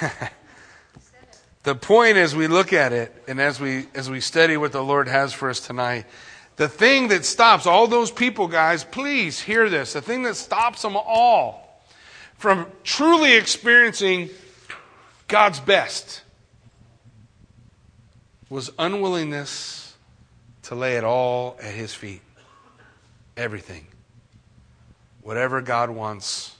the 1.62 1.74
point 1.74 2.16
as 2.16 2.34
we 2.34 2.46
look 2.46 2.72
at 2.72 2.92
it 2.92 3.24
and 3.28 3.40
as 3.40 3.60
we 3.60 3.86
as 3.94 4.08
we 4.08 4.20
study 4.20 4.56
what 4.56 4.72
the 4.72 4.82
Lord 4.82 5.08
has 5.08 5.32
for 5.32 5.50
us 5.50 5.60
tonight, 5.60 6.06
the 6.56 6.68
thing 6.68 7.08
that 7.08 7.24
stops 7.24 7.66
all 7.66 7.86
those 7.86 8.10
people, 8.10 8.48
guys, 8.48 8.84
please 8.84 9.40
hear 9.40 9.68
this. 9.68 9.94
The 9.94 10.02
thing 10.02 10.24
that 10.24 10.36
stops 10.36 10.82
them 10.82 10.96
all 10.96 11.82
from 12.36 12.66
truly 12.84 13.34
experiencing 13.34 14.30
God's 15.28 15.60
best 15.60 16.22
was 18.48 18.70
unwillingness 18.78 19.94
to 20.64 20.74
lay 20.74 20.96
it 20.96 21.04
all 21.04 21.56
at 21.62 21.72
His 21.72 21.94
feet. 21.94 22.22
Everything. 23.36 23.86
Whatever 25.22 25.60
God 25.60 25.90
wants. 25.90 26.56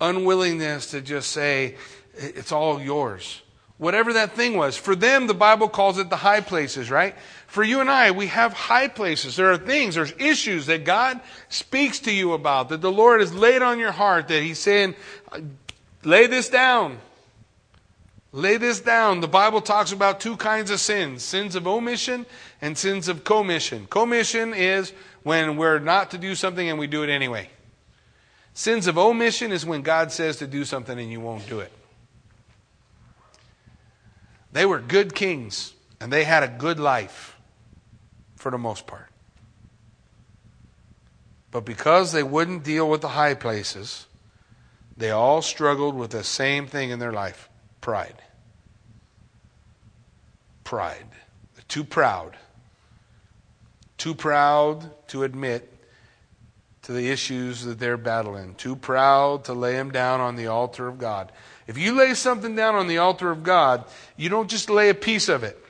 Unwillingness 0.00 0.90
to 0.90 1.00
just 1.00 1.30
say, 1.30 1.76
it's 2.14 2.52
all 2.52 2.80
yours. 2.80 3.42
Whatever 3.78 4.14
that 4.14 4.32
thing 4.32 4.56
was. 4.56 4.76
For 4.76 4.96
them, 4.96 5.26
the 5.26 5.34
Bible 5.34 5.68
calls 5.68 5.98
it 5.98 6.08
the 6.08 6.16
high 6.16 6.40
places, 6.40 6.90
right? 6.90 7.14
For 7.46 7.62
you 7.62 7.80
and 7.80 7.90
I, 7.90 8.10
we 8.10 8.28
have 8.28 8.52
high 8.52 8.88
places. 8.88 9.36
There 9.36 9.50
are 9.50 9.58
things, 9.58 9.94
there's 9.94 10.14
issues 10.18 10.66
that 10.66 10.84
God 10.84 11.20
speaks 11.48 11.98
to 12.00 12.12
you 12.12 12.32
about, 12.32 12.70
that 12.70 12.80
the 12.80 12.90
Lord 12.90 13.20
has 13.20 13.34
laid 13.34 13.62
on 13.62 13.78
your 13.78 13.92
heart, 13.92 14.28
that 14.28 14.42
He's 14.42 14.58
saying, 14.58 14.94
lay 16.04 16.26
this 16.26 16.48
down. 16.48 16.98
Lay 18.32 18.56
this 18.56 18.80
down. 18.80 19.20
The 19.20 19.28
Bible 19.28 19.60
talks 19.60 19.92
about 19.92 20.20
two 20.20 20.36
kinds 20.36 20.70
of 20.70 20.80
sins 20.80 21.22
sins 21.22 21.54
of 21.54 21.66
omission 21.66 22.26
and 22.60 22.76
sins 22.76 23.08
of 23.08 23.24
commission. 23.24 23.86
Commission 23.86 24.52
is 24.52 24.92
when 25.22 25.56
we're 25.56 25.78
not 25.78 26.10
to 26.10 26.18
do 26.18 26.34
something 26.34 26.68
and 26.68 26.78
we 26.78 26.86
do 26.86 27.02
it 27.02 27.08
anyway. 27.08 27.48
Sins 28.56 28.86
of 28.86 28.96
omission 28.96 29.52
is 29.52 29.66
when 29.66 29.82
God 29.82 30.10
says 30.10 30.38
to 30.38 30.46
do 30.46 30.64
something 30.64 30.98
and 30.98 31.12
you 31.12 31.20
won't 31.20 31.46
do 31.46 31.60
it. 31.60 31.70
They 34.50 34.64
were 34.64 34.78
good 34.78 35.14
kings 35.14 35.74
and 36.00 36.10
they 36.10 36.24
had 36.24 36.42
a 36.42 36.48
good 36.48 36.80
life 36.80 37.36
for 38.36 38.50
the 38.50 38.56
most 38.56 38.86
part. 38.86 39.10
But 41.50 41.66
because 41.66 42.12
they 42.12 42.22
wouldn't 42.22 42.64
deal 42.64 42.88
with 42.88 43.02
the 43.02 43.08
high 43.08 43.34
places, 43.34 44.06
they 44.96 45.10
all 45.10 45.42
struggled 45.42 45.94
with 45.94 46.12
the 46.12 46.24
same 46.24 46.66
thing 46.66 46.88
in 46.88 46.98
their 46.98 47.12
life 47.12 47.50
pride 47.82 48.22
pride. 50.64 51.06
They're 51.54 51.64
too 51.68 51.84
proud. 51.84 52.38
Too 53.98 54.14
proud 54.14 54.90
to 55.08 55.24
admit 55.24 55.75
to 56.86 56.92
the 56.92 57.10
issues 57.10 57.64
that 57.64 57.80
they're 57.80 57.96
battling. 57.96 58.54
Too 58.54 58.76
proud 58.76 59.46
to 59.46 59.54
lay 59.54 59.72
them 59.72 59.90
down 59.90 60.20
on 60.20 60.36
the 60.36 60.46
altar 60.46 60.86
of 60.86 60.98
God. 60.98 61.32
If 61.66 61.76
you 61.76 61.98
lay 61.98 62.14
something 62.14 62.54
down 62.54 62.76
on 62.76 62.86
the 62.86 62.98
altar 62.98 63.32
of 63.32 63.42
God, 63.42 63.84
you 64.16 64.28
don't 64.28 64.48
just 64.48 64.70
lay 64.70 64.88
a 64.88 64.94
piece 64.94 65.28
of 65.28 65.42
it. 65.42 65.60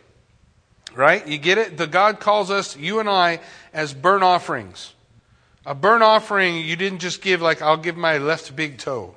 Right? 0.94 1.26
You 1.26 1.38
get 1.38 1.56
it? 1.56 1.78
The 1.78 1.86
God 1.86 2.20
calls 2.20 2.50
us, 2.50 2.76
you 2.76 3.00
and 3.00 3.08
I, 3.08 3.40
as 3.72 3.94
burnt 3.94 4.24
offerings. 4.24 4.92
A 5.64 5.74
burnt 5.74 6.02
offering, 6.02 6.56
you 6.56 6.76
didn't 6.76 6.98
just 6.98 7.22
give, 7.22 7.40
like, 7.40 7.62
I'll 7.62 7.78
give 7.78 7.96
my 7.96 8.18
left 8.18 8.54
big 8.54 8.76
toe 8.76 9.14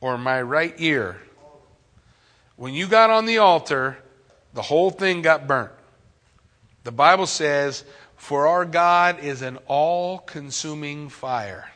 or 0.00 0.16
my 0.16 0.40
right 0.40 0.74
ear. 0.78 1.20
When 2.54 2.72
you 2.72 2.86
got 2.86 3.10
on 3.10 3.26
the 3.26 3.38
altar, 3.38 3.98
the 4.54 4.62
whole 4.62 4.90
thing 4.90 5.22
got 5.22 5.48
burnt. 5.48 5.72
The 6.84 6.92
Bible 6.92 7.26
says, 7.26 7.82
For 8.22 8.46
our 8.46 8.64
God 8.64 9.18
is 9.18 9.42
an 9.42 9.58
all 9.66 10.18
consuming 10.18 11.08
fire. 11.08 11.72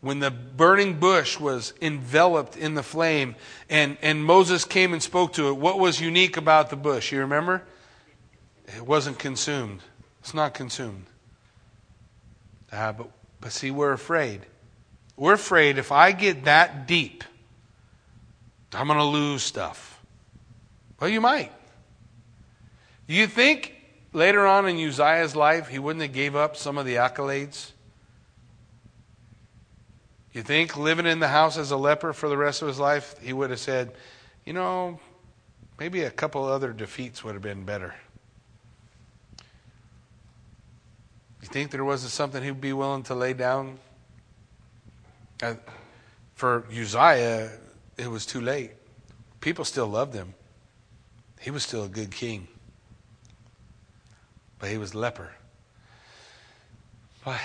When 0.00 0.18
the 0.18 0.32
burning 0.32 0.98
bush 0.98 1.38
was 1.38 1.74
enveloped 1.80 2.56
in 2.56 2.74
the 2.74 2.82
flame 2.82 3.36
and, 3.68 3.96
and 4.02 4.24
Moses 4.24 4.64
came 4.64 4.92
and 4.92 5.00
spoke 5.00 5.34
to 5.34 5.46
it, 5.50 5.56
what 5.56 5.78
was 5.78 6.00
unique 6.00 6.36
about 6.36 6.70
the 6.70 6.76
bush? 6.76 7.12
You 7.12 7.20
remember? 7.20 7.62
It 8.76 8.84
wasn't 8.84 9.20
consumed. 9.20 9.78
It's 10.18 10.34
not 10.34 10.54
consumed. 10.54 11.06
Uh, 12.72 12.90
but, 12.90 13.10
but 13.40 13.52
see, 13.52 13.70
we're 13.70 13.92
afraid. 13.92 14.40
We're 15.16 15.34
afraid 15.34 15.78
if 15.78 15.92
I 15.92 16.10
get 16.10 16.46
that 16.46 16.88
deep, 16.88 17.22
I'm 18.72 18.88
going 18.88 18.98
to 18.98 19.04
lose 19.04 19.44
stuff. 19.44 20.02
Well, 20.98 21.08
you 21.08 21.20
might. 21.20 21.52
You 23.06 23.28
think 23.28 23.76
later 24.12 24.46
on 24.46 24.68
in 24.68 24.76
Uzziah's 24.76 25.36
life 25.36 25.68
he 25.68 25.78
wouldn't 25.78 26.02
have 26.02 26.12
gave 26.12 26.36
up 26.36 26.56
some 26.56 26.78
of 26.78 26.86
the 26.86 26.96
accolades? 26.96 27.72
You 30.32 30.42
think 30.42 30.76
living 30.76 31.06
in 31.06 31.18
the 31.18 31.28
house 31.28 31.58
as 31.58 31.70
a 31.70 31.76
leper 31.76 32.12
for 32.12 32.28
the 32.28 32.36
rest 32.36 32.62
of 32.62 32.68
his 32.68 32.78
life, 32.78 33.16
he 33.20 33.32
would 33.32 33.50
have 33.50 33.58
said, 33.58 33.92
you 34.44 34.52
know, 34.52 35.00
maybe 35.78 36.02
a 36.02 36.10
couple 36.10 36.44
other 36.44 36.72
defeats 36.72 37.24
would 37.24 37.34
have 37.34 37.42
been 37.42 37.64
better. 37.64 37.94
You 41.42 41.48
think 41.48 41.70
there 41.70 41.84
wasn't 41.84 42.12
something 42.12 42.42
he'd 42.42 42.60
be 42.60 42.72
willing 42.72 43.02
to 43.04 43.14
lay 43.14 43.32
down? 43.32 43.78
Uh, 45.42 45.54
for 46.34 46.64
Uzziah, 46.70 47.50
it 47.96 48.08
was 48.08 48.24
too 48.24 48.40
late. 48.40 48.72
People 49.40 49.64
still 49.64 49.86
loved 49.86 50.14
him. 50.14 50.34
He 51.40 51.50
was 51.50 51.62
still 51.62 51.84
a 51.84 51.88
good 51.88 52.10
king, 52.10 52.46
but 54.60 54.68
he 54.68 54.78
was 54.78 54.94
leper. 54.94 55.30
But, 57.24 57.40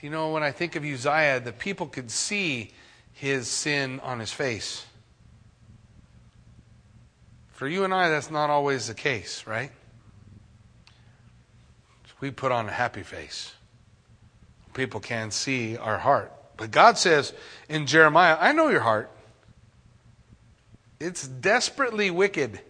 you 0.00 0.10
know, 0.10 0.30
when 0.32 0.42
I 0.42 0.52
think 0.52 0.76
of 0.76 0.84
Uzziah, 0.84 1.40
the 1.40 1.52
people 1.52 1.86
could 1.86 2.10
see 2.10 2.70
his 3.12 3.48
sin 3.48 3.98
on 4.00 4.20
his 4.20 4.32
face. 4.32 4.86
For 7.52 7.66
you 7.66 7.84
and 7.84 7.92
I, 7.92 8.08
that's 8.08 8.30
not 8.30 8.48
always 8.48 8.86
the 8.86 8.94
case, 8.94 9.46
right? 9.46 9.72
We 12.20 12.30
put 12.30 12.52
on 12.52 12.68
a 12.68 12.72
happy 12.72 13.02
face. 13.02 13.52
People 14.74 15.00
can 15.00 15.30
see 15.30 15.76
our 15.76 15.98
heart. 15.98 16.32
But 16.56 16.70
God 16.70 16.98
says 16.98 17.32
in 17.68 17.86
Jeremiah, 17.86 18.36
I 18.38 18.52
know 18.52 18.68
your 18.68 18.80
heart. 18.80 19.10
It's 20.98 21.26
desperately 21.26 22.10
wicked. 22.10 22.60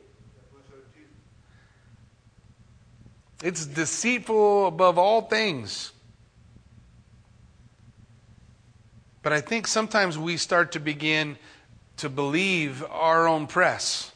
It's 3.43 3.65
deceitful 3.65 4.67
above 4.67 4.99
all 4.99 5.23
things. 5.23 5.93
But 9.23 9.33
I 9.33 9.41
think 9.41 9.67
sometimes 9.67 10.19
we 10.19 10.37
start 10.37 10.73
to 10.73 10.81
begin 10.81 11.37
to 11.99 12.09
believe 12.09 12.85
our 12.91 13.29
own 13.29 13.47
press. 13.47 14.13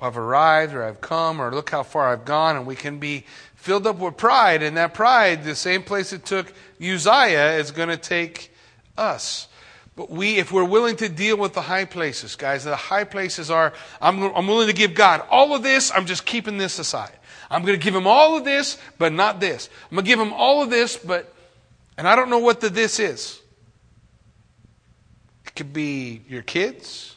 I've 0.00 0.18
arrived 0.18 0.74
or 0.74 0.82
I've 0.82 1.00
come 1.00 1.40
or 1.40 1.52
look 1.52 1.70
how 1.70 1.84
far 1.84 2.08
I've 2.08 2.24
gone, 2.24 2.56
and 2.56 2.66
we 2.66 2.74
can 2.74 2.98
be 2.98 3.24
filled 3.54 3.86
up 3.86 3.98
with 3.98 4.16
pride. 4.16 4.60
And 4.62 4.76
that 4.76 4.94
pride, 4.94 5.44
the 5.44 5.54
same 5.54 5.84
place 5.84 6.12
it 6.12 6.26
took 6.26 6.52
Uzziah, 6.80 7.52
is 7.52 7.70
going 7.70 7.88
to 7.88 7.96
take 7.96 8.52
us. 8.98 9.46
But 9.94 10.10
we, 10.10 10.38
if 10.38 10.50
we're 10.50 10.64
willing 10.64 10.96
to 10.96 11.08
deal 11.08 11.36
with 11.36 11.52
the 11.52 11.62
high 11.62 11.84
places, 11.84 12.34
guys, 12.34 12.64
the 12.64 12.74
high 12.74 13.04
places 13.04 13.50
are, 13.50 13.72
I'm, 14.00 14.22
I'm 14.34 14.48
willing 14.48 14.66
to 14.66 14.72
give 14.72 14.94
God 14.94 15.24
all 15.30 15.54
of 15.54 15.62
this, 15.62 15.92
I'm 15.94 16.06
just 16.06 16.26
keeping 16.26 16.58
this 16.58 16.80
aside. 16.80 17.12
I'm 17.52 17.62
going 17.66 17.78
to 17.78 17.84
give 17.84 17.94
him 17.94 18.06
all 18.06 18.38
of 18.38 18.44
this, 18.44 18.78
but 18.96 19.12
not 19.12 19.38
this. 19.38 19.68
I'm 19.90 19.96
going 19.96 20.04
to 20.06 20.08
give 20.08 20.18
him 20.18 20.32
all 20.32 20.62
of 20.62 20.70
this, 20.70 20.96
but, 20.96 21.34
and 21.98 22.08
I 22.08 22.16
don't 22.16 22.30
know 22.30 22.38
what 22.38 22.62
the 22.62 22.70
this 22.70 22.98
is. 22.98 23.40
It 25.46 25.54
could 25.54 25.72
be 25.74 26.22
your 26.28 26.40
kids, 26.40 27.14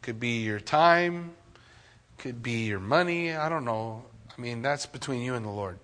could 0.00 0.20
be 0.20 0.42
your 0.44 0.60
time, 0.60 1.32
could 2.18 2.40
be 2.40 2.66
your 2.66 2.78
money. 2.78 3.34
I 3.34 3.48
don't 3.48 3.64
know. 3.64 4.04
I 4.36 4.40
mean, 4.40 4.62
that's 4.62 4.86
between 4.86 5.22
you 5.22 5.34
and 5.34 5.44
the 5.44 5.50
Lord. 5.50 5.80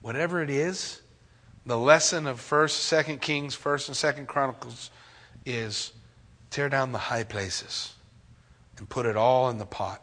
Whatever 0.00 0.42
it 0.42 0.48
is, 0.48 1.02
the 1.66 1.76
lesson 1.76 2.26
of 2.26 2.40
First, 2.40 2.84
Second 2.84 3.20
Kings, 3.20 3.54
First 3.54 3.88
and 3.88 3.96
Second 3.96 4.26
Chronicles 4.26 4.90
is 5.44 5.92
tear 6.48 6.70
down 6.70 6.92
the 6.92 6.98
high 6.98 7.24
places 7.24 7.92
and 8.78 8.88
put 8.88 9.04
it 9.04 9.16
all 9.18 9.50
in 9.50 9.58
the 9.58 9.66
pot. 9.66 10.02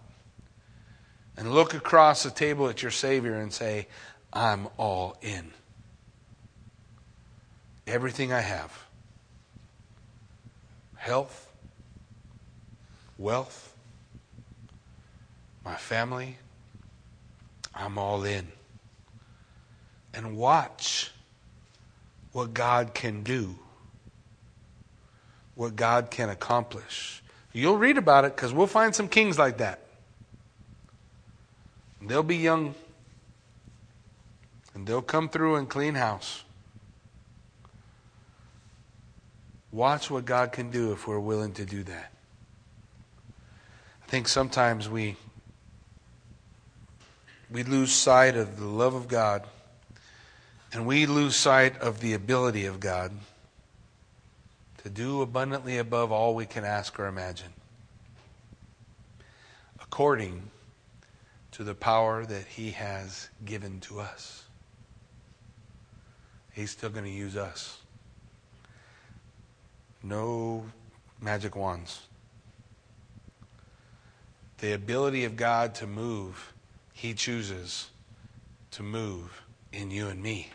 And 1.40 1.54
look 1.54 1.74
across 1.74 2.24
the 2.24 2.32
table 2.32 2.68
at 2.68 2.82
your 2.82 2.92
Savior 2.92 3.36
and 3.36 3.54
say, 3.54 3.88
I'm 4.34 4.68
all 4.76 5.16
in. 5.22 5.54
Everything 7.88 8.34
I 8.34 8.42
have 8.42 8.78
health, 10.98 11.50
wealth, 13.18 13.74
my 15.64 15.76
family, 15.76 16.36
I'm 17.74 17.98
all 17.98 18.26
in. 18.26 18.50
And 20.14 20.36
watch 20.36 21.10
what 22.34 22.54
God 22.54 22.94
can 22.94 23.24
do, 23.24 23.56
what 25.56 25.78
God 25.78 26.12
can 26.12 26.28
accomplish. 26.28 27.24
You'll 27.54 27.78
read 27.78 27.98
about 27.98 28.26
it 28.26 28.36
because 28.36 28.52
we'll 28.52 28.68
find 28.68 28.94
some 28.94 29.08
kings 29.08 29.40
like 29.40 29.60
that. 29.60 29.80
They'll 32.02 32.24
be 32.24 32.38
young 32.38 32.76
and 34.74 34.88
they'll 34.88 35.02
come 35.02 35.30
through 35.30 35.56
and 35.56 35.70
clean 35.70 35.96
house. 35.96 36.44
Watch 39.72 40.10
what 40.10 40.26
God 40.26 40.52
can 40.52 40.72
do 40.72 40.94
if 40.94 41.08
we're 41.08 41.20
willing 41.20 41.54
to 41.54 41.66
do 41.66 41.84
that. 41.84 42.12
I 44.04 44.06
think 44.08 44.28
sometimes 44.28 44.90
we 44.90 45.18
we 47.52 47.64
lose 47.64 47.92
sight 47.92 48.36
of 48.36 48.60
the 48.60 48.66
love 48.66 48.94
of 48.94 49.08
God 49.08 49.44
and 50.72 50.86
we 50.86 51.06
lose 51.06 51.36
sight 51.36 51.78
of 51.80 52.00
the 52.00 52.14
ability 52.14 52.66
of 52.66 52.80
God 52.80 53.12
to 54.84 54.90
do 54.90 55.22
abundantly 55.22 55.78
above 55.78 56.12
all 56.12 56.36
we 56.36 56.46
can 56.46 56.64
ask 56.64 57.00
or 57.00 57.08
imagine, 57.08 57.54
according 59.82 60.50
to 61.60 61.66
the 61.66 61.76
power 61.76 62.26
that 62.26 62.46
He 62.46 62.72
has 62.72 63.28
given 63.44 63.82
to 63.82 64.00
us. 64.00 64.46
He's 66.54 66.72
still 66.72 66.90
going 66.90 67.04
to 67.04 67.12
use 67.12 67.36
us. 67.36 67.80
No 70.02 70.64
magic 71.20 71.58
wands. 71.58 72.04
The 74.60 74.72
ability 74.72 75.26
of 75.26 75.36
God 75.36 75.76
to 75.76 75.86
move, 75.86 76.54
He 76.94 77.14
chooses 77.14 77.90
to 78.72 78.82
move 78.82 79.42
in 79.74 79.92
you 79.92 80.08
and 80.08 80.24
me. 80.24 80.52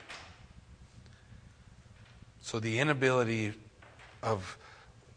So 2.40 2.59
the 2.59 2.78
inability 2.78 3.52
of, 4.22 4.57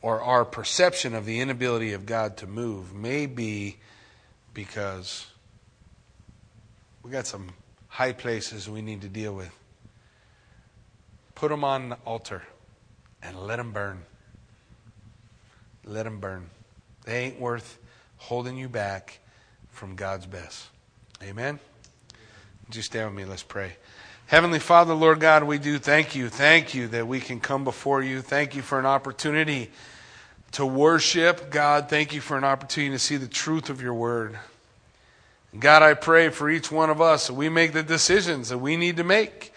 or 0.01 0.21
our 0.21 0.43
perception 0.43 1.15
of 1.15 1.23
the 1.23 1.39
inability 1.39 1.93
of 1.93 2.05
God 2.05 2.35
to 2.37 2.45
move 2.45 2.93
may 2.93 3.25
be 3.25 3.77
because 4.53 5.27
we 7.03 7.11
got 7.11 7.27
some 7.27 7.49
high 7.87 8.11
places 8.11 8.69
we 8.69 8.81
need 8.81 9.01
to 9.01 9.09
deal 9.09 9.33
with. 9.33 9.51
Put 11.35 11.49
them 11.49 11.63
on 11.63 11.89
the 11.89 11.97
altar 12.05 12.43
and 13.21 13.39
let 13.39 13.57
them 13.57 13.71
burn. 13.71 14.03
Let 15.85 16.03
them 16.03 16.19
burn. 16.19 16.49
They 17.05 17.25
ain't 17.25 17.39
worth 17.39 17.79
holding 18.17 18.57
you 18.57 18.67
back 18.67 19.19
from 19.69 19.95
God's 19.95 20.25
best. 20.25 20.67
Amen? 21.23 21.59
Just 22.69 22.87
stand 22.87 23.07
with 23.09 23.15
me. 23.15 23.25
Let's 23.25 23.43
pray. 23.43 23.77
Heavenly 24.25 24.59
Father, 24.59 24.93
Lord 24.93 25.21
God, 25.21 25.43
we 25.43 25.57
do 25.57 25.79
thank 25.79 26.15
you. 26.15 26.27
Thank 26.27 26.75
you 26.75 26.87
that 26.89 27.07
we 27.07 27.21
can 27.21 27.39
come 27.39 27.63
before 27.63 28.03
you. 28.03 28.21
Thank 28.21 28.55
you 28.55 28.61
for 28.61 28.77
an 28.77 28.85
opportunity 28.85 29.71
to 30.51 30.65
worship. 30.65 31.49
God, 31.49 31.89
thank 31.89 32.13
you 32.13 32.19
for 32.19 32.37
an 32.37 32.43
opportunity 32.43 32.93
to 32.93 32.99
see 32.99 33.15
the 33.15 33.27
truth 33.27 33.69
of 33.69 33.81
your 33.81 33.93
word. 33.93 34.37
God, 35.59 35.81
I 35.81 35.93
pray 35.93 36.29
for 36.29 36.49
each 36.49 36.71
one 36.71 36.89
of 36.89 37.01
us 37.01 37.27
that 37.27 37.33
we 37.33 37.49
make 37.49 37.73
the 37.73 37.83
decisions 37.83 38.49
that 38.49 38.57
we 38.57 38.75
need 38.75 38.97
to 38.97 39.03
make. 39.03 39.53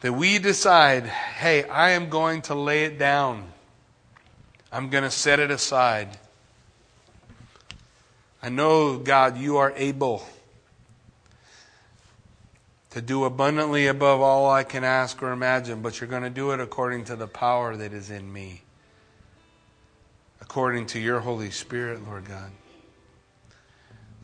That 0.00 0.12
we 0.12 0.38
decide, 0.38 1.06
hey, 1.06 1.64
I 1.64 1.90
am 1.90 2.08
going 2.08 2.42
to 2.42 2.54
lay 2.54 2.84
it 2.84 2.98
down. 2.98 3.52
I'm 4.70 4.90
going 4.90 5.04
to 5.04 5.10
set 5.10 5.40
it 5.40 5.50
aside. 5.50 6.18
I 8.42 8.48
know, 8.48 8.98
God, 8.98 9.38
you 9.38 9.56
are 9.56 9.72
able 9.76 10.24
to 12.90 13.02
do 13.02 13.24
abundantly 13.24 13.86
above 13.86 14.20
all 14.20 14.48
I 14.48 14.62
can 14.62 14.84
ask 14.84 15.20
or 15.22 15.32
imagine, 15.32 15.82
but 15.82 16.00
you're 16.00 16.08
going 16.08 16.22
to 16.22 16.30
do 16.30 16.52
it 16.52 16.60
according 16.60 17.04
to 17.06 17.16
the 17.16 17.26
power 17.26 17.76
that 17.76 17.92
is 17.92 18.10
in 18.10 18.32
me, 18.32 18.62
according 20.40 20.86
to 20.86 21.00
your 21.00 21.20
Holy 21.20 21.50
Spirit, 21.50 22.06
Lord 22.06 22.26
God. 22.26 22.50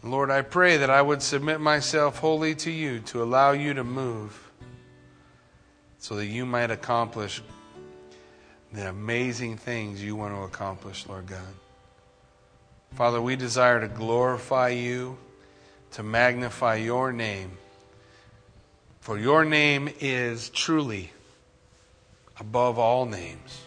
Lord, 0.04 0.30
I 0.30 0.42
pray 0.42 0.76
that 0.76 0.90
I 0.90 1.00
would 1.00 1.22
submit 1.22 1.60
myself 1.60 2.18
wholly 2.18 2.54
to 2.56 2.70
you 2.70 3.00
to 3.00 3.22
allow 3.22 3.52
you 3.52 3.74
to 3.74 3.84
move 3.84 4.50
so 5.98 6.16
that 6.16 6.26
you 6.26 6.44
might 6.44 6.70
accomplish 6.70 7.42
the 8.72 8.88
amazing 8.88 9.56
things 9.56 10.02
you 10.02 10.14
want 10.14 10.34
to 10.34 10.42
accomplish, 10.42 11.06
Lord 11.08 11.26
God. 11.26 11.40
Father, 12.94 13.20
we 13.20 13.34
desire 13.34 13.80
to 13.80 13.88
glorify 13.88 14.68
you, 14.68 15.16
to 15.92 16.02
magnify 16.02 16.76
your 16.76 17.12
name 17.12 17.56
for 19.04 19.18
your 19.18 19.44
name 19.44 19.90
is 20.00 20.48
truly 20.48 21.12
above 22.40 22.78
all 22.78 23.04
names. 23.04 23.60